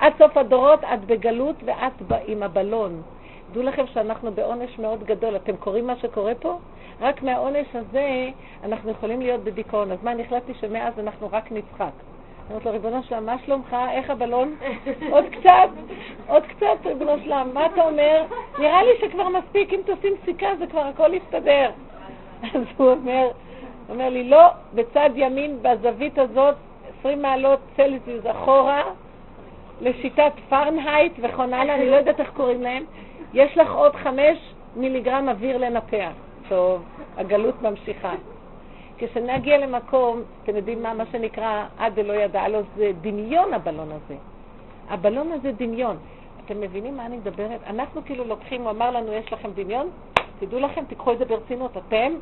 עד 0.00 0.12
סוף 0.18 0.36
הדורות 0.36 0.84
את 0.84 1.04
בגלות 1.04 1.56
ואת 1.64 2.02
עם 2.26 2.42
הבלון. 2.42 3.02
דעו 3.54 3.62
לכם 3.62 3.86
שאנחנו 3.86 4.32
בעונש 4.32 4.78
מאוד 4.78 5.04
גדול. 5.04 5.36
אתם 5.36 5.56
קוראים 5.56 5.86
מה 5.86 5.96
שקורה 5.96 6.34
פה? 6.34 6.58
רק 7.00 7.22
מהעונש 7.22 7.66
הזה 7.74 8.30
אנחנו 8.64 8.90
יכולים 8.90 9.20
להיות 9.20 9.40
בדיכאון. 9.40 9.92
אז 9.92 9.98
מה, 10.02 10.12
אני 10.12 10.22
החלטתי 10.22 10.54
שמאז 10.60 10.98
אנחנו 10.98 11.28
רק 11.32 11.52
נצחק. 11.52 11.92
אומרת 12.50 12.64
לו, 12.64 12.72
ריבונו 12.72 13.02
שלם, 13.02 13.26
מה 13.26 13.36
שלומך? 13.44 13.76
איך 13.90 14.10
הבלון? 14.10 14.54
עוד 15.12 15.24
קצת, 15.30 15.68
עוד 16.28 16.42
קצת, 16.46 16.86
ריבונו 16.86 17.12
שלם, 17.24 17.50
מה 17.54 17.66
אתה 17.66 17.82
אומר? 17.82 18.24
נראה 18.58 18.82
לי 18.82 18.90
שכבר 19.00 19.28
מספיק, 19.28 19.72
אם 19.72 19.80
תשים 19.84 20.12
סיכה 20.24 20.56
זה 20.58 20.66
כבר 20.66 20.80
הכל 20.80 21.14
יסתדר. 21.14 21.70
אז 22.54 22.62
הוא 22.76 22.90
אומר, 22.90 23.28
אומר 23.88 24.08
לי, 24.08 24.28
לא, 24.28 24.46
בצד 24.74 25.10
ימין, 25.14 25.58
בזווית 25.62 26.18
הזאת, 26.18 26.54
20 27.00 27.22
מעלות 27.22 27.58
צלזיוס 27.76 28.24
אחורה, 28.30 28.82
לשיטת 29.80 30.32
פרנהייט 30.48 31.12
וכן 31.22 31.54
הלאה, 31.54 31.74
אני 31.74 31.90
לא 31.90 31.96
יודעת 31.96 32.20
איך 32.20 32.30
קוראים 32.30 32.62
להם, 32.62 32.84
יש 33.34 33.58
לך 33.58 33.72
עוד 33.72 33.96
חמש 33.96 34.38
מיליגרם 34.76 35.28
אוויר 35.28 35.58
לנפח. 35.58 36.12
טוב, 36.48 36.82
הגלות 37.16 37.62
ממשיכה. 37.62 38.14
כשנגיע 38.98 39.58
למקום, 39.58 40.22
אתם 40.42 40.56
יודעים 40.56 40.82
מה, 40.82 40.94
מה 40.94 41.04
שנקרא 41.12 41.64
עד 41.78 41.94
דלא 41.94 42.12
ידע 42.12 42.48
לו, 42.48 42.58
זה 42.76 42.90
דמיון 43.00 43.54
הבלון 43.54 43.88
הזה. 43.92 44.16
הבלון 44.88 45.32
הזה 45.32 45.52
דמיון. 45.52 45.96
אתם 46.44 46.60
מבינים 46.60 46.96
מה 46.96 47.06
אני 47.06 47.16
מדברת? 47.16 47.60
אנחנו 47.66 48.04
כאילו 48.04 48.24
לוקחים, 48.24 48.62
הוא 48.62 48.70
אמר 48.70 48.90
לנו, 48.90 49.12
יש 49.12 49.32
לכם 49.32 49.50
דמיון? 49.54 49.90
תדעו 50.38 50.60
לכם, 50.60 50.84
תיקחו 50.84 51.12
את 51.12 51.18
זה 51.18 51.24
ברצינות. 51.24 51.76
אתם, 51.76 52.12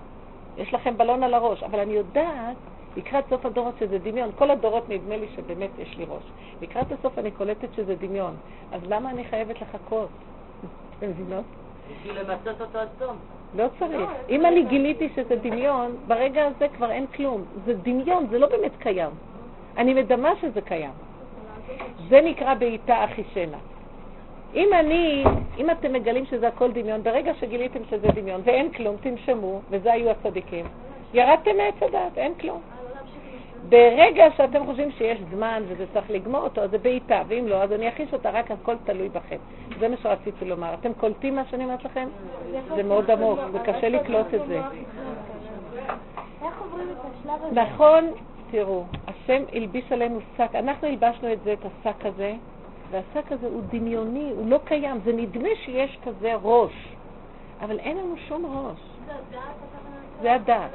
יש 0.56 0.74
לכם 0.74 0.96
בלון 0.96 1.22
על 1.22 1.34
הראש. 1.34 1.62
אבל 1.62 1.80
אני 1.80 1.92
יודעת, 1.92 2.56
לקראת 2.96 3.24
סוף 3.30 3.46
הדורות 3.46 3.74
שזה 3.80 3.98
דמיון. 3.98 4.30
כל 4.38 4.50
הדורות 4.50 4.88
נדמה 4.88 5.16
לי 5.16 5.26
שבאמת 5.36 5.70
יש 5.78 5.96
לי 5.98 6.04
ראש. 6.08 6.22
לקראת 6.62 6.92
הסוף 6.92 7.18
אני 7.18 7.30
קולטת 7.30 7.68
שזה 7.76 7.94
דמיון. 7.94 8.36
אז 8.72 8.80
למה 8.88 9.10
אני 9.10 9.24
חייבת 9.24 9.60
לחכות? 9.60 10.08
אתם 11.02 11.10
מבינות? 11.10 11.44
בשביל 11.90 12.18
למצות 12.18 12.60
אותו 12.60 12.78
עד 12.78 12.88
תום. 12.98 13.16
לא 13.54 13.66
צריך. 13.78 14.10
אם 14.28 14.46
אני 14.46 14.62
גיליתי 14.62 15.08
שזה 15.16 15.36
דמיון, 15.36 15.96
ברגע 16.06 16.46
הזה 16.46 16.68
כבר 16.76 16.90
אין 16.90 17.06
כלום. 17.06 17.44
זה 17.64 17.74
דמיון, 17.74 18.26
זה 18.30 18.38
לא 18.38 18.46
באמת 18.46 18.72
קיים. 18.78 19.10
אני 19.76 19.94
מדמה 19.94 20.30
שזה 20.40 20.60
קיים. 20.60 20.90
זה 22.08 22.20
נקרא 22.24 22.54
בעיטה 22.54 23.04
אחישנה. 23.04 23.58
אם 24.54 24.68
אני, 24.80 25.24
אם 25.58 25.70
אתם 25.70 25.92
מגלים 25.92 26.26
שזה 26.26 26.48
הכל 26.48 26.72
דמיון, 26.72 27.02
ברגע 27.02 27.34
שגיליתם 27.34 27.80
שזה 27.90 28.08
דמיון 28.14 28.40
ואין 28.44 28.72
כלום, 28.72 28.96
תנשמו, 28.96 29.60
וזה 29.70 29.92
היו 29.92 30.10
הצדיקים. 30.10 30.66
ירדתם 31.14 31.56
מעץ 31.56 31.82
הדעת, 31.88 32.18
אין 32.18 32.34
כלום. 32.34 32.60
ברגע 33.68 34.24
שאתם 34.36 34.66
חושבים 34.66 34.90
שיש 34.90 35.18
זמן 35.30 35.62
וזה 35.68 35.84
צריך 35.92 36.10
לגמור 36.10 36.40
אותו, 36.40 36.68
זה 36.68 36.78
בעיטה, 36.78 37.22
ואם 37.28 37.48
לא, 37.48 37.62
אז 37.62 37.72
אני 37.72 37.88
אכיש 37.88 38.12
אותה, 38.12 38.30
רק 38.30 38.50
הכל 38.50 38.74
תלוי 38.84 39.08
בכם. 39.08 39.36
זה 39.80 39.88
מה 39.88 39.96
שרציתי 39.96 40.44
לומר. 40.44 40.74
אתם 40.74 40.92
קולטים 40.94 41.36
מה 41.36 41.42
שאני 41.50 41.64
אומרת 41.64 41.84
לכם? 41.84 42.08
זה 42.76 42.82
מאוד 42.82 43.10
עמוק, 43.10 43.38
זה 43.52 43.58
קשה 43.58 43.88
לקלוט 43.88 44.26
את 44.34 44.40
זה. 44.48 44.60
נכון, 47.52 48.10
תראו, 48.50 48.84
השם 49.08 49.42
הלביש 49.52 49.92
עלינו 49.92 50.20
שק, 50.36 50.54
אנחנו 50.54 50.88
הלבשנו 50.88 51.32
את 51.32 51.38
זה, 51.44 51.52
את 51.52 51.58
השק 51.64 52.06
הזה, 52.06 52.34
והשק 52.90 53.32
הזה 53.32 53.46
הוא 53.46 53.62
דמיוני, 53.70 54.30
הוא 54.36 54.50
לא 54.50 54.58
קיים, 54.64 55.00
זה 55.04 55.12
נדמה 55.12 55.48
שיש 55.64 55.98
כזה 56.04 56.34
ראש, 56.42 56.94
אבל 57.60 57.78
אין 57.78 57.96
לנו 57.96 58.14
שום 58.28 58.46
ראש. 58.46 58.80
זה 60.22 60.32
הדעת. 60.32 60.70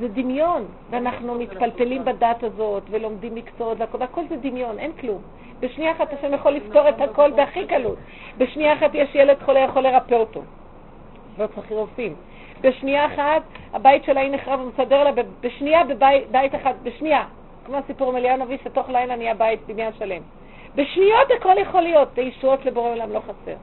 זה 0.00 0.08
דמיון, 0.08 0.64
ואנחנו 0.90 1.34
מתפלפלים 1.34 2.04
בדת 2.04 2.42
הזאת, 2.42 2.82
ולומדים 2.90 3.34
מקצועות, 3.34 3.80
והכל, 3.80 3.98
והכל 4.00 4.22
זה 4.28 4.36
דמיון, 4.36 4.78
אין 4.78 4.92
כלום. 4.92 5.22
בשנייה 5.60 5.92
אחת 5.92 6.12
השם 6.12 6.34
יכול 6.34 6.52
לפתור 6.52 6.88
את 6.88 7.00
הכל 7.00 7.30
בהכי 7.30 7.66
קלות. 7.66 7.98
בשנייה 8.38 8.74
אחת 8.74 8.90
יש 8.94 9.14
ילד 9.14 9.36
חולה, 9.44 9.60
יכול 9.60 9.82
לרפא 9.82 10.14
אותו. 10.14 10.42
לא 11.38 11.46
צריך 11.54 11.72
רופאים. 11.72 12.14
בשנייה 12.60 13.06
אחת 13.06 13.42
הבית 13.72 14.04
שלה 14.04 14.20
היא 14.20 14.30
נחרב 14.30 14.60
ומסדר 14.60 15.04
לה, 15.04 15.10
בשנייה 15.40 15.84
בבית 15.84 16.30
בית 16.30 16.54
אחד, 16.54 16.74
בשנייה. 16.82 17.24
כמו 17.66 17.76
הסיפור 17.76 18.08
עם 18.08 18.16
אליהו 18.16 18.58
שתוך 18.64 18.88
לילה 18.88 19.16
נהיה 19.16 19.34
בית 19.34 19.60
בניין 19.66 19.92
שלם. 19.98 20.22
בשניות 20.74 21.30
הכל 21.36 21.54
יכול 21.58 21.80
להיות, 21.80 22.18
ישועות 22.18 22.64
לבורא 22.64 22.90
עולם 22.90 23.12
לא 23.12 23.20
חסר. 23.20 23.56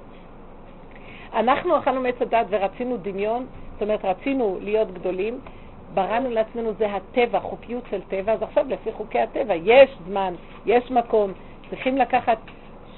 אנחנו 1.34 1.78
אכלנו 1.78 2.02
מעץ 2.02 2.22
הדת 2.22 2.46
ורצינו 2.50 2.98
דמיון, 2.98 3.46
זאת 3.74 3.82
אומרת 3.82 4.06
רצינו 4.06 4.58
להיות 4.62 4.94
גדולים, 4.94 5.40
בראנו 5.94 6.30
לעצמנו, 6.30 6.74
זה 6.74 6.88
הטבע, 6.96 7.40
חוקיות 7.40 7.84
של 7.90 8.02
טבע, 8.02 8.34
אז 8.34 8.42
עכשיו 8.42 8.66
לפי 8.70 8.92
חוקי 8.92 9.20
הטבע 9.20 9.56
יש 9.56 9.90
זמן, 10.08 10.34
יש 10.66 10.92
מקום, 10.92 11.32
צריכים 11.70 11.98
לקחת 11.98 12.38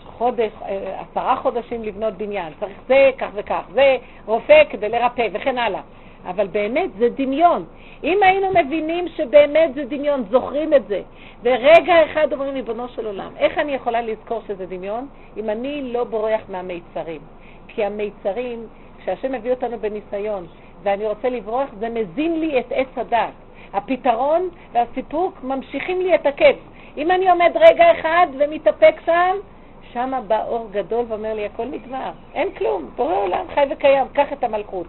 חודש, 0.03 0.51
אה, 0.65 1.01
עשרה 1.01 1.35
חודשים 1.35 1.83
לבנות 1.83 2.13
בניין, 2.13 2.53
צריך 2.59 2.77
זה, 2.87 3.09
כך 3.17 3.29
וכך, 3.33 3.61
זה 3.73 3.97
רופא 4.25 4.63
כדי 4.69 4.89
לרפא 4.89 5.27
וכן 5.33 5.57
הלאה. 5.57 5.81
אבל 6.25 6.47
באמת 6.47 6.89
זה 6.99 7.09
דמיון. 7.09 7.65
אם 8.03 8.23
היינו 8.23 8.47
מבינים 8.53 9.07
שבאמת 9.07 9.73
זה 9.73 9.85
דמיון, 9.85 10.23
זוכרים 10.29 10.73
את 10.73 10.87
זה, 10.87 11.01
ורגע 11.43 11.93
אחד 12.05 12.33
אומרים, 12.33 12.53
ריבונו 12.53 12.87
של 12.87 13.05
עולם, 13.05 13.31
איך 13.37 13.57
אני 13.57 13.71
יכולה 13.71 14.01
לזכור 14.01 14.41
שזה 14.47 14.65
דמיון 14.65 15.07
אם 15.37 15.49
אני 15.49 15.93
לא 15.93 16.03
בורח 16.03 16.41
מהמיצרים? 16.49 17.21
כי 17.67 17.85
המיצרים, 17.85 18.67
כשהשם 18.99 19.31
מביא 19.31 19.51
אותנו 19.51 19.79
בניסיון, 19.79 20.47
ואני 20.85 21.07
רוצה 21.07 21.29
לברוח, 21.29 21.69
זה 21.79 21.89
מזין 21.89 22.39
לי 22.39 22.59
את 22.59 22.65
עץ 22.69 22.87
הדת. 22.97 23.33
הפתרון 23.73 24.49
והסיפוק 24.71 25.43
ממשיכים 25.43 26.01
לי 26.01 26.15
את 26.15 26.25
הקץ. 26.25 26.55
אם 26.97 27.11
אני 27.11 27.29
עומד 27.29 27.51
רגע 27.55 27.99
אחד 27.99 28.27
ומתאפק 28.39 28.95
שם, 29.05 29.35
שם 29.93 30.11
בא 30.27 30.43
אור 30.43 30.67
גדול 30.71 31.05
ואומר 31.07 31.33
לי, 31.33 31.45
הכל 31.45 31.65
נגמר, 31.65 32.11
אין 32.33 32.51
כלום, 32.51 32.89
בורא 32.95 33.15
עולם 33.15 33.45
חי 33.53 33.63
וקיים, 33.71 34.07
קח 34.13 34.33
את 34.33 34.43
המלכות. 34.43 34.87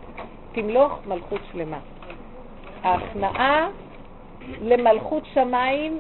תמלוך 0.53 0.99
מלכות 1.07 1.41
שלמה. 1.53 1.79
ההכנעה 2.83 3.69
למלכות 4.63 5.23
שמיים 5.35 5.99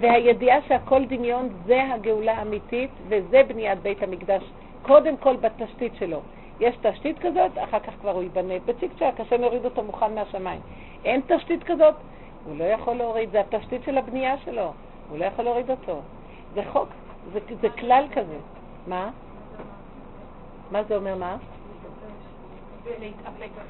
והידיעה 0.00 0.58
שהכל 0.68 1.04
דמיון 1.04 1.48
זה 1.66 1.82
הגאולה 1.92 2.32
האמיתית 2.32 2.90
וזה 3.08 3.42
בניית 3.48 3.78
בית 3.78 4.02
המקדש, 4.02 4.42
קודם 4.82 5.16
כל 5.16 5.36
בתשתית 5.36 5.92
שלו. 5.98 6.20
יש 6.60 6.76
תשתית 6.76 7.18
כזאת, 7.18 7.50
אחר 7.58 7.80
כך 7.80 7.92
כבר 8.00 8.10
הוא 8.10 8.22
ייבנה 8.22 8.54
בצ'יק 8.64 8.90
צ'אק, 8.98 9.20
השם 9.20 9.42
יוריד 9.42 9.64
אותו 9.64 9.82
מוכן 9.82 10.14
מהשמיים. 10.14 10.60
אין 11.04 11.20
תשתית 11.26 11.64
כזאת, 11.64 11.94
הוא 12.44 12.56
לא 12.56 12.64
יכול 12.64 12.94
להוריד, 12.94 13.30
זה 13.30 13.40
התשתית 13.40 13.82
של 13.84 13.98
הבנייה 13.98 14.38
שלו, 14.38 14.72
הוא 15.10 15.18
לא 15.18 15.24
יכול 15.24 15.44
להוריד 15.44 15.70
אותו. 15.70 16.00
זה 16.54 16.62
חוק, 16.72 16.88
זה, 17.32 17.38
זה 17.60 17.68
כלל 17.68 18.04
כזה. 18.12 18.36
מה? 18.86 19.10
מה 20.70 20.82
זה 20.82 20.96
אומר 20.96 21.14
מה? 21.14 21.36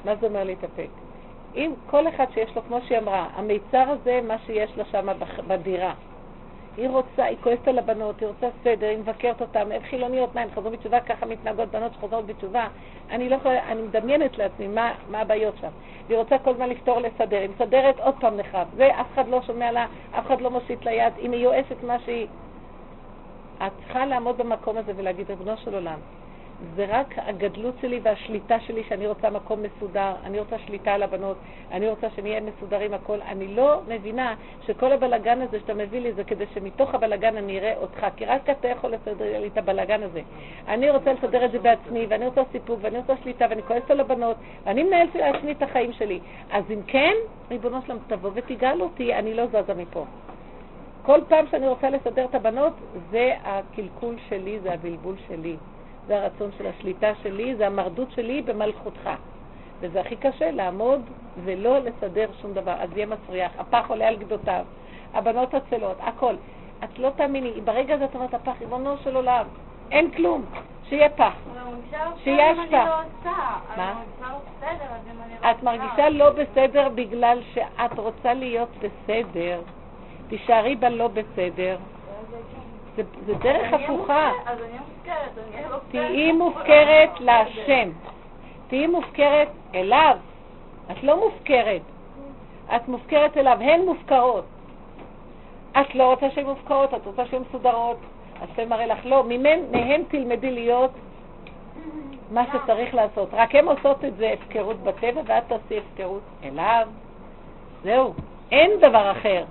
מה 0.05 0.15
זה 0.15 0.27
אומר 0.27 0.43
להתאפק? 0.43 0.89
אם 1.55 1.73
כל 1.89 2.07
אחד 2.07 2.25
שיש 2.33 2.55
לו, 2.55 2.61
כמו 2.67 2.77
שהיא 2.81 2.97
אמרה, 2.97 3.27
המיצר 3.35 3.89
הזה, 3.89 4.19
מה 4.27 4.35
שיש 4.45 4.77
לה 4.77 4.85
שם 4.85 5.07
בדירה. 5.47 5.93
היא 6.77 6.89
רוצה, 6.89 7.25
היא 7.25 7.37
כועסת 7.43 7.67
על 7.67 7.79
הבנות, 7.79 8.19
היא 8.19 8.27
רוצה 8.27 8.47
סדר, 8.63 8.87
היא 8.87 8.97
מבקרת 8.97 9.41
אותן, 9.41 9.71
הן 9.71 9.81
חילוניות, 9.89 10.35
מה, 10.35 10.41
הן 10.41 10.49
חזרו 10.51 10.71
בתשובה, 10.71 10.99
ככה 10.99 11.25
מתנהגות 11.25 11.69
בנות 11.69 11.93
שחוזרות 11.93 12.25
בתשובה. 12.25 12.67
אני 13.09 13.29
לא 13.29 13.35
יכולה, 13.35 13.71
אני 13.71 13.81
מדמיינת 13.81 14.37
לעצמי 14.37 14.67
מה, 14.67 14.93
מה 15.09 15.19
הבעיות 15.19 15.55
שם. 15.61 15.69
והיא 16.07 16.17
רוצה 16.17 16.37
כל 16.37 16.49
הזמן 16.49 16.69
לפתור, 16.69 16.99
לסדר, 16.99 17.37
היא 17.37 17.49
מסדרת 17.49 17.99
עוד 17.99 18.15
פעם 18.19 18.37
נחרב, 18.37 18.67
ואף 18.75 19.05
אחד 19.13 19.27
לא 19.27 19.41
שומע 19.41 19.71
לה, 19.71 19.85
אף 20.11 20.25
אחד 20.27 20.41
לא 20.41 20.51
מושיט 20.51 20.85
לה 20.85 20.91
יד, 20.91 21.13
היא 21.17 21.29
מיואשת 21.29 21.83
מה 21.83 21.99
שהיא. 22.05 22.27
את 23.57 23.71
צריכה 23.77 24.05
לעמוד 24.05 24.37
במקום 24.37 24.77
הזה 24.77 24.91
ולהגיד, 24.95 25.29
ריבונו 25.29 25.57
של 25.57 25.73
עולם, 25.73 25.99
זה 26.75 26.85
רק 26.89 27.13
הגדלות 27.17 27.75
שלי 27.81 27.99
והשליטה 28.03 28.59
שלי 28.59 28.83
שאני 28.89 29.07
רוצה 29.07 29.29
מקום 29.29 29.59
מסודר, 29.63 30.13
אני 30.23 30.39
רוצה 30.39 30.55
שליטה 30.59 30.91
על 30.91 31.03
הבנות, 31.03 31.37
אני 31.71 31.89
רוצה 31.89 32.07
שנהיה 32.15 32.41
מסודרים 32.41 32.93
הכל. 32.93 33.21
אני 33.21 33.47
לא 33.47 33.81
מבינה 33.87 34.35
שכל 34.65 34.91
הבלגן 34.91 35.41
הזה 35.41 35.59
שאתה 35.59 35.73
מביא 35.73 35.99
לי 35.99 36.13
זה 36.13 36.23
כדי 36.23 36.45
שמתוך 36.53 36.93
הבלגן 36.95 37.37
אני 37.37 37.59
אראה 37.59 37.77
אותך, 37.77 38.05
כי 38.15 38.25
רק 38.25 38.49
אתה 38.49 38.67
יכול 38.67 38.91
לסדר 38.91 39.39
לי 39.39 39.47
את 39.47 39.57
הבלגן 39.57 40.03
הזה. 40.03 40.21
אני 40.67 40.89
רוצה 40.89 41.13
לסדר 41.13 41.45
את 41.45 41.51
זה 41.51 41.59
בעצמי, 41.59 42.05
ואני 42.09 42.25
רוצה 42.25 42.41
סיפוק, 42.51 42.79
ואני 42.81 42.97
רוצה 42.97 43.13
שליטה, 43.23 43.45
ואני 43.49 43.63
כועסת 43.63 43.91
על 43.91 43.99
הבנות, 43.99 44.37
ואני 44.63 44.83
מנהלת 44.83 45.15
לעצמי 45.15 45.51
את 45.51 45.61
החיים 45.63 45.93
שלי. 45.93 46.19
אז 46.51 46.63
אם 46.71 46.81
כן, 46.87 47.13
ריבונו 47.51 47.81
שלם, 47.87 47.97
תבוא 48.07 48.29
ותגאל 48.33 48.81
אותי, 48.81 49.15
אני 49.15 49.33
לא 49.33 49.45
זזה 49.47 49.73
מפה. 49.73 50.05
כל 51.03 51.19
פעם 51.27 51.45
שאני 51.51 51.67
רוצה 51.67 51.89
לסדר 51.89 52.25
את 52.25 52.35
הבנות, 52.35 52.73
זה 53.11 53.33
הקלקול 53.43 54.15
שלי, 54.29 54.59
זה 54.59 54.73
הבלבול 54.73 55.15
שלי. 55.27 55.55
זה 56.07 56.17
הרצון 56.23 56.49
של 56.57 56.67
השליטה 56.67 57.11
שלי, 57.23 57.55
זה 57.55 57.67
המרדות 57.67 58.11
שלי 58.11 58.41
במלכותך. 58.41 59.09
וזה 59.79 60.01
הכי 60.01 60.15
קשה, 60.15 60.51
לעמוד 60.51 61.01
ולא 61.43 61.79
לסדר 61.79 62.29
שום 62.41 62.53
דבר. 62.53 62.75
אז 62.79 62.89
יהיה 62.95 63.05
מסריח, 63.05 63.51
הפח 63.59 63.85
עולה 63.87 64.07
על 64.07 64.15
גדותיו, 64.15 64.65
הבנות 65.13 65.53
עצלות, 65.53 65.97
הכל. 65.99 66.35
את 66.83 66.99
לא 66.99 67.09
תאמיני, 67.15 67.61
ברגע 67.61 67.95
הזה 67.95 68.05
את 68.05 68.15
אומרת, 68.15 68.33
הפח, 68.33 68.53
ריבונו 68.59 68.97
של 69.03 69.15
עולם, 69.15 69.45
אין 69.91 70.11
כלום, 70.11 70.45
שיהיה 70.89 71.09
פח. 71.09 71.33
שיהיה 72.23 72.51
השפעה. 72.51 73.03
מה? 73.77 74.01
את 75.51 75.63
מרגישה 75.63 76.09
לא 76.09 76.29
בסדר 76.29 76.89
בגלל 76.89 77.39
שאת 77.53 77.99
רוצה 77.99 78.33
להיות 78.33 78.69
בסדר. 78.77 79.61
תישארי 80.27 80.75
בלא 80.75 81.07
בסדר. 81.07 81.77
זה, 82.97 83.03
זה 83.25 83.33
דרך 83.33 83.73
הפוכה. 83.73 84.31
אז 84.45 84.57
אני 84.61 84.77
מופקרת, 84.79 85.37
אני 85.37 85.55
אהיה 85.55 85.69
לא 85.69 85.77
תהיי 85.91 86.31
מופקרת 86.31 87.19
להשם. 87.19 87.89
תהיי 88.67 88.87
מופקרת 88.87 89.47
אליו. 89.75 90.17
את 90.91 91.03
לא 91.03 91.19
מופקרת. 91.19 91.81
את 92.75 92.87
מופקרת 92.87 93.37
אליו. 93.37 93.57
הן 93.61 93.81
מופקרות. 93.85 94.45
את 95.71 95.95
לא 95.95 96.03
רוצה 96.03 96.31
שהן 96.31 96.45
מופקרות, 96.45 96.93
את 96.93 97.05
רוצה 97.05 97.25
שהן 97.25 97.41
מסודרות. 97.49 97.97
השם 98.41 98.69
מראה 98.69 98.85
לך 98.85 99.05
לא. 99.05 99.23
מהן 99.71 100.03
תלמדי 100.07 100.51
להיות 100.51 100.91
מה 102.31 102.43
שצריך 102.53 102.95
לעשות. 102.95 103.29
רק 103.33 103.55
הן 103.55 103.67
עושות 103.67 104.05
את 104.05 104.17
זה 104.17 104.33
הפקרות 104.33 104.77
בטבע, 104.77 105.21
ואת 105.25 105.43
תעשי 105.47 105.77
הפקרות 105.77 106.23
אליו. 106.43 106.87
זהו. 107.83 108.13
אין 108.51 108.71
דבר 108.81 109.11
אחר. 109.11 109.43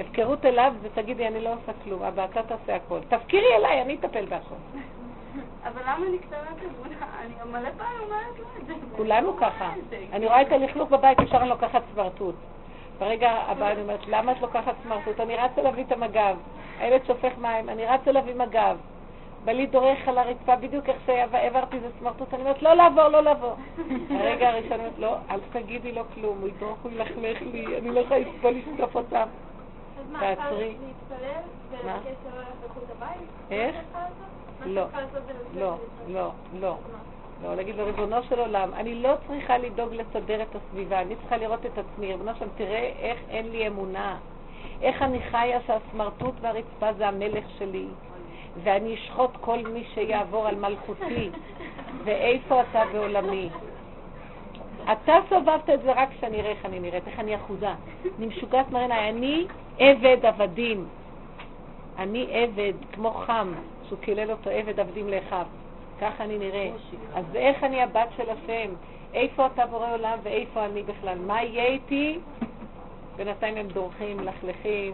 הפקרות 0.00 0.44
אליו 0.44 0.72
ותגידי, 0.82 1.26
אני 1.26 1.40
לא 1.40 1.48
עושה 1.48 1.72
כלום, 1.84 2.02
אבא, 2.02 2.24
אתה 2.24 2.42
תעשה 2.42 2.76
הכל. 2.76 2.98
תפקירי 3.08 3.56
אליי, 3.56 3.82
אני 3.82 3.94
אטפל 3.94 4.24
בהכל. 4.26 4.54
אבל 5.66 5.80
למה 5.82 6.06
אני 6.06 6.18
קטנה 6.18 6.50
תבונה? 6.58 7.06
אני 7.20 7.34
מלא 7.50 7.68
פעמים 7.78 8.00
אומרת 8.02 8.38
לו 8.38 8.44
את 8.60 8.66
זה. 8.66 8.72
כולנו 8.96 9.36
ככה. 9.36 9.72
אני 10.12 10.26
רואה 10.26 10.42
את 10.42 10.52
הלכלוך 10.52 10.90
בבית, 10.90 11.20
אפשר 11.20 11.44
לקחת 11.44 11.82
סמרטוט. 11.94 12.34
ברגע 12.98 13.30
הבא 13.30 13.72
אני 13.72 13.82
אומרת, 13.82 14.06
למה 14.08 14.32
את 14.32 14.40
לוקחת 14.40 14.74
סמרטוט? 14.82 15.20
אני 15.20 15.36
רצה 15.36 15.62
להביא 15.62 15.84
את 15.84 15.92
המגב. 15.92 16.36
הילד 16.78 17.04
שופך 17.06 17.32
מים, 17.38 17.68
אני 17.68 17.86
רצה 17.86 18.12
להביא 18.12 18.34
מגב. 18.34 18.76
בלי 19.44 19.66
דורך 19.66 20.08
על 20.08 20.18
הרצפה, 20.18 20.56
בדיוק 20.56 20.88
איך 20.88 20.96
שהעברתי 21.06 21.76
איזה 21.76 21.88
סמרטוט, 21.98 22.34
אני 22.34 22.42
אומרת, 22.42 22.62
לא 22.62 22.74
לעבור, 22.74 23.08
לא 23.08 23.20
לעבור. 23.22 23.54
הרגע 24.20 24.48
הראשון 24.48 24.72
אומרת, 24.72 24.98
לא, 24.98 25.16
אל 25.30 25.40
תגידי 25.52 25.92
לו 25.92 26.02
כלום, 26.14 26.38
הוא 26.40 26.48
ידרוך, 26.48 26.78
הוא 26.82 26.92
ילכלך 26.92 27.42
לי, 27.52 27.78
אני 27.78 27.90
לא 27.90 28.00
יכולה 28.00 28.20
לסבול 28.20 28.54
לשטוף 28.54 28.96
אותם. 28.96 29.26
תעצרי. 30.20 30.76
איך? 33.50 33.76
לא, 34.64 34.84
לא, 35.54 35.76
לא, 36.08 36.32
לא. 36.60 36.76
לא, 37.42 37.54
להגיד 37.54 37.76
לו, 37.76 37.84
ריבונו 37.84 38.22
של 38.22 38.38
עולם, 38.38 38.74
אני 38.74 38.94
לא 38.94 39.14
צריכה 39.28 39.58
לדאוג 39.58 39.94
לסדר 39.94 40.42
את 40.42 40.56
הסביבה, 40.56 41.00
אני 41.00 41.16
צריכה 41.16 41.36
לראות 41.36 41.66
את 41.66 41.78
עצמי. 41.78 42.06
ריבונו 42.06 42.32
שלם, 42.38 42.48
תראה 42.56 42.92
איך 42.98 43.18
אין 43.28 43.50
לי 43.50 43.66
אמונה. 43.66 44.18
איך 44.82 45.02
אני 45.02 45.20
חיה 45.30 45.58
שהסמרטוט 45.66 46.34
והרצפה 46.40 46.92
זה 46.92 47.08
המלך 47.08 47.44
שלי, 47.58 47.86
ואני 48.62 48.94
אשחוט 48.94 49.30
כל 49.40 49.58
מי 49.58 49.84
שיעבור 49.94 50.48
על 50.48 50.54
מלכותי, 50.54 51.30
ואיפה 52.04 52.60
אתה 52.60 52.82
בעולמי? 52.92 53.50
אתה 54.92 55.12
סובבת 55.28 55.70
את 55.70 55.82
זה 55.82 55.92
רק 55.92 56.08
כשאני 56.18 56.40
אראה 56.40 56.50
איך 56.50 56.66
אני 56.66 56.80
נראית, 56.80 57.08
איך 57.08 57.20
אני 57.20 57.36
אחוזה. 57.36 57.70
אני 58.18 58.26
משוגעת 58.26 58.70
מרנה, 58.70 59.08
אני 59.08 59.46
עבד 59.78 60.26
עבדים. 60.26 60.86
אני 61.98 62.26
עבד, 62.30 62.72
כמו 62.92 63.10
חם, 63.10 63.52
שהוא 63.88 63.98
קילל 63.98 64.30
אותו 64.30 64.50
עבד 64.50 64.80
עבדים 64.80 65.08
לאחיו. 65.08 65.46
ככה 66.00 66.24
אני 66.24 66.38
נראה. 66.38 66.70
אז 67.14 67.24
איך 67.34 67.64
אני 67.64 67.82
הבת 67.82 68.08
של 68.16 68.30
השם? 68.30 68.70
איפה 69.14 69.46
אתה 69.46 69.66
בורא 69.66 69.92
עולם 69.92 70.18
ואיפה 70.22 70.64
אני 70.64 70.82
בכלל? 70.82 71.18
מה 71.18 71.42
יהיה 71.42 71.64
איתי? 71.64 72.18
בינתיים 73.16 73.56
הם 73.56 73.66
דורכים, 73.68 74.16
מלכלכים. 74.16 74.92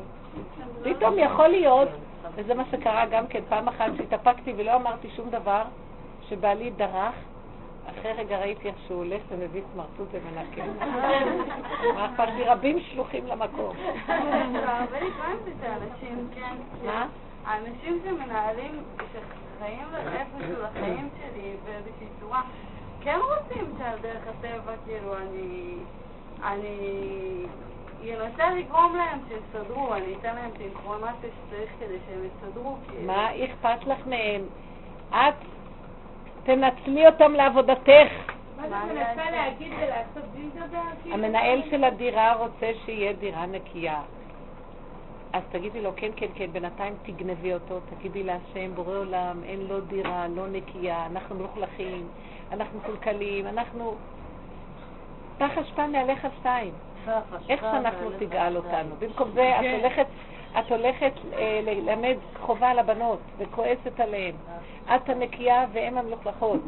פתאום 0.83 1.18
יכול 1.18 1.49
להיות, 1.49 1.89
וזה 2.35 2.55
מה 2.55 2.64
שקרה 2.70 3.07
גם 3.07 3.26
כן, 3.26 3.41
פעם 3.49 3.68
אחת 3.68 3.91
שהתאפקתי 3.97 4.53
ולא 4.57 4.76
אמרתי 4.76 5.09
שום 5.16 5.31
דבר, 5.31 5.62
שבעלי 6.29 6.70
דרך, 6.70 7.14
אחרי 7.91 8.12
רגע 8.12 8.39
ראיתי 8.39 8.68
איך 8.68 8.76
שהוא 8.86 9.05
הולך 9.05 9.22
ומביא 9.28 9.62
סמרטוט 9.72 10.09
ומנקה. 10.12 10.62
מה 11.95 12.07
אכפת 12.07 12.28
לי? 12.36 12.45
רבים 12.45 12.80
שלוחים 12.80 13.26
למקום. 13.26 13.76
הרבה 14.09 15.01
לפעמים 15.01 15.39
זה 15.61 15.66
אנשים, 15.76 16.28
כן. 16.34 16.57
מה? 16.86 17.07
האנשים 17.45 18.01
שמנהלים, 18.05 18.82
שחיים 19.12 19.86
איפשהו 19.95 20.62
לחיים 20.62 21.09
שלי 21.18 21.57
באיזושהי 21.64 22.07
צורה, 22.20 22.43
כן 23.01 23.18
רוצים 23.22 23.64
שעל 23.78 23.99
דרך 23.99 24.22
הטבע, 24.28 24.72
כאילו, 24.86 25.16
אני... 25.16 25.74
אני... 26.43 27.47
אנסה 28.05 28.51
לגרום 28.51 28.97
להם 28.97 29.18
שיסתדרו, 29.28 29.95
אני 29.95 30.14
אתן 30.20 30.34
להם 30.34 30.51
את 30.57 30.61
האינפורמציה 30.61 31.30
שצריך 31.30 31.70
כדי 31.80 31.99
שהם 32.07 32.24
יסתדרו. 32.24 32.76
כאילו. 32.89 33.07
מה 33.07 33.28
אכפת 33.45 33.86
לך 33.86 34.07
מהם? 34.07 34.43
את 35.11 35.34
תנצלי 36.49 37.07
אותם 37.07 37.32
לעבודתך. 37.32 38.12
מה 38.57 38.68
זה 38.68 38.92
מנסה 38.94 39.30
להגיד 39.30 39.72
ולעשות 39.72 40.30
בלי 40.34 40.44
לדבר? 40.55 40.78
כאילו? 41.03 41.14
המנהל 41.14 41.62
של 41.70 41.84
הדירה 41.84 42.34
רוצה 42.34 42.70
שיהיה 42.84 43.12
דירה 43.12 43.46
נקייה. 43.46 44.01
אז 45.32 45.42
תגידי 45.51 45.82
לו, 45.82 45.90
כן, 45.96 46.11
כן, 46.16 46.26
כן, 46.34 46.53
בינתיים 46.53 46.94
תגנבי 47.03 47.55
אותו, 47.55 47.80
תגידי 47.80 48.22
להשם, 48.22 48.74
בורא 48.74 48.96
עולם, 48.99 49.40
אין 49.44 49.61
לו 49.68 49.80
דירה, 49.80 50.26
לא 50.28 50.46
נקייה, 50.49 51.07
אנחנו 51.07 51.34
מלוכלכים, 51.34 52.09
אנחנו 52.53 52.80
קולקלים, 52.86 53.46
אנחנו... 53.46 53.94
פח 55.38 55.59
אשפה 55.59 55.86
מעליך 55.86 56.26
שתיים. 56.40 56.72
איך 57.49 57.61
שאנחנו 57.61 58.11
תגאל 58.18 58.57
אותנו. 58.57 58.94
במקום 58.99 59.30
זה 59.34 59.61
את 59.61 59.64
הולכת, 59.80 60.07
את 60.59 60.73
הולכת 60.73 61.13
אה, 61.33 61.61
ללמד 61.63 62.17
חובה 62.41 62.71
על 62.71 62.79
הבנות 62.79 63.21
וכועסת 63.39 64.01
עליהן. 64.01 64.35
את 64.95 65.09
הנקייה 65.09 65.67
והן 65.73 65.99
המלוכלכות. 65.99 66.61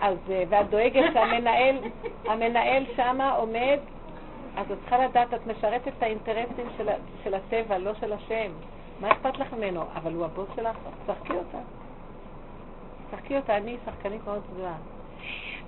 אז, 0.00 0.18
אה, 0.30 0.44
ואת 0.48 0.70
דואגת 0.70 1.04
שהמנהל, 1.12 1.76
המנהל 2.30 2.84
שמה 2.96 3.32
עומד, 3.32 3.78
אז 4.56 4.72
את 4.72 4.78
צריכה 4.80 4.98
לדעת, 4.98 5.34
את 5.34 5.46
משרתת 5.46 5.88
את 5.88 6.02
האינטרסים 6.02 6.66
של, 6.78 6.88
של 7.24 7.34
הטבע, 7.34 7.78
לא 7.78 7.94
של 7.94 8.12
השם. 8.12 8.50
מה 9.00 9.12
אכפת 9.12 9.38
לך 9.38 9.52
ממנו? 9.52 9.82
אבל 9.94 10.12
הוא 10.12 10.24
הבוס 10.24 10.48
שלך, 10.56 10.76
שחקי 11.06 11.32
אותה. 11.32 11.58
שחקי 13.10 13.36
אותה, 13.36 13.56
אני 13.56 13.76
שחקנית 13.84 14.24
מאוד 14.24 14.42
גדולה. 14.52 14.74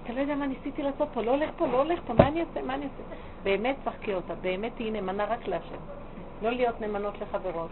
אתה 0.04 0.12
לא 0.12 0.20
יודע 0.20 0.34
מה 0.34 0.46
ניסיתי 0.46 0.82
לעשות 0.82 1.08
פה, 1.14 1.22
לא 1.22 1.30
הולך 1.30 1.50
פה, 1.56 1.66
לא 1.66 1.76
הולך 1.76 2.00
פה, 2.06 2.12
מה 2.12 2.28
אני 2.28 2.40
אעשה, 2.40 2.62
מה 2.62 2.74
אני 2.74 2.84
אעשה? 2.84 3.14
באמת 3.42 3.76
שחקי 3.84 4.14
אותה, 4.14 4.34
באמת 4.34 4.72
תהיי 4.76 4.90
נאמנה 4.90 5.24
רק 5.24 5.46
להשם. 5.46 6.05
לא 6.42 6.50
להיות 6.50 6.80
נאמנות 6.80 7.14
לחברות, 7.20 7.70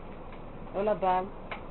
לא 0.77 0.83
לבעל, 0.83 1.25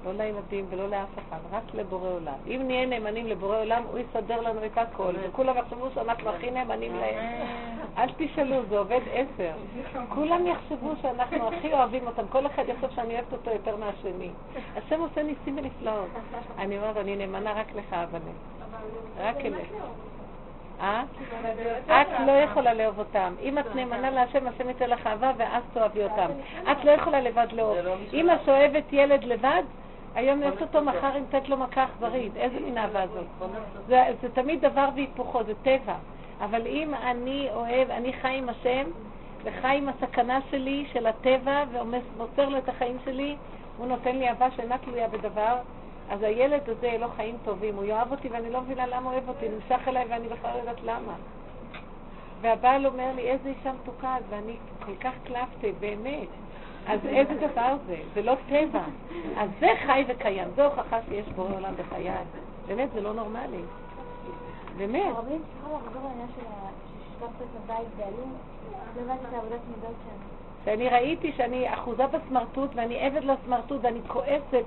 לא 0.06 0.12
לילדים 0.14 0.66
ולא 0.70 0.90
לאף 0.90 1.10
אחד, 1.16 1.38
רק 1.52 1.64
לבורא 1.74 2.10
עולם. 2.10 2.34
אם 2.48 2.62
נהיה 2.68 2.86
נאמנים 2.86 3.28
לבורא 3.28 3.58
עולם, 3.58 3.84
הוא 3.92 4.00
יסדר 4.00 4.42
לנו 4.42 4.66
את 4.66 4.78
הכל, 4.78 5.14
וכולם 5.24 5.58
יחשבו 5.58 5.88
שאנחנו 5.94 6.30
הכי 6.30 6.52
נאמנים 6.52 6.96
להם. 6.96 7.48
אל 7.98 8.10
תשאלו, 8.18 8.66
זה 8.70 8.78
עובד 8.78 9.00
עשר. 9.14 9.52
כולם 10.10 10.48
יחשבו 10.48 10.92
שאנחנו 11.02 11.48
הכי 11.48 11.74
אוהבים 11.74 12.08
אותם, 12.08 12.28
כל 12.30 12.48
אחד 12.48 12.64
יחשוב 12.68 12.90
שאני 12.96 13.14
אוהבת 13.14 13.34
אותו 13.34 13.52
יותר 13.52 13.76
מהשני. 13.78 14.30
השם 14.76 15.00
עושה 15.00 15.24
ניסים 15.24 15.58
ונפלאות. 15.58 16.10
אני 16.58 16.78
אומרת, 16.78 16.98
אני 16.98 17.16
נאמנה 17.16 17.54
רק 17.54 17.76
לך, 17.76 17.94
אבנה. 17.94 18.32
רק 19.18 19.38
אליך. 19.38 19.68
אה? 20.82 21.04
את 21.86 22.08
לא 22.28 22.32
יכולה 22.32 22.74
לאהוב 22.74 23.00
אותם. 23.00 23.34
אם 23.42 23.60
את 23.60 23.76
נאמנה 23.76 24.10
להשם, 24.10 24.48
השם 24.48 24.68
ייתן 24.68 24.90
לך 24.90 25.08
אהבה 25.08 25.32
ואז 25.38 25.64
תאהבי 25.74 26.04
אותם. 26.04 26.30
את 26.72 26.86
לא 26.86 26.92
יכולה 26.92 27.22
לבד 27.22 27.48
לאהוב. 27.52 27.78
אמא 28.14 28.34
שאוהבת 28.46 28.84
ילד 28.92 29.24
לבד, 29.24 29.64
היום 30.16 30.42
יש 30.44 30.62
אותו, 30.62 30.82
מחר 30.82 31.14
היא 31.14 31.22
נותנת 31.22 31.50
לו 31.50 31.58
מכה 31.58 31.84
אכזרית. 31.84 32.38
איזה 32.38 32.60
מין 32.60 32.78
אהבה 32.78 33.08
זאת? 33.08 33.50
זה, 33.88 34.04
זה 34.22 34.30
תמיד 34.30 34.62
דבר 34.62 34.90
והיפוכו, 34.96 35.44
זה 35.44 35.54
טבע. 35.64 35.96
אבל 36.42 36.68
אם 36.68 36.94
אני 36.94 37.50
אוהב, 37.54 37.92
אני 37.92 38.14
חי 38.14 38.38
עם 38.38 38.50
השם, 38.50 38.84
וחי 39.44 39.78
עם 39.78 39.90
הסכנה 39.90 40.40
שלי, 40.52 40.86
של 40.94 41.08
הטבע, 41.08 41.64
ומוסר 41.72 42.50
לו 42.50 42.58
את 42.58 42.70
החיים 42.70 42.98
שלי, 43.06 43.36
הוא 43.78 43.88
נותן 43.88 44.16
לי 44.16 44.30
אהבה 44.30 44.52
שאינה 44.52 44.78
תלויה 44.78 45.08
בדבר, 45.08 45.56
אז 46.14 46.24
הילד 46.24 46.70
הזה 46.70 46.98
לו 47.00 47.08
חיים 47.16 47.38
טובים, 47.44 47.76
הוא 47.76 47.84
יאהב 47.84 48.12
אותי 48.12 48.30
ואני 48.30 48.50
לא 48.50 48.62
מבינה 48.62 48.88
למה 48.88 49.10
הוא 49.10 49.12
אוהב 49.12 49.30
אותי, 49.30 49.46
נמשך 49.50 49.88
אליי 49.88 50.06
ואני 50.10 50.28
בכלל 50.28 50.52
לא 50.54 50.60
יודעת 50.60 50.84
למה. 50.84 51.14
והבעל 52.42 52.86
אומר 52.86 53.12
לי, 53.16 53.22
איזה 53.22 53.50
אישה 53.50 53.72
מתוקה, 53.74 54.16
ואני 54.30 54.56
כל 54.86 54.96
כך 54.96 55.14
קלפתי, 55.24 55.72
באמת. 55.80 56.28
אז 56.88 57.00
איזה 57.06 57.34
דבר 57.48 57.76
זה? 57.88 57.96
זה 58.14 58.22
לא 58.22 58.36
טבע. 58.50 58.84
אז 59.38 59.50
זה 59.60 59.68
חי 59.86 60.06
וקיים, 60.08 60.48
זו 60.56 60.66
הוכחה 60.66 61.00
שיש 61.10 61.28
בורא 61.30 61.56
עולם 61.56 61.74
בחיי. 61.76 62.12
באמת, 62.68 62.90
זה 62.94 63.02
לא 63.02 63.14
נורמלי. 63.14 63.62
באמת. 64.78 65.16
הרבנית 65.16 65.42
צריכה 65.54 65.78
לחזור 65.78 66.02
לעניין 66.04 66.28
של 66.36 66.42
ששלחת 66.42 67.42
את 67.42 67.64
הבית 67.64 67.88
בעלים, 67.98 68.34
לא 68.96 69.02
הבנתי 69.02 69.26
את 69.30 69.34
העבודת 69.34 69.60
מידות. 69.76 69.96
שאני 70.66 70.90
ראיתי 70.90 71.32
שאני 71.32 71.74
אחוזה 71.74 72.08
בסמרטוט 72.08 72.70
ואני 72.76 73.00
עבד 73.00 73.24
לסמרטוט 73.24 73.80
ואני 73.84 74.00
כועסת 74.08 74.66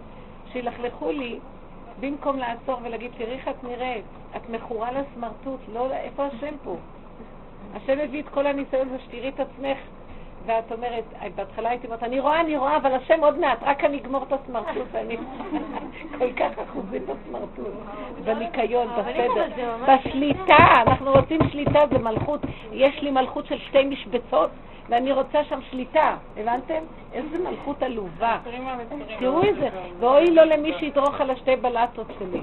שילכלכו 0.52 1.10
לי 1.10 1.38
במקום 2.00 2.38
לעצור 2.38 2.80
ולהגיד, 2.82 3.10
תראי 3.18 3.32
איך 3.32 3.48
את 3.48 3.64
נראית, 3.64 4.04
את 4.36 4.50
מכורה 4.50 4.90
לסמרטוט, 4.92 5.60
לא, 5.72 5.92
איפה 5.92 6.26
השם 6.26 6.54
פה? 6.64 6.76
השם 7.74 7.98
הביא 7.98 8.22
את 8.22 8.28
כל 8.28 8.46
הניסיון 8.46 8.88
הזה 8.88 8.98
שתראי 8.98 9.28
את 9.28 9.40
עצמך 9.40 9.78
ואת 10.46 10.72
אומרת, 10.72 11.04
בהתחלה 11.34 11.68
הייתי 11.68 11.86
אומרת, 11.86 12.02
אני 12.02 12.20
רואה, 12.20 12.40
אני 12.40 12.56
רואה, 12.56 12.76
אבל 12.76 12.94
השם 12.94 13.20
עוד 13.20 13.38
מעט, 13.38 13.58
רק 13.62 13.84
אני 13.84 13.98
אגמור 13.98 14.22
את 14.22 14.32
הסמרטוט, 14.32 14.94
אני 14.94 15.16
כל 16.18 16.32
כך 16.32 16.58
אחוזים 16.58 17.02
בסמרטוט, 17.02 17.74
בניקיון, 18.24 18.88
בסדר, 18.98 19.46
בשליטה, 19.88 20.66
אנחנו 20.86 21.12
רוצים 21.12 21.40
שליטה, 21.50 21.78
זה 21.90 21.98
מלכות, 21.98 22.40
יש 22.72 23.02
לי 23.02 23.10
מלכות 23.10 23.46
של 23.46 23.58
שתי 23.58 23.84
משבצות, 23.84 24.50
ואני 24.88 25.12
רוצה 25.12 25.44
שם 25.44 25.58
שליטה, 25.70 26.16
הבנתם? 26.36 26.82
איזה 27.12 27.38
מלכות 27.50 27.82
עלובה. 27.82 28.38
תראו 29.18 29.42
את 29.42 29.54
זה, 29.60 29.68
ואוי 30.00 30.30
לו 30.30 30.44
למי 30.44 30.72
שידרוך 30.78 31.20
על 31.20 31.30
השתי 31.30 31.56
בלטות 31.56 32.06
שלי. 32.18 32.40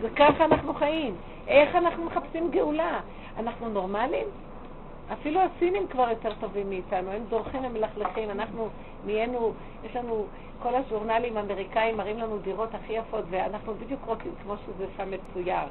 וככה 0.00 0.44
אנחנו 0.44 0.74
חיים. 0.74 1.14
איך 1.48 1.76
אנחנו 1.76 2.04
מחפשים 2.04 2.50
גאולה? 2.50 3.00
אנחנו 3.38 3.68
נורמלים? 3.68 4.26
אפילו 5.12 5.40
הסינים 5.40 5.86
כבר 5.86 6.10
יותר 6.10 6.32
טובים 6.40 6.68
מאיתנו, 6.70 7.10
הם 7.10 7.22
דורכים, 7.28 7.64
הם 7.64 7.72
מלכלכים, 7.72 8.30
אנחנו 8.30 8.68
נהיינו, 9.06 9.52
יש 9.84 9.96
לנו, 9.96 10.26
כל 10.62 10.74
הז'ורנלים 10.74 11.36
האמריקאים 11.36 11.96
מראים 11.96 12.18
לנו 12.18 12.38
דירות 12.38 12.74
הכי 12.74 12.92
יפות, 12.92 13.24
ואנחנו 13.30 13.74
בדיוק 13.74 14.00
רוצים 14.06 14.32
כמו 14.42 14.54
שזה 14.56 14.86
שם 14.96 15.08
מצויר. 15.10 15.68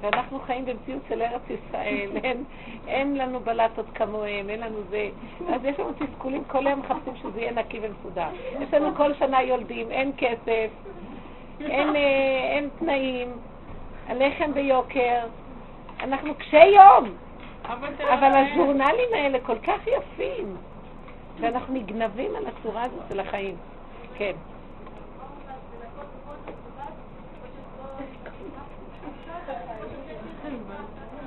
ואנחנו 0.00 0.40
חיים 0.40 0.64
במציאות 0.64 1.02
של 1.08 1.22
ארץ 1.22 1.42
ישראל, 1.50 2.10
אין, 2.24 2.44
אין 2.86 3.16
לנו 3.16 3.40
בלטות 3.40 3.86
כמוהם, 3.94 4.50
אין 4.50 4.60
לנו 4.60 4.78
זה. 4.90 5.08
אז 5.54 5.64
יש 5.64 5.80
לנו 5.80 5.90
תסכולים, 5.92 6.44
כל 6.44 6.66
היום 6.66 6.80
מחפשים 6.80 7.16
שזה 7.16 7.40
יהיה 7.40 7.52
נקי 7.52 7.80
ומסודר. 7.82 8.28
יש 8.60 8.74
לנו 8.74 8.94
כל 8.96 9.14
שנה 9.14 9.42
יולדים, 9.42 9.90
אין 9.90 10.12
כסף, 10.16 10.70
אין, 11.60 11.96
אה, 11.96 12.50
אין 12.54 12.68
תנאים, 12.78 13.28
הלחם 14.06 14.54
ביוקר, 14.54 15.26
אנחנו 16.00 16.34
קשי 16.34 16.66
יום. 16.66 17.27
אבל 17.68 18.32
הז'ורנלים 18.34 19.08
האלה 19.14 19.38
כל 19.40 19.58
כך 19.58 19.86
יפים, 19.86 20.56
ואנחנו 21.40 21.74
נגנבים 21.74 22.36
על 22.36 22.44
הצורה 22.46 22.82
הזאת 22.82 23.02
של 23.08 23.20
החיים. 23.20 23.56
כן. 24.14 24.32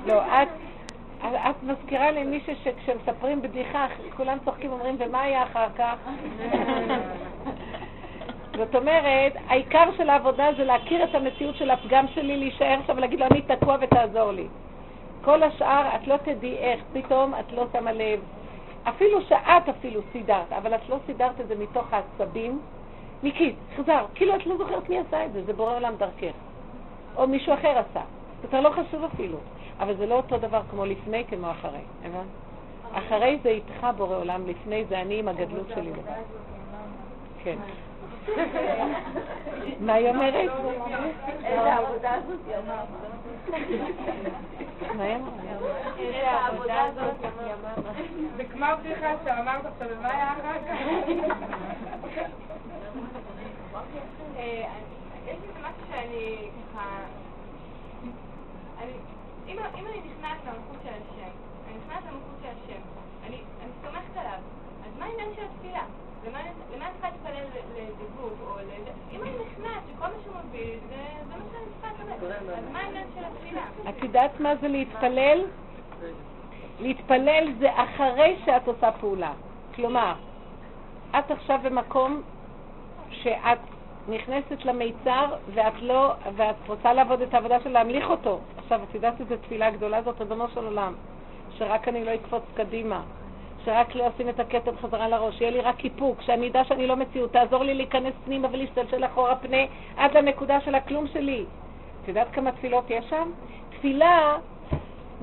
לא, 0.06 0.22
את, 0.22 0.48
את 1.22 1.62
מזכירה 1.62 2.10
לי 2.10 2.24
מישהו 2.24 2.52
שכשמספרים 2.64 3.42
בדיחה, 3.42 3.86
כולם 4.16 4.38
צוחקים 4.44 4.70
ואומרים, 4.70 4.96
ומה 4.98 5.20
היה 5.22 5.42
אחר 5.42 5.66
כך? 5.78 5.94
זאת 8.56 8.74
אומרת, 8.74 9.32
העיקר 9.48 9.84
של 9.96 10.10
העבודה 10.10 10.46
זה 10.56 10.64
להכיר 10.64 11.04
את 11.04 11.14
המציאות 11.14 11.56
של 11.56 11.70
הפגם 11.70 12.06
שלי, 12.08 12.36
להישאר 12.36 12.78
שם 12.86 12.92
ולהגיד 12.96 13.20
לו, 13.20 13.26
אני 13.30 13.42
תקוע 13.42 13.76
ותעזור 13.80 14.32
לי. 14.32 14.46
כל 15.24 15.42
השאר, 15.42 15.88
את 15.96 16.06
לא 16.06 16.16
תדעי 16.16 16.56
איך, 16.56 16.80
פתאום 16.92 17.34
את 17.34 17.52
לא 17.52 17.66
שמה 17.72 17.92
לב. 17.92 18.20
אפילו 18.88 19.22
שאת 19.22 19.68
אפילו 19.68 20.00
סידרת, 20.12 20.52
אבל 20.52 20.74
את 20.74 20.88
לא 20.88 20.96
סידרת 21.06 21.40
את 21.40 21.48
זה 21.48 21.54
מתוך 21.54 21.86
העצבים. 21.92 22.60
מיקי, 23.22 23.54
חזר, 23.76 24.04
כאילו 24.14 24.36
את 24.36 24.46
לא 24.46 24.56
זוכרת 24.56 24.88
מי 24.88 24.98
עשה 24.98 25.26
את 25.26 25.32
זה, 25.32 25.44
זה 25.44 25.52
בורא 25.52 25.76
עולם 25.76 25.94
דרכך. 25.96 26.34
או 27.16 27.26
מישהו 27.26 27.54
אחר 27.54 27.78
עשה. 27.78 28.02
זה 28.42 28.48
כבר 28.48 28.60
לא 28.60 28.70
חשוב 28.70 29.04
אפילו. 29.04 29.38
אבל 29.80 29.96
זה 29.96 30.06
לא 30.06 30.14
אותו 30.14 30.38
דבר 30.38 30.60
כמו 30.70 30.84
לפני, 30.84 31.24
כמו 31.24 31.50
אחרי, 31.50 31.80
הבנת? 32.04 32.26
אחרי 32.92 33.38
זה 33.42 33.48
איתך 33.48 33.86
בורא 33.96 34.16
עולם, 34.16 34.46
לפני 34.46 34.84
זה 34.84 35.00
אני 35.00 35.18
עם 35.18 35.28
הגדלות 35.28 35.66
שלי. 35.74 35.90
כן. 37.44 37.56
מה 39.80 39.92
היא 39.94 40.08
אומרת? 40.08 40.34
איזה 41.44 41.74
עבודה 41.74 42.14
הזאת 42.14 42.40
היא 42.46 42.56
אמרה. 42.56 42.84
מה 44.96 45.02
היא 45.04 45.16
אמרה? 45.16 45.32
איזה 45.98 46.30
העבודה 46.30 46.82
הזאת 46.82 47.14
היא 47.22 47.52
אמרה. 47.52 47.92
זה 48.36 48.44
כמו 48.44 48.64
הבדיחה 48.64 49.12
שאמרת 49.24 49.66
עכשיו, 49.66 49.88
ומה 49.98 50.08
היה 50.10 50.32
אחר 50.32 50.58
כך? 50.68 50.76
אה, 54.36 54.64
יש 55.26 55.36
לי 55.42 55.60
משהו 55.60 55.82
שאני 55.90 56.50
ככה... 56.74 56.86
אני- 58.82 58.92
אם 59.48 59.58
אני 59.86 60.00
נכנעת 60.10 60.38
למלכות 60.46 60.76
של 60.84 60.88
השם, 60.88 61.30
אני 61.68 61.74
נכנעת 61.84 62.02
למלכות 62.10 62.36
של 62.42 62.48
השם, 62.48 62.80
אני 63.26 63.36
אני 63.62 63.70
סומכת 63.84 64.16
עליו, 64.16 64.38
אז 64.86 64.98
מה 64.98 65.04
העניין 65.04 65.28
של 65.36 65.42
התפילה? 65.42 65.82
למה 66.26 66.40
אני 66.40 66.48
למה 66.76 66.86
אני 66.86 66.92
צריכה 67.00 67.08
להתפלל 67.10 67.44
ל- 67.44 67.80
לדיבוק 67.80 68.32
או 68.46 68.56
ל... 68.58 69.14
אם 69.16 69.22
אני 69.22 69.30
נכנעת 69.30 69.82
שכל 69.88 70.06
מה 70.06 70.12
שהוא 70.24 70.34
מביא, 70.48 70.74
זה 70.88 70.96
זה 71.28 71.34
מה 71.36 71.44
שאני 71.52 71.64
צריכה 71.80 72.14
לקבל, 72.14 72.32
אז 72.54 72.64
מה 72.72 72.78
העניין 72.78 73.06
של 73.14 73.24
התפילה? 73.24 73.62
את 73.88 74.02
יודעת 74.02 74.40
מה 74.40 74.56
זה 74.56 74.68
להתפלל? 74.68 75.44
להתפלל 76.80 77.52
זה 77.58 77.68
אחרי 77.74 78.36
שאת 78.44 78.68
עושה 78.68 78.92
פעולה. 78.92 79.32
כלומר, 79.74 80.12
את 81.18 81.30
עכשיו 81.30 81.58
במקום 81.62 82.22
שאת 83.10 83.58
נכנסת 84.08 84.64
למיצר 84.64 85.26
ואת 85.54 85.82
לא, 85.82 86.12
ואת 86.36 86.56
רוצה 86.68 86.92
לעבוד 86.92 87.20
את 87.20 87.34
העבודה 87.34 87.60
של 87.60 87.70
להמליך 87.70 88.10
אותו. 88.10 88.40
עכשיו, 88.58 88.80
את 88.90 88.94
יודעת 88.94 89.20
איזו 89.20 89.34
תפילה 89.36 89.70
גדולה 89.70 90.02
זאת, 90.02 90.20
אדונו 90.20 90.48
של 90.48 90.64
עולם, 90.64 90.94
שרק 91.50 91.88
אני 91.88 92.04
לא 92.04 92.14
אקפוץ 92.14 92.42
קדימה, 92.54 93.02
שרק 93.64 93.94
לא 93.94 94.08
אשים 94.08 94.28
את 94.28 94.40
הכתר 94.40 94.72
חזרה 94.82 95.08
לראש, 95.08 95.38
שיהיה 95.38 95.50
לי 95.50 95.60
רק 95.60 95.84
איפוק, 95.84 96.22
שאני 96.22 96.48
אדע 96.48 96.64
שאני 96.64 96.86
לא 96.86 96.96
מציאות, 96.96 97.32
תעזור 97.32 97.64
לי 97.64 97.74
להיכנס 97.74 98.14
פנימה 98.24 98.48
ולהשתלשל 98.52 99.04
אחורה 99.04 99.36
פנה 99.36 99.62
עד 99.96 100.16
לנקודה 100.16 100.60
של 100.60 100.74
הכלום 100.74 101.06
שלי. 101.06 101.44
את 102.02 102.08
יודעת 102.08 102.26
כמה 102.32 102.52
תפילות 102.52 102.90
יש 102.90 103.04
שם? 103.10 103.30
תפילה 103.70 104.36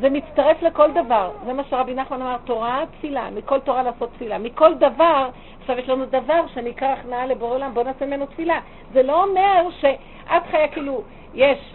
זה 0.02 0.10
מצטרף 0.10 0.62
לכל 0.62 0.92
דבר. 0.92 1.32
זה 1.46 1.54
מה 1.54 1.64
שרבי 1.70 1.94
נחמן 1.94 2.22
אמר, 2.22 2.38
תורה, 2.46 2.84
תפילה. 2.98 3.30
מכל 3.30 3.60
תורה 3.60 3.84
לעשות 3.84 4.10
תפילה. 4.14 4.38
מכל 4.38 4.74
דבר, 4.74 5.30
עכשיו 5.62 5.80
יש 5.80 5.90
לנו 5.90 6.06
דבר 6.06 6.48
שנקרא 6.54 6.88
הכנעה 6.88 7.26
לבורא 7.26 7.56
עולם, 7.56 7.74
בוא 7.74 7.84
נעשה 7.84 8.06
ממנו 8.06 8.26
תפילה. 8.26 8.60
זה 8.94 9.04
לא 9.04 9.24
אומר 9.24 9.68
שאת 9.80 10.44
חיה 10.52 10.68
כאילו, 10.68 11.02
יש 11.34 11.74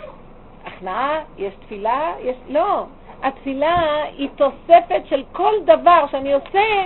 הכנעה, 0.65 1.21
יש 1.39 1.55
תפילה, 1.55 2.13
יש... 2.21 2.37
לא. 2.49 2.85
התפילה 3.25 4.03
היא 4.17 4.29
תוספת 4.37 5.03
של 5.05 5.25
כל 5.33 5.53
דבר 5.65 6.05
שאני 6.11 6.33
עושה, 6.33 6.83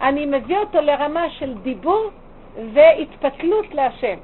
אני 0.00 0.26
מביא 0.26 0.58
אותו 0.58 0.80
לרמה 0.80 1.30
של 1.30 1.54
דיבור 1.54 2.10
והתפתלות 2.72 3.74
להשם. 3.74 4.16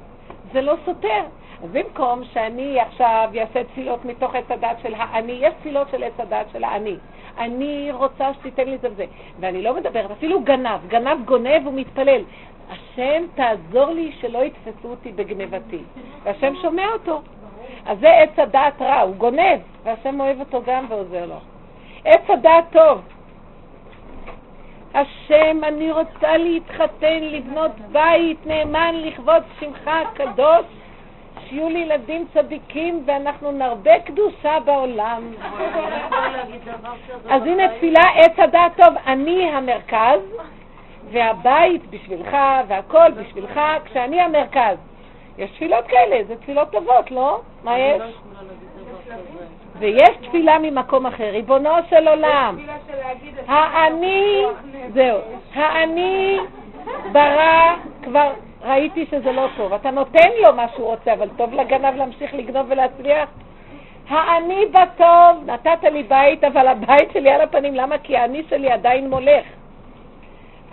זה 0.53 0.61
לא 0.61 0.73
סותר. 0.85 1.23
אז 1.63 1.69
במקום 1.71 2.23
שאני 2.33 2.79
עכשיו 2.79 3.29
אעשה 3.39 3.63
תפילות 3.63 4.05
מתוך 4.05 4.35
עץ 4.35 4.45
הדת 4.49 4.77
של 4.83 4.93
האני, 4.97 5.31
יש 5.31 5.53
תפילות 5.59 5.87
של 5.91 6.03
עץ 6.03 6.19
הדת 6.19 6.45
של 6.53 6.63
האני. 6.63 6.95
אני 7.37 7.89
רוצה 7.91 8.33
שתיתן 8.33 8.69
לי 8.69 8.77
זה 8.77 8.87
וזה. 8.91 9.05
ואני 9.39 9.61
לא 9.61 9.73
מדברת, 9.73 10.11
אפילו 10.11 10.41
גנב, 10.41 10.87
גנב 10.87 11.25
גונב 11.25 11.67
ומתפלל. 11.67 12.21
השם 12.69 13.23
תעזור 13.35 13.89
לי 13.89 14.11
שלא 14.19 14.43
יתפסו 14.43 14.87
אותי 14.87 15.11
בגנבתי. 15.11 15.79
והשם 16.23 16.53
שומע 16.61 16.87
אותו. 16.93 17.21
אז 17.85 17.99
זה 17.99 18.09
עץ 18.09 18.39
הדעת 18.39 18.81
רע, 18.81 19.01
הוא 19.01 19.15
גונב, 19.15 19.59
והשם 19.83 20.19
אוהב 20.19 20.39
אותו 20.39 20.61
גם 20.65 20.85
ועוזר 20.89 21.25
לו. 21.25 21.56
עץ 22.07 22.29
הדעת 22.29 22.63
טוב. 22.71 23.01
השם, 24.93 25.63
אני 25.63 25.91
רוצה 25.91 26.37
להתחתן, 26.37 27.19
לבנות 27.21 27.71
בית 27.91 28.47
נאמן 28.47 28.95
לכבוד 28.95 29.43
שמך 29.59 29.87
הקדוש, 29.87 30.65
שיהיו 31.47 31.69
לי 31.69 31.79
ילדים 31.79 32.27
צדיקים 32.33 33.03
ואנחנו 33.05 33.51
נרבה 33.51 33.99
קדושה 33.99 34.59
בעולם. 34.65 35.31
אז 37.29 37.41
הנה 37.41 37.67
תפילה, 37.77 38.01
עץ 38.15 38.39
הדעת 38.39 38.71
טוב, 38.77 38.95
אני 39.07 39.49
המרכז, 39.49 40.21
והבית 41.11 41.89
בשבילך, 41.89 42.37
והכל 42.67 43.11
בשבילך, 43.11 43.59
כשאני 43.85 44.21
המרכז. 44.21 44.77
יש 45.37 45.51
תפילות 45.51 45.87
כאלה, 45.87 46.23
זה 46.27 46.35
תפילות 46.35 46.71
טובות, 46.71 47.11
לא? 47.11 47.41
מה 47.63 47.79
יש? 47.79 48.01
ויש 49.79 50.09
תפילה 50.21 50.59
ממקום 50.59 51.05
אחר, 51.05 51.29
ריבונו 51.31 51.69
של 51.89 52.07
עולם. 52.07 52.57
האני, 53.47 54.43
זהו, 54.93 55.19
האני 55.53 56.37
ברא 57.11 57.75
כבר, 58.03 58.31
ראיתי 58.65 59.05
שזה 59.05 59.31
לא 59.31 59.47
טוב. 59.57 59.73
אתה 59.73 59.91
נותן 59.91 60.29
לו 60.43 60.55
מה 60.55 60.65
שהוא 60.75 60.87
רוצה, 60.87 61.13
אבל 61.13 61.29
טוב 61.37 61.53
לגנב 61.53 61.95
להמשיך 61.95 62.33
לגנוב 62.33 62.65
ולהצליח? 62.69 63.29
האני 64.09 64.65
בטוב, 64.65 65.49
נתת 65.49 65.83
לי 65.83 66.03
בית, 66.03 66.43
אבל 66.43 66.67
הבית 66.67 67.11
שלי 67.13 67.29
על 67.29 67.41
הפנים. 67.41 67.75
למה? 67.75 67.97
כי 67.97 68.17
האני 68.17 68.43
שלי 68.49 68.71
עדיין 68.71 69.09
מולך. 69.09 69.45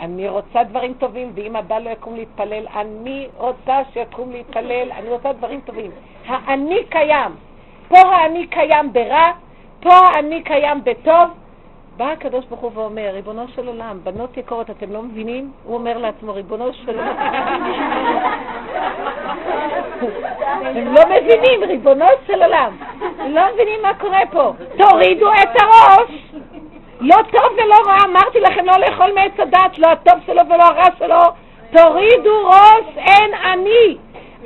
אני 0.01 0.29
רוצה 0.29 0.63
דברים 0.65 0.95
טובים, 0.95 1.31
ואם 1.35 1.57
הבא 1.57 1.79
לא 1.79 1.91
יקום 1.91 2.17
להתפלל, 2.17 2.67
אני 2.77 3.29
רוצה 3.37 3.79
שיקום 3.93 4.33
להתפלל, 4.33 4.93
אני 4.93 5.09
רוצה 5.09 5.33
דברים 5.33 5.61
טובים. 5.61 5.91
האני 6.27 6.79
קיים. 6.89 7.33
פה 7.95 8.01
האני 8.01 8.47
קיים 8.47 8.92
ברע, 8.92 9.32
פה 9.80 9.95
האני 9.95 10.42
קיים 10.42 10.84
בטוב. 10.84 11.30
בא 11.97 12.11
הקדוש 12.11 12.45
ברוך 12.45 12.61
הוא 12.61 12.70
ואומר, 12.74 13.11
ריבונו 13.12 13.49
של 13.49 13.68
עולם, 13.68 14.01
בנות 14.03 14.36
יקרות, 14.36 14.70
אתם 14.70 14.92
לא 14.92 15.03
מבינים? 15.03 15.53
הוא 15.64 15.74
אומר 15.74 15.99
לעצמו, 15.99 16.34
ריבונו 16.34 16.72
של 16.72 16.99
עולם. 16.99 17.16
הם 20.76 20.95
לא 20.95 21.03
מבינים, 21.07 21.64
ריבונו 21.68 22.07
של 22.26 22.42
עולם. 22.42 22.76
לא 23.28 23.42
מבינים 23.55 23.82
מה 23.82 23.95
קורה 23.95 24.20
פה. 24.30 24.53
תורידו 24.78 25.32
את 25.32 25.62
הראש. 25.62 26.11
לא 27.01 27.16
טוב 27.16 27.53
ולא 27.53 27.76
רע, 27.86 27.97
אמרתי 28.05 28.40
לכם 28.40 28.64
לא 28.64 28.76
לאכול 28.76 29.12
מעץ 29.14 29.32
הדת, 29.38 29.78
לא 29.78 29.86
הטוב 29.86 30.14
שלו 30.26 30.42
ולא 30.47 30.62
הרע 30.62 30.88
שלו. 30.99 31.20
תורידו 31.70 32.47
ראש, 32.47 32.97
אין 32.97 33.34
אני. 33.53 33.97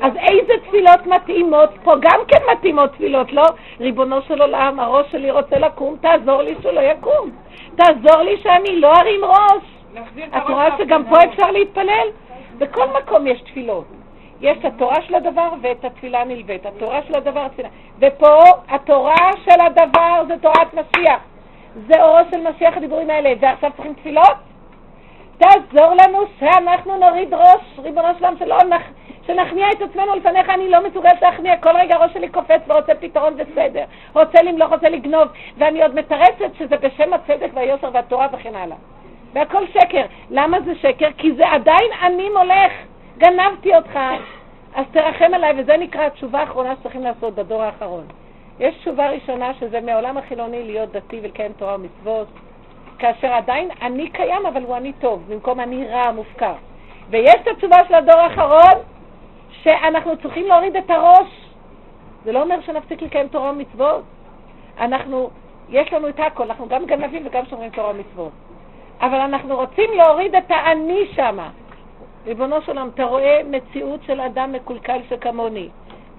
אז 0.00 0.12
איזה 0.16 0.52
תפילות 0.66 1.06
מתאימות? 1.06 1.70
פה 1.84 1.94
גם 2.00 2.20
כן 2.28 2.38
מתאימות 2.52 2.92
תפילות, 2.92 3.32
לא? 3.32 3.44
ריבונו 3.80 4.22
של 4.22 4.42
עולם, 4.42 4.80
הראש 4.80 5.12
שלי 5.12 5.30
רוצה 5.30 5.58
לקום, 5.58 5.96
תעזור 6.00 6.42
לי 6.42 6.54
שהוא 6.62 6.72
לא 6.72 6.80
יקום. 6.80 7.30
תעזור 7.76 8.22
לי 8.22 8.36
שאני 8.42 8.80
לא 8.80 8.92
ארים 8.96 9.24
ראש. 9.24 9.62
את 10.36 10.42
רואה 10.48 10.78
שגם 10.78 11.04
פה 11.08 11.24
אפשר 11.24 11.50
להתפלל? 11.50 12.08
בכל 12.58 12.86
מקום 13.02 13.26
יש 13.26 13.40
תפילות. 13.40 13.84
יש 14.40 14.58
את 14.58 14.64
התורה 14.64 15.02
של 15.02 15.14
הדבר 15.14 15.48
ואת 15.62 15.84
התפילה 15.84 16.20
הנלווית. 16.20 16.66
התורה 16.66 17.00
של 17.02 17.14
הדבר, 17.14 17.40
התפילה. 17.40 17.68
ופה 17.98 18.38
התורה 18.68 19.30
של 19.44 19.60
הדבר 19.60 20.22
זה 20.28 20.34
תורת 20.38 20.74
משיח. 20.74 21.20
זה 21.86 22.02
אורו 22.02 22.18
של 22.30 22.48
משיח 22.50 22.76
הדיבורים 22.76 23.10
האלה. 23.10 23.32
ועכשיו 23.40 23.70
צריכים 23.76 23.94
תפילות? 23.94 24.36
תעזור 25.38 25.94
לנו 25.94 26.18
שאנחנו 26.38 26.96
נוריד 26.96 27.34
ראש, 27.34 27.78
ריבונו 27.78 28.08
שלם, 28.18 28.34
שלא 28.38 28.58
נח... 28.68 28.82
שנכניע 29.28 29.66
את 29.72 29.82
עצמנו 29.82 30.14
לפניך, 30.14 30.48
אני 30.48 30.70
לא 30.70 30.88
מסוגלת 30.88 31.22
להכניע, 31.22 31.56
כל 31.56 31.76
רגע 31.76 31.94
הראש 31.94 32.12
שלי 32.12 32.28
קופץ 32.28 32.60
ורוצה 32.66 32.94
פתרון 32.94 33.34
וסדר, 33.36 33.84
רוצה 34.14 34.42
למלוך, 34.42 34.72
רוצה 34.72 34.88
לגנוב, 34.88 35.28
ואני 35.56 35.82
עוד 35.82 35.94
מתרצת 35.94 36.54
שזה 36.58 36.76
בשם 36.76 37.12
הצדק 37.12 37.50
והיושר 37.54 37.90
והתורה 37.92 38.26
וכן 38.32 38.54
הלאה. 38.54 38.76
והכל 39.32 39.66
שקר. 39.66 40.02
למה 40.30 40.60
זה 40.60 40.74
שקר? 40.74 41.08
כי 41.18 41.32
זה 41.32 41.48
עדיין 41.48 41.90
אני 42.02 42.28
מולך, 42.28 42.72
גנבתי 43.18 43.76
אותך, 43.76 43.98
אז 44.74 44.86
תרחם 44.92 45.34
עליי, 45.34 45.52
וזה 45.60 45.76
נקרא 45.76 46.06
התשובה 46.06 46.40
האחרונה 46.40 46.74
שצריכים 46.76 47.02
לעשות 47.02 47.34
בדור 47.34 47.62
האחרון. 47.62 48.04
יש 48.60 48.74
תשובה 48.74 49.10
ראשונה 49.10 49.54
שזה 49.54 49.80
מעולם 49.80 50.18
החילוני 50.18 50.64
להיות 50.64 50.92
דתי 50.92 51.20
ולקיים 51.22 51.52
תורה 51.52 51.74
ומצוות, 51.74 52.26
כאשר 52.98 53.32
עדיין 53.32 53.68
אני 53.82 54.10
קיים, 54.10 54.46
אבל 54.46 54.62
הוא 54.62 54.76
אני 54.76 54.92
טוב, 54.92 55.24
במקום 55.28 55.60
אני 55.60 55.86
רע, 55.88 56.12
מופקר. 56.12 56.52
ויש 57.10 57.34
את 57.42 57.48
התשובה 57.48 57.76
של 57.88 57.94
הדור 57.94 58.20
האחרון, 58.20 58.82
שאנחנו 59.62 60.16
צריכים 60.16 60.46
להוריד 60.46 60.76
את 60.76 60.90
הראש. 60.90 61.48
זה 62.24 62.32
לא 62.32 62.42
אומר 62.42 62.60
שנפסיק 62.60 63.02
לקיים 63.02 63.28
תורה 63.28 63.50
ומצוות. 63.50 64.02
אנחנו, 64.78 65.30
יש 65.68 65.92
לנו 65.92 66.08
את 66.08 66.20
הכל, 66.20 66.44
אנחנו 66.44 66.68
גם 66.68 66.86
גנבים 66.86 67.26
וגם 67.26 67.46
שומרים 67.46 67.70
תורה 67.70 67.90
ומצוות. 67.90 68.32
אבל 69.00 69.20
אנחנו 69.20 69.56
רוצים 69.56 69.90
להוריד 69.96 70.34
את 70.34 70.50
האני 70.50 71.06
שמה. 71.14 71.50
ריבונו 72.26 72.62
של 72.62 72.72
עולם, 72.72 72.90
אתה 72.94 73.04
רואה 73.04 73.40
מציאות 73.50 74.02
של 74.02 74.20
אדם 74.20 74.52
מקולקל 74.52 75.00
שכמוני. 75.08 75.68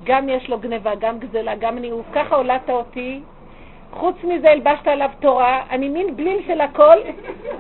גם 0.04 0.30
יש 0.30 0.50
לו 0.50 0.60
גניבה, 0.60 0.96
גם 0.96 1.20
גזלה, 1.20 1.56
גם 1.56 1.78
ניאוף. 1.78 2.06
ככה 2.14 2.36
הולדת 2.36 2.70
אותי. 2.70 3.22
חוץ 3.92 4.16
מזה 4.24 4.52
הלבשת 4.52 4.88
עליו 4.88 5.10
תורה. 5.20 5.64
אני 5.70 5.90
מין 5.90 6.16
בליל 6.16 6.42
של 6.48 6.62
הכל. 6.62 6.98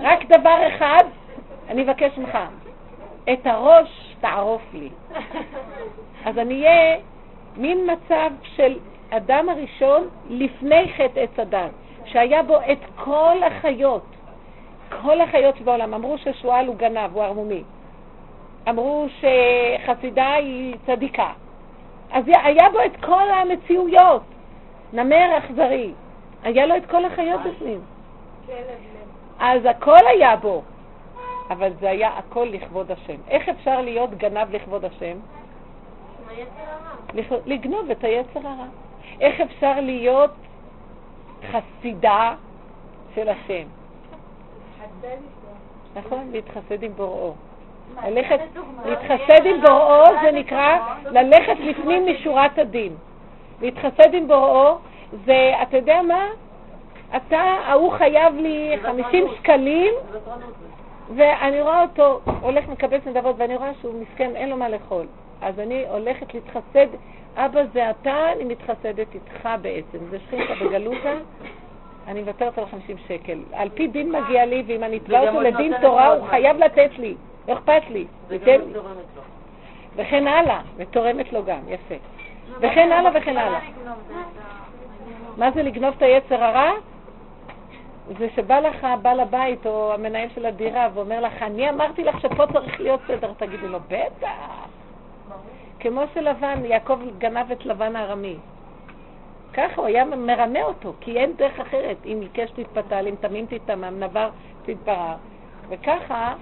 רק 0.01 0.25
דבר 0.25 0.57
אחד, 0.67 1.03
אני 1.69 1.83
אבקש 1.83 2.17
ממך. 2.17 2.37
את 3.33 3.47
הראש 3.47 4.08
תערוף 4.19 4.61
לי. 4.73 4.89
אז 6.25 6.37
אני 6.37 6.67
אהיה 6.67 6.97
מין 7.57 7.89
מצב 7.91 8.29
של 8.43 8.77
אדם 9.09 9.49
הראשון 9.49 10.07
לפני 10.29 10.93
חטא 10.97 11.19
עץ 11.19 11.39
הדת, 11.39 11.71
שהיה 12.05 12.43
בו 12.43 12.57
את 12.71 12.79
כל 12.95 13.37
החיות, 13.43 14.05
כל 15.01 15.21
החיות 15.21 15.57
שבעולם. 15.57 15.93
אמרו 15.93 16.17
ששועל 16.17 16.67
הוא 16.67 16.75
גנב, 16.75 17.13
הוא 17.13 17.23
ערמומי. 17.23 17.63
אמרו 18.69 19.07
שחסידה 19.19 20.33
היא 20.33 20.75
צדיקה. 20.85 21.31
אז 22.11 22.23
היה 22.27 22.69
בו 22.71 22.79
את 22.85 23.05
כל 23.05 23.29
המציאויות. 23.31 24.21
נמר 24.93 25.37
אכזרי. 25.37 25.93
היה 26.43 26.65
לו 26.65 26.77
את 26.77 26.85
כל 26.85 27.05
החיות 27.05 27.41
בפנים. 27.41 27.81
אז 29.39 29.65
הכל 29.65 30.07
היה 30.07 30.35
בו. 30.35 30.61
אבל 31.49 31.71
זה 31.79 31.89
היה 31.89 32.09
הכל 32.17 32.47
לכבוד 32.51 32.91
השם. 32.91 33.15
איך 33.29 33.49
אפשר 33.49 33.81
להיות 33.81 34.09
גנב 34.09 34.55
לכבוד 34.55 34.85
השם? 34.85 35.17
לגנוב 37.45 37.91
את 37.91 38.03
היצר 38.03 38.39
הרע. 38.47 38.65
איך 39.21 39.41
אפשר 39.41 39.79
להיות 39.79 40.31
חסידה 41.51 42.35
של 43.15 43.29
השם? 43.29 43.67
נכון, 45.95 46.29
להתחסד 46.31 46.83
עם 46.83 46.91
בוראו. 46.91 47.33
ללכת, 48.07 48.39
להתחסד 48.85 49.45
עם 49.45 49.61
בוראו 49.61 50.05
זה 50.21 50.31
נקרא 50.31 50.77
ללכת 51.05 51.59
לפנים 51.59 52.05
משורת 52.05 52.57
הדין. 52.57 52.95
להתחסד 53.61 54.13
עם 54.13 54.27
בוראו 54.27 54.77
זה, 55.25 55.53
אתה 55.61 55.77
יודע 55.77 56.01
מה? 56.01 56.27
אתה, 57.15 57.37
ההוא 57.39 57.91
חייב 57.91 58.35
לי 58.35 58.75
50 58.81 59.25
שקלים, 59.37 59.93
ואני 61.15 61.61
רואה 61.61 61.81
אותו 61.81 62.19
הולך 62.41 62.67
מקבץ 62.67 63.01
נדבות, 63.07 63.35
ואני 63.37 63.55
רואה 63.55 63.71
שהוא 63.81 64.01
מסכן, 64.01 64.35
אין 64.35 64.49
לו 64.49 64.57
מה 64.57 64.69
לאכול. 64.69 65.05
אז 65.41 65.59
אני 65.59 65.85
הולכת 65.87 66.33
להתחסד, 66.33 66.87
אבא 67.35 67.61
זה 67.73 67.89
אתה, 67.89 68.31
אני 68.33 68.43
מתחסדת 68.43 69.07
איתך 69.15 69.49
בעצם. 69.61 69.97
זה 70.09 70.17
שכינתה 70.19 70.53
בגלותה, 70.65 71.13
אני 72.07 72.21
מוותרת 72.21 72.57
על 72.57 72.65
50 72.65 72.97
שקל. 73.07 73.39
על 73.53 73.69
פי 73.69 73.87
דין 73.87 74.11
מגיע 74.11 74.45
לי, 74.45 74.63
ואם 74.67 74.83
אני 74.83 74.97
אתבע 74.97 75.19
אותו 75.29 75.41
לדין 75.41 75.73
תורה, 75.81 76.13
הוא 76.13 76.27
חייב 76.27 76.57
לתת 76.57 76.89
לי. 76.97 77.15
לא 77.47 77.53
אכפת 77.53 77.81
לי. 77.89 78.05
וכן 79.95 80.27
הלאה, 80.27 80.61
ותורמת 80.77 81.33
לו 81.33 81.45
גם, 81.45 81.59
יפה. 81.67 81.95
וכן 82.59 82.91
הלאה 82.91 83.11
וכן 83.15 83.37
הלאה. 83.37 83.59
מה 85.37 85.51
זה 85.51 85.63
לגנוב 85.63 85.93
את 85.97 86.01
היצר 86.01 86.43
הרע? 86.43 86.71
זה 88.17 88.27
שבא 88.35 88.59
לך 88.59 88.87
בעל 89.01 89.19
הבית 89.19 89.65
או 89.65 89.93
המנהל 89.93 90.29
של 90.35 90.45
הדירה 90.45 90.87
ואומר 90.93 91.19
לך, 91.21 91.43
אני 91.43 91.69
אמרתי 91.69 92.03
לך 92.03 92.21
שפה 92.21 92.47
צריך 92.53 92.79
להיות 92.81 92.99
סדר, 93.07 93.33
תגידי 93.37 93.67
לו, 93.67 93.79
בטח. 93.87 94.67
כמו 95.79 96.01
שלבן, 96.13 96.65
יעקב 96.65 96.99
גנב 97.17 97.51
את 97.51 97.65
לבן 97.65 97.95
הארמי. 97.95 98.35
ככה 99.53 99.75
הוא 99.75 99.85
היה 99.85 100.05
מרמה 100.05 100.63
אותו, 100.63 100.93
כי 101.01 101.17
אין 101.17 101.33
דרך 101.35 101.59
אחרת. 101.59 101.97
אם 102.05 102.19
עיקש 102.21 102.51
תתפתל, 102.51 103.07
אם 103.07 103.15
תמים 103.19 103.45
תתמם, 103.45 103.99
נבר 103.99 104.29
תתפרע. 104.65 105.15
וככה 105.69 106.33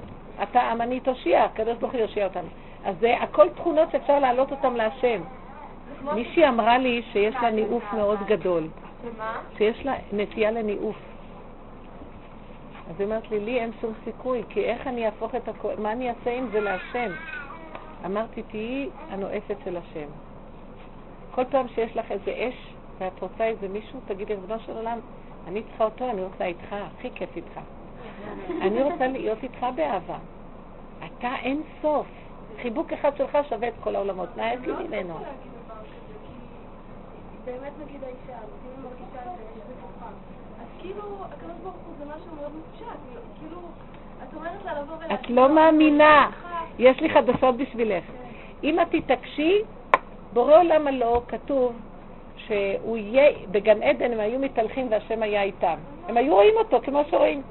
אתה 0.43 0.71
אמני 0.71 0.99
תושיע, 0.99 1.43
הקדוש 1.43 1.77
ברוך 1.77 1.93
הוא 1.93 2.01
יושיע 2.01 2.27
אותנו. 2.27 2.47
אז 2.85 2.95
זה 2.99 3.17
הכל 3.19 3.49
תכונות 3.49 3.91
שאפשר 3.91 4.19
להעלות 4.19 4.51
אותן 4.51 4.73
להשם. 4.73 5.21
מישהי 6.13 6.47
אמרה 6.47 6.77
לי 6.77 7.01
שיש 7.11 7.35
לה 7.41 7.51
ניאוף 7.51 7.83
מאוד 7.93 8.19
גדול. 8.27 8.67
שיש 9.57 9.85
לה 9.85 9.93
נטייה 10.13 10.51
לניאוף. 10.51 10.95
אז 12.89 12.95
היא 12.99 13.05
אומרת 13.05 13.31
לי, 13.31 13.39
לי 13.39 13.59
אין 13.59 13.71
שום 13.81 13.93
סיכוי, 14.03 14.43
כי 14.49 14.63
איך 14.63 14.87
אני 14.87 15.05
אהפוך 15.05 15.35
את 15.35 15.47
הכל, 15.47 15.73
מה 15.77 15.91
אני 15.91 16.09
אעשה 16.09 16.37
עם 16.37 16.47
זה 16.51 16.59
להשם? 16.59 17.11
אמרתי, 18.05 18.43
תהיי 18.43 18.89
הנואפת 19.09 19.55
של 19.63 19.77
השם. 19.77 20.07
כל 21.31 21.45
פעם 21.45 21.67
שיש 21.67 21.97
לך 21.97 22.11
איזה 22.11 22.31
אש 22.31 22.73
ואת 22.97 23.21
רוצה 23.21 23.43
איזה 23.43 23.67
מישהו, 23.67 23.99
תגידי, 24.07 24.33
ריבונו 24.33 24.59
של 24.59 24.77
עולם, 24.77 24.99
אני 25.47 25.63
צריכה 25.63 25.83
אותו, 25.83 26.09
אני 26.09 26.23
רוצה 26.23 26.45
איתך, 26.45 26.75
הכי 26.97 27.09
כיף 27.15 27.35
איתך. 27.35 27.59
אני 28.61 28.83
רוצה 28.83 29.07
להיות 29.07 29.43
איתך 29.43 29.65
באהבה. 29.75 30.17
אתה 31.05 31.35
אין 31.35 31.61
סוף. 31.81 32.07
חיבוק 32.61 32.93
אחד 32.93 33.11
שלך 33.17 33.37
שווה 33.49 33.67
את 33.67 33.73
כל 33.83 33.95
העולמות. 33.95 34.37
נא 34.37 34.41
לי 34.41 34.87
ממנו. 34.87 35.19
באמת 37.45 37.71
נגיד 37.85 38.03
האישה, 38.03 38.37
אם 38.37 38.83
מרגישה 38.83 39.21
שיש 39.23 39.63
בתוכה, 39.69 40.05
אז 40.07 40.26
כאילו 40.79 41.01
הקדוש 41.31 41.55
ברוך 41.63 41.75
הוא 41.75 41.93
זה 41.99 42.05
משהו 42.05 42.35
מאוד 42.41 42.51
מופשט, 42.55 42.97
כאילו, 43.39 43.57
את 44.23 44.35
אומרת 44.35 44.65
לה 44.65 44.81
לבוא. 44.81 44.95
את 45.13 45.29
לא 45.29 45.55
מאמינה. 45.55 46.29
יש 46.79 46.99
לי 47.01 47.09
חדשות 47.09 47.57
בשבילך. 47.57 48.03
אם 48.63 48.79
את 48.79 48.87
תתעקשי, 48.91 49.61
בורא 50.33 50.57
עולם 50.57 50.87
הלא 50.87 51.21
כתוב 51.27 51.73
שהוא 52.37 52.97
יהיה, 52.97 53.31
בגן 53.51 53.83
עדן 53.83 54.11
הם 54.11 54.19
היו 54.19 54.39
מתהלכים 54.39 54.87
והשם 54.91 55.23
היה 55.23 55.41
איתם. 55.41 55.75
הם 56.07 56.17
היו 56.17 56.33
רואים 56.33 56.53
אותו 56.57 56.79
כמו 56.83 57.01
שרואים. 57.09 57.41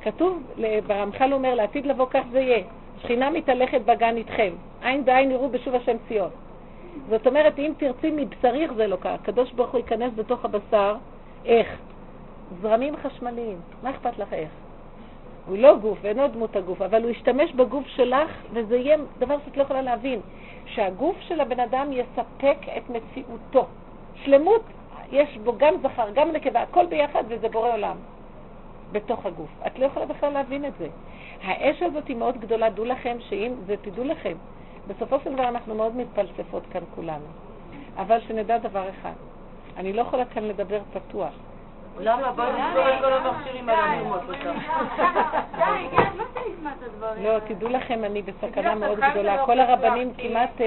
כתוב, 0.00 0.42
ברמח"ל 0.86 1.32
אומר, 1.32 1.54
לעתיד 1.54 1.86
לבוא 1.86 2.06
כך 2.10 2.22
זה 2.30 2.40
יהיה. 2.40 2.62
שכינה 3.02 3.30
מתהלכת 3.30 3.80
בגן 3.80 4.16
איתכם. 4.16 4.52
עין 4.82 5.04
בעין 5.04 5.30
יראו 5.30 5.48
בשוב 5.48 5.74
השם 5.74 5.96
ציון. 6.08 6.30
זאת 7.08 7.26
אומרת, 7.26 7.58
אם 7.58 7.72
תרצי 7.76 8.10
מבשריך 8.10 8.72
זה 8.72 8.86
לא 8.86 8.96
ככה. 8.96 9.14
הקדוש 9.14 9.52
ברוך 9.52 9.70
הוא 9.70 9.78
ייכנס 9.78 10.12
בתוך 10.14 10.44
הבשר, 10.44 10.94
איך? 11.44 11.68
זרמים 12.60 12.94
חשמליים. 12.96 13.60
מה 13.82 13.90
אכפת 13.90 14.18
לך 14.18 14.32
איך? 14.32 14.50
הוא 15.46 15.58
לא 15.58 15.76
גוף 15.76 15.98
ואינו 16.02 16.28
דמות 16.28 16.56
הגוף, 16.56 16.82
אבל 16.82 17.02
הוא 17.02 17.10
ישתמש 17.10 17.52
בגוף 17.52 17.86
שלך, 17.86 18.30
וזה 18.52 18.76
יהיה 18.76 18.96
דבר 19.18 19.36
שאת 19.44 19.56
לא 19.56 19.62
יכולה 19.62 19.82
להבין. 19.82 20.20
שהגוף 20.66 21.16
של 21.20 21.40
הבן 21.40 21.60
אדם 21.60 21.92
יספק 21.92 22.56
את 22.76 22.90
מציאותו. 22.90 23.66
שלמות, 24.14 24.62
יש 25.12 25.38
בו 25.44 25.54
גם 25.58 25.74
זכר, 25.82 26.10
גם 26.14 26.32
נקבה, 26.32 26.62
הכל 26.62 26.86
ביחד, 26.86 27.24
וזה 27.28 27.48
בורא 27.48 27.72
עולם. 27.72 27.96
בתוך 28.92 29.26
הגוף. 29.26 29.50
את 29.66 29.78
לא 29.78 29.86
יכולה 29.86 30.06
בכלל 30.06 30.32
להבין 30.32 30.64
את 30.64 30.72
זה. 30.78 30.88
האש 31.42 31.82
הזאת 31.82 32.08
היא 32.08 32.16
מאוד 32.16 32.38
גדולה, 32.38 32.70
דעו 32.70 32.84
לכם 32.84 33.16
שאם, 33.20 33.52
זה 33.66 33.74
תדעו 33.76 34.04
לכם, 34.04 34.36
בסופו 34.88 35.16
של 35.24 35.32
דבר 35.32 35.48
אנחנו 35.48 35.74
מאוד 35.74 35.96
מתפלספות 35.96 36.62
כאן 36.72 36.82
כולנו. 36.94 37.26
אבל 37.96 38.20
שנדע 38.20 38.58
דבר 38.58 38.88
אחד, 38.88 39.12
אני 39.76 39.92
לא 39.92 40.00
יכולה 40.02 40.24
כאן 40.24 40.44
לדבר 40.44 40.80
פתוח. 40.92 41.32
למה? 42.00 42.32
בואי 42.32 42.48
נסגור 42.52 42.88
את 42.88 42.94
כל 43.00 43.12
המכשירים 43.12 43.68
על 43.68 43.74
המומות. 43.78 44.20
די, 44.28 44.36
כן, 45.96 46.02
לא 46.16 46.24
תשמע 46.32 46.70
את 46.78 46.82
הדברים. 46.86 47.24
לא, 47.24 47.38
תדעו 47.38 47.68
לכם, 47.68 48.04
אני 48.04 48.22
בסכנה 48.22 48.74
מאוד 48.74 48.98
גדולה. 49.00 49.46
כל 49.46 49.60
הרבנים 49.60 50.12
כמעט 50.18 50.60
אה. 50.60 50.66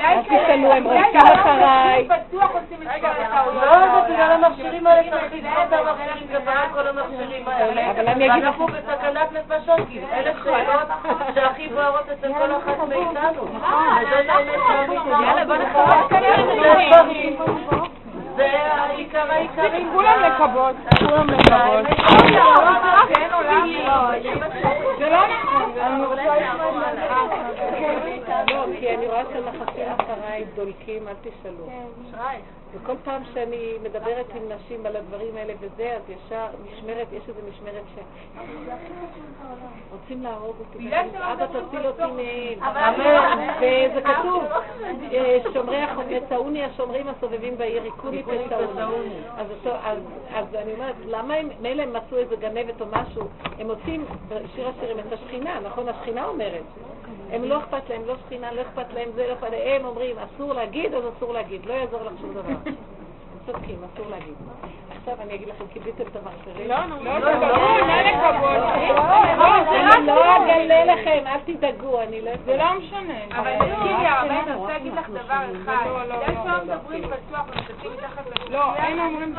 אל 0.00 0.22
תשאלו, 0.22 0.72
הם 0.72 0.84
רודפים 0.84 1.20
אחריי. 1.34 2.08
בטוח 2.08 2.50
עושים 2.50 2.82
את 2.82 2.88
כל 3.00 3.06
הטעויות. 3.06 3.64
לא, 3.64 3.72
זה 3.72 4.12
בגלל 4.12 4.44
המכשירים 4.44 4.86
האלה, 4.86 5.10
צריך 5.10 5.32
לסגור 5.32 5.64
את 5.64 5.72
המכשירים 5.72 6.28
כפרה 6.28 6.68
כל 6.72 6.86
המכשירים 6.86 7.48
האלה. 7.48 7.90
אבל 7.90 8.08
אני 8.08 8.32
אגיד 8.32 8.44
אנחנו 8.44 8.66
בסכנת 8.66 9.32
נפשות, 9.32 9.80
כי 9.88 10.00
אלה 10.12 10.32
שאלות 10.44 10.88
שהכי 11.34 11.68
בוערות 11.68 12.08
אצל 12.08 12.32
כל 12.34 12.52
אחת 12.56 12.78
מאיתנו. 12.88 13.46
יאללה, 15.22 15.44
בוא 15.44 15.56
נחכה. 15.56 16.04
זה 18.36 18.46
העיקר 18.46 19.30
העיקרים. 19.30 19.90
כולם 19.92 20.20
לקוות, 20.20 20.76
כולם 20.98 21.30
לקוות. 21.30 21.86
זה 24.98 25.08
לא 25.10 25.26
נכון. 25.28 25.72
אני 25.78 26.04
רוצה 26.04 26.34
לא, 28.50 28.66
כי 28.80 28.94
אני 28.94 29.06
רואה 29.06 29.22
שמחפשים 29.34 29.86
אחריי 30.00 30.44
דולקים, 30.56 31.08
אל 31.08 31.14
תשאלו. 31.22 31.68
וכל 32.74 32.94
פעם 33.04 33.22
שאני 33.34 33.72
מדברת 33.82 34.26
עם 34.34 34.42
נשים 34.52 34.86
על 34.86 34.96
הדברים 34.96 35.36
האלה 35.36 35.52
וזה, 35.60 35.96
אז 35.96 36.02
ישר 36.10 36.46
משמרת, 36.72 37.06
יש 37.12 37.22
איזו 37.28 37.40
משמרת 37.48 37.82
ש... 37.94 37.98
רוצים 39.92 40.22
להרוג 40.22 40.56
אותי. 40.60 40.78
אבא 41.32 41.46
תציל 41.46 41.86
אותי 41.86 42.02
מהם. 42.02 42.74
וזה 43.58 44.00
כתוב, 44.02 44.44
אה, 45.12 45.38
שומרי 45.54 45.76
החומר, 45.82 46.18
צאוני 46.28 46.64
השומרים 46.64 47.06
הסובבים 47.08 47.58
בעיר, 47.58 47.82
פצאוני. 48.46 48.82
אז 49.36 49.46
אותו- 49.50 49.76
אז- 49.84 49.98
אז 50.34 50.54
אני 50.54 50.72
אומרת, 50.74 50.94
למה 51.06 51.34
הם, 51.34 51.48
מילא 51.60 51.82
הם 51.82 51.92
מצאו 51.92 52.18
איזה 52.18 52.36
גנבת 52.36 52.80
או 52.80 52.86
משהו, 52.92 53.22
הם 53.58 53.66
מוצאים 53.66 54.04
בשיר 54.28 54.68
השירים 54.68 54.98
את 54.98 55.12
השכינה, 55.12 55.60
נכון? 55.60 55.88
השכינה 55.88 56.24
אומרת. 56.24 56.62
הם 57.32 57.44
לא 57.44 57.58
אכפת 57.58 57.90
להם, 57.90 58.02
לא 58.06 58.14
שכינה, 58.26 58.52
לא 58.52 58.60
אכפת 58.62 58.92
להם 58.94 59.08
זה, 59.14 59.26
לא 59.28 59.32
אכפת 59.32 59.50
להם. 59.50 59.80
הם 59.80 59.84
אומרים, 59.86 60.16
אסור 60.18 60.52
להגיד, 60.52 60.94
אז 60.94 61.04
אסור 61.16 61.32
להגיד. 61.32 61.66
לא 61.66 61.72
יעזור 61.72 62.00
לך 62.02 62.12
שום 62.20 62.34
דבר. 62.34 62.63
הם 62.66 62.74
צודקים, 63.46 63.76
אסור 63.94 64.10
להגיד. 64.10 64.34
עכשיו 65.00 65.14
אני 65.20 65.34
אגיד 65.34 65.48
לכם, 65.48 65.64
קיבלתם 65.72 66.02
את 66.02 66.16
המכשירים? 66.16 66.68
לא, 66.68 66.76
לא, 66.76 67.04
לא, 67.04 67.18
לא 67.18 67.32
לקוות. 68.00 68.62
אני 69.94 70.06
לא 70.06 70.36
אגלה 70.36 70.84
לכם, 70.84 71.24
אל 71.26 71.38
תדאגו, 71.44 72.00
אני 72.02 72.20
לא... 72.20 72.30
זה 72.44 72.56
לא 72.56 72.64
משנה. 72.78 73.24
אבל 73.30 73.52
תקשיבי, 73.58 74.06
הרבן, 74.06 74.34
אני 74.46 74.54
רוצה 74.54 74.72
להגיד 74.72 74.92
לך 74.94 75.08
דבר 75.08 75.44
אחד. 75.62 75.86
לא, 75.86 76.08
לא, 76.08 76.08
לא, 76.08 76.26
שלא 76.26 76.44
לא, 76.44 76.64
מדברים 76.64 77.04
פתוח 77.04 77.46
ומשתתפים 77.48 77.92
מתחת 77.92 78.22
לשנייה, 78.26 78.60
לא, 78.60 78.72
הם 78.72 78.98
אומרים... 79.00 79.34